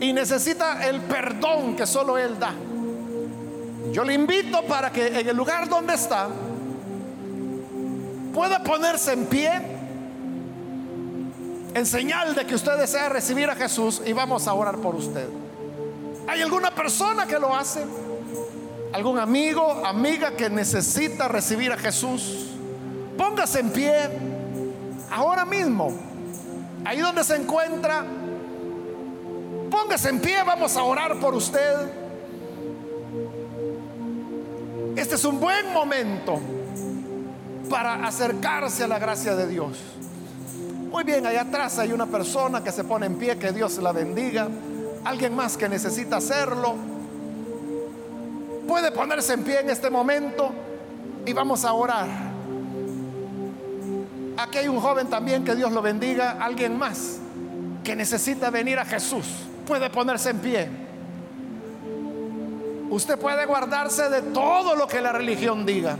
y 0.00 0.12
necesita 0.12 0.86
el 0.88 1.00
perdón 1.00 1.76
que 1.76 1.86
solo 1.86 2.16
Él 2.18 2.38
da, 2.38 2.54
yo 3.92 4.04
le 4.04 4.14
invito 4.14 4.62
para 4.62 4.90
que 4.90 5.20
en 5.20 5.28
el 5.28 5.36
lugar 5.36 5.68
donde 5.68 5.94
está 5.94 6.28
pueda 8.32 8.62
ponerse 8.62 9.12
en 9.12 9.26
pie 9.26 9.50
en 11.74 11.86
señal 11.86 12.34
de 12.34 12.46
que 12.46 12.54
usted 12.54 12.76
desea 12.78 13.08
recibir 13.08 13.50
a 13.50 13.54
Jesús 13.54 14.02
y 14.04 14.12
vamos 14.12 14.46
a 14.46 14.54
orar 14.54 14.78
por 14.78 14.94
usted. 14.94 15.28
¿Hay 16.28 16.40
alguna 16.40 16.70
persona 16.70 17.26
que 17.26 17.38
lo 17.38 17.54
hace? 17.54 17.84
¿Algún 18.92 19.18
amigo, 19.18 19.84
amiga 19.84 20.32
que 20.32 20.50
necesita 20.50 21.28
recibir 21.28 21.72
a 21.72 21.78
Jesús? 21.78 22.51
Póngase 23.16 23.60
en 23.60 23.70
pie 23.70 23.92
ahora 25.10 25.44
mismo. 25.44 25.92
Ahí 26.84 27.00
donde 27.00 27.22
se 27.24 27.36
encuentra. 27.36 28.04
Póngase 29.70 30.08
en 30.10 30.20
pie, 30.20 30.42
vamos 30.44 30.76
a 30.76 30.82
orar 30.82 31.18
por 31.20 31.34
usted. 31.34 32.02
Este 34.96 35.14
es 35.14 35.24
un 35.24 35.40
buen 35.40 35.72
momento 35.72 36.38
para 37.70 38.06
acercarse 38.06 38.84
a 38.84 38.88
la 38.88 38.98
gracia 38.98 39.34
de 39.34 39.46
Dios. 39.46 39.78
Muy 40.90 41.04
bien, 41.04 41.24
allá 41.26 41.42
atrás 41.42 41.78
hay 41.78 41.92
una 41.92 42.06
persona 42.06 42.62
que 42.62 42.70
se 42.70 42.84
pone 42.84 43.06
en 43.06 43.16
pie, 43.16 43.38
que 43.38 43.52
Dios 43.52 43.78
la 43.78 43.92
bendiga. 43.92 44.48
Alguien 45.04 45.34
más 45.34 45.56
que 45.56 45.68
necesita 45.68 46.16
hacerlo. 46.16 46.74
Puede 48.68 48.92
ponerse 48.92 49.32
en 49.32 49.42
pie 49.42 49.60
en 49.60 49.70
este 49.70 49.88
momento 49.88 50.52
y 51.24 51.32
vamos 51.32 51.64
a 51.64 51.72
orar. 51.72 52.31
Aquí 54.42 54.58
hay 54.58 54.68
un 54.68 54.80
joven 54.80 55.08
también, 55.08 55.44
que 55.44 55.54
Dios 55.54 55.72
lo 55.72 55.82
bendiga, 55.82 56.38
alguien 56.40 56.76
más 56.76 57.18
que 57.84 57.96
necesita 57.96 58.50
venir 58.50 58.78
a 58.78 58.84
Jesús. 58.84 59.26
Puede 59.66 59.88
ponerse 59.90 60.30
en 60.30 60.38
pie. 60.38 60.68
Usted 62.90 63.18
puede 63.18 63.46
guardarse 63.46 64.08
de 64.08 64.22
todo 64.22 64.74
lo 64.76 64.86
que 64.86 65.00
la 65.00 65.12
religión 65.12 65.64
diga, 65.64 65.96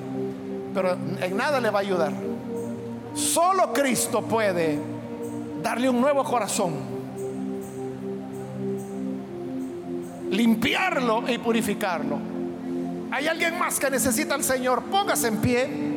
pero 0.74 0.92
en 1.20 1.36
nada 1.36 1.60
le 1.60 1.70
va 1.70 1.78
a 1.78 1.82
ayudar. 1.82 2.12
Solo 3.14 3.72
Cristo 3.72 4.22
puede 4.22 4.78
darle 5.62 5.88
un 5.88 6.00
nuevo 6.00 6.24
corazón. 6.24 6.92
limpiarlo 10.32 11.24
y 11.28 11.38
purificarlo. 11.38 12.18
Hay 13.10 13.28
alguien 13.28 13.58
más 13.58 13.78
que 13.78 13.90
necesita 13.90 14.34
al 14.34 14.42
Señor. 14.42 14.82
Póngase 14.84 15.28
en 15.28 15.36
pie. 15.36 15.91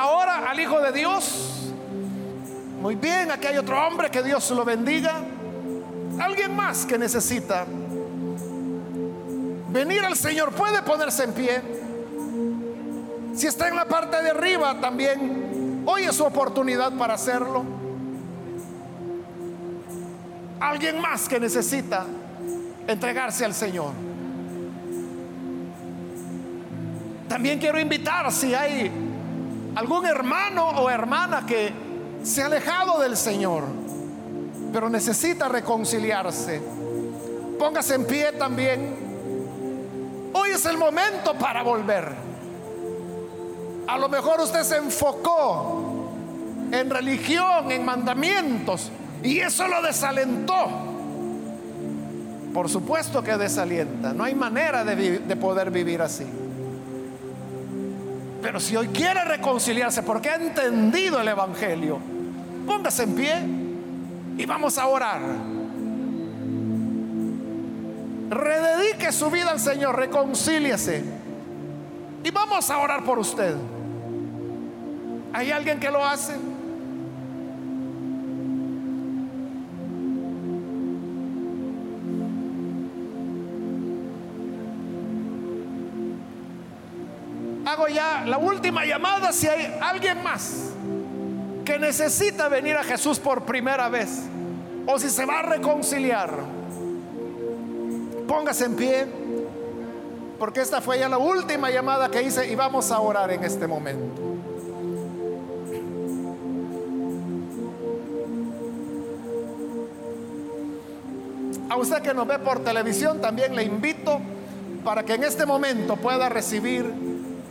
Ahora 0.00 0.50
al 0.50 0.58
Hijo 0.58 0.80
de 0.80 0.92
Dios. 0.92 1.72
Muy 2.80 2.94
bien, 2.94 3.30
aquí 3.30 3.46
hay 3.46 3.58
otro 3.58 3.86
hombre, 3.86 4.10
que 4.10 4.22
Dios 4.22 4.50
lo 4.50 4.64
bendiga. 4.64 5.20
Alguien 6.18 6.56
más 6.56 6.86
que 6.86 6.96
necesita 6.98 7.66
venir 9.68 10.02
al 10.04 10.16
Señor 10.16 10.52
puede 10.52 10.80
ponerse 10.82 11.24
en 11.24 11.32
pie. 11.32 11.62
Si 13.34 13.46
está 13.46 13.68
en 13.68 13.76
la 13.76 13.84
parte 13.84 14.22
de 14.22 14.30
arriba 14.30 14.80
también, 14.80 15.84
hoy 15.86 16.04
es 16.04 16.16
su 16.16 16.24
oportunidad 16.24 16.92
para 16.92 17.14
hacerlo. 17.14 17.62
Alguien 20.58 21.00
más 21.00 21.28
que 21.28 21.38
necesita 21.38 22.06
entregarse 22.86 23.44
al 23.44 23.54
Señor. 23.54 23.92
También 27.28 27.58
quiero 27.58 27.78
invitar 27.78 28.32
si 28.32 28.54
hay 28.54 29.09
algún 29.74 30.06
hermano 30.06 30.68
o 30.68 30.90
hermana 30.90 31.46
que 31.46 31.72
se 32.22 32.42
ha 32.42 32.46
alejado 32.46 33.00
del 33.00 33.16
Señor, 33.16 33.64
pero 34.72 34.88
necesita 34.88 35.48
reconciliarse. 35.48 36.60
Póngase 37.58 37.94
en 37.94 38.06
pie 38.06 38.32
también. 38.32 40.30
Hoy 40.32 40.50
es 40.50 40.64
el 40.66 40.78
momento 40.78 41.34
para 41.34 41.62
volver. 41.62 42.08
A 43.86 43.98
lo 43.98 44.08
mejor 44.08 44.40
usted 44.40 44.62
se 44.62 44.76
enfocó 44.76 46.08
en 46.70 46.88
religión, 46.88 47.70
en 47.70 47.84
mandamientos, 47.84 48.90
y 49.22 49.40
eso 49.40 49.66
lo 49.66 49.82
desalentó. 49.82 50.90
Por 52.54 52.68
supuesto 52.68 53.22
que 53.22 53.36
desalienta. 53.36 54.12
No 54.12 54.24
hay 54.24 54.34
manera 54.34 54.84
de, 54.84 55.36
poder 55.36 55.70
vivir 55.70 56.02
así. 56.02 56.26
Pero 58.42 58.58
si 58.58 58.76
hoy 58.76 58.88
quiere 58.88 59.24
reconciliarse 59.24 60.02
porque 60.02 60.30
ha 60.30 60.36
entendido 60.36 61.20
el 61.20 61.28
Evangelio, 61.28 61.98
póngase 62.66 63.02
en 63.02 63.14
pie 63.14 63.34
y 64.38 64.46
vamos 64.46 64.78
a 64.78 64.86
orar. 64.86 65.20
Rededique 68.30 69.12
su 69.12 69.30
vida 69.30 69.50
al 69.50 69.60
Señor, 69.60 69.96
reconcíliese. 69.96 71.02
Y 72.22 72.30
vamos 72.30 72.70
a 72.70 72.78
orar 72.78 73.04
por 73.04 73.18
usted. 73.18 73.56
¿Hay 75.32 75.50
alguien 75.50 75.78
que 75.78 75.90
lo 75.90 76.04
hace? 76.04 76.36
Ya 87.88 88.24
la 88.26 88.38
última 88.38 88.84
llamada 88.84 89.32
si 89.32 89.46
hay 89.46 89.76
alguien 89.80 90.22
más 90.22 90.70
que 91.64 91.78
necesita 91.78 92.48
venir 92.48 92.76
a 92.76 92.84
Jesús 92.84 93.18
por 93.18 93.44
primera 93.44 93.88
vez 93.88 94.22
o 94.86 94.98
si 94.98 95.10
se 95.10 95.24
va 95.24 95.40
a 95.40 95.42
reconciliar. 95.42 96.30
Póngase 98.26 98.64
en 98.64 98.76
pie, 98.76 99.06
porque 100.38 100.60
esta 100.60 100.80
fue 100.80 100.98
ya 100.98 101.08
la 101.08 101.18
última 101.18 101.70
llamada 101.70 102.10
que 102.10 102.22
hice 102.22 102.50
y 102.50 102.54
vamos 102.54 102.90
a 102.90 103.00
orar 103.00 103.30
en 103.30 103.44
este 103.44 103.66
momento. 103.66 104.30
A 111.68 111.76
usted 111.76 112.02
que 112.02 112.12
nos 112.12 112.26
ve 112.26 112.38
por 112.40 112.64
televisión 112.64 113.20
también 113.20 113.54
le 113.54 113.62
invito 113.62 114.20
para 114.84 115.04
que 115.04 115.14
en 115.14 115.22
este 115.22 115.46
momento 115.46 115.96
pueda 115.96 116.28
recibir 116.28 116.92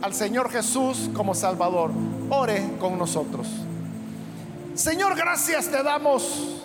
al 0.02 0.14
Señor 0.14 0.50
Jesús 0.50 1.10
como 1.14 1.34
Salvador. 1.34 1.90
Ore 2.30 2.76
con 2.78 2.98
nosotros. 2.98 3.46
Señor, 4.74 5.14
gracias 5.16 5.68
te 5.68 5.82
damos 5.82 6.60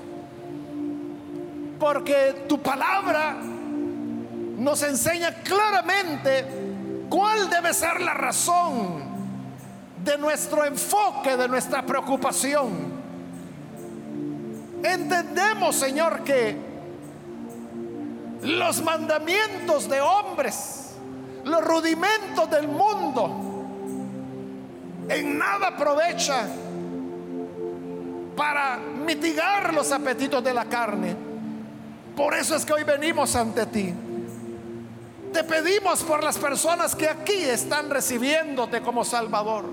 porque 1.80 2.46
tu 2.48 2.60
palabra 2.60 3.36
nos 4.58 4.82
enseña 4.84 5.34
claramente 5.44 6.46
cuál 7.10 7.50
debe 7.50 7.74
ser 7.74 8.00
la 8.02 8.14
razón 8.14 9.04
de 10.04 10.18
nuestro 10.18 10.64
enfoque, 10.64 11.36
de 11.36 11.48
nuestra 11.48 11.86
preocupación. 11.86 12.96
Entendemos, 14.84 15.76
Señor, 15.76 16.24
que 16.24 16.56
los 18.44 18.82
mandamientos 18.84 19.90
de 19.90 20.00
hombres 20.00 20.85
los 21.46 21.64
rudimentos 21.64 22.50
del 22.50 22.68
mundo 22.68 23.30
en 25.08 25.38
nada 25.38 25.68
aprovecha 25.68 26.48
para 28.36 28.78
mitigar 28.78 29.74
los 29.74 29.92
apetitos 29.92 30.44
de 30.44 30.54
la 30.54 30.66
carne. 30.66 31.16
Por 32.16 32.34
eso 32.34 32.56
es 32.56 32.66
que 32.66 32.74
hoy 32.74 32.84
venimos 32.84 33.36
ante 33.36 33.66
ti. 33.68 33.94
Te 35.32 35.44
pedimos 35.44 36.02
por 36.04 36.24
las 36.24 36.38
personas 36.38 36.96
que 36.96 37.08
aquí 37.08 37.44
están 37.44 37.90
recibiéndote 37.90 38.82
como 38.82 39.06
Salvador. 39.06 39.66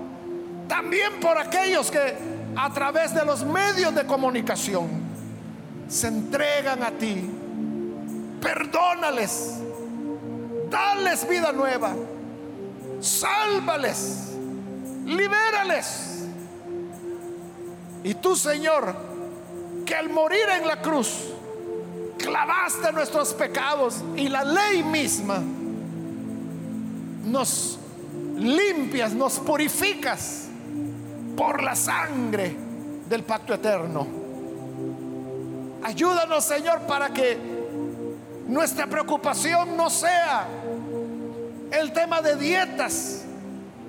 También 0.67 1.19
por 1.19 1.37
aquellos 1.37 1.89
que 1.89 2.15
a 2.55 2.71
través 2.71 3.15
de 3.15 3.25
los 3.25 3.43
medios 3.43 3.95
de 3.95 4.05
comunicación 4.05 4.89
se 5.87 6.07
entregan 6.07 6.83
a 6.83 6.91
ti. 6.91 7.29
Perdónales 8.41 9.62
dales 10.73 11.27
vida 11.29 11.51
nueva, 11.51 11.93
sálvales, 12.99 14.31
libérales. 15.05 16.25
Y 18.03 18.15
tú, 18.15 18.35
Señor, 18.35 18.95
que 19.85 19.93
al 19.95 20.09
morir 20.09 20.45
en 20.59 20.67
la 20.67 20.81
cruz, 20.81 21.31
clavaste 22.17 22.91
nuestros 22.91 23.33
pecados 23.35 24.03
y 24.15 24.27
la 24.27 24.43
ley 24.43 24.81
misma, 24.81 25.41
nos 27.23 27.77
limpias, 28.37 29.13
nos 29.13 29.39
purificas 29.39 30.45
por 31.37 31.61
la 31.61 31.75
sangre 31.75 32.55
del 33.07 33.23
pacto 33.23 33.53
eterno. 33.53 34.07
Ayúdanos, 35.83 36.43
Señor, 36.43 36.81
para 36.81 37.09
que 37.09 37.37
nuestra 38.47 38.87
preocupación 38.87 39.77
no 39.77 39.89
sea 39.89 40.47
el 41.73 41.91
tema 41.91 42.21
de 42.21 42.35
dietas 42.35 43.25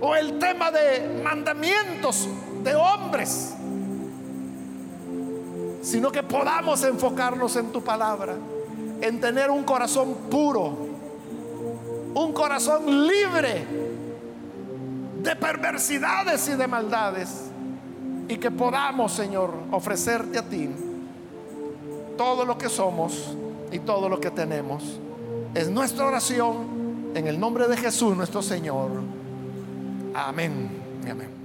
o 0.00 0.16
el 0.16 0.38
tema 0.38 0.70
de 0.70 1.20
mandamientos 1.22 2.28
de 2.62 2.74
hombres, 2.74 3.54
sino 5.82 6.10
que 6.10 6.22
podamos 6.22 6.82
enfocarnos 6.82 7.56
en 7.56 7.70
tu 7.72 7.82
palabra, 7.84 8.34
en 9.02 9.20
tener 9.20 9.50
un 9.50 9.64
corazón 9.64 10.14
puro, 10.30 10.88
un 12.14 12.32
corazón 12.32 13.06
libre 13.06 13.66
de 15.22 15.36
perversidades 15.36 16.48
y 16.48 16.54
de 16.54 16.66
maldades, 16.66 17.50
y 18.28 18.36
que 18.38 18.50
podamos, 18.50 19.12
Señor, 19.12 19.52
ofrecerte 19.70 20.38
a 20.38 20.42
ti 20.42 20.70
todo 22.16 22.46
lo 22.46 22.56
que 22.56 22.70
somos 22.70 23.36
y 23.70 23.78
todo 23.80 24.08
lo 24.08 24.18
que 24.18 24.30
tenemos. 24.30 24.98
Es 25.54 25.68
nuestra 25.68 26.06
oración 26.06 26.73
en 27.14 27.26
el 27.26 27.38
nombre 27.38 27.68
de 27.68 27.76
Jesús 27.76 28.16
nuestro 28.16 28.42
Señor. 28.42 28.90
Amén. 30.14 30.70
Amén. 31.10 31.43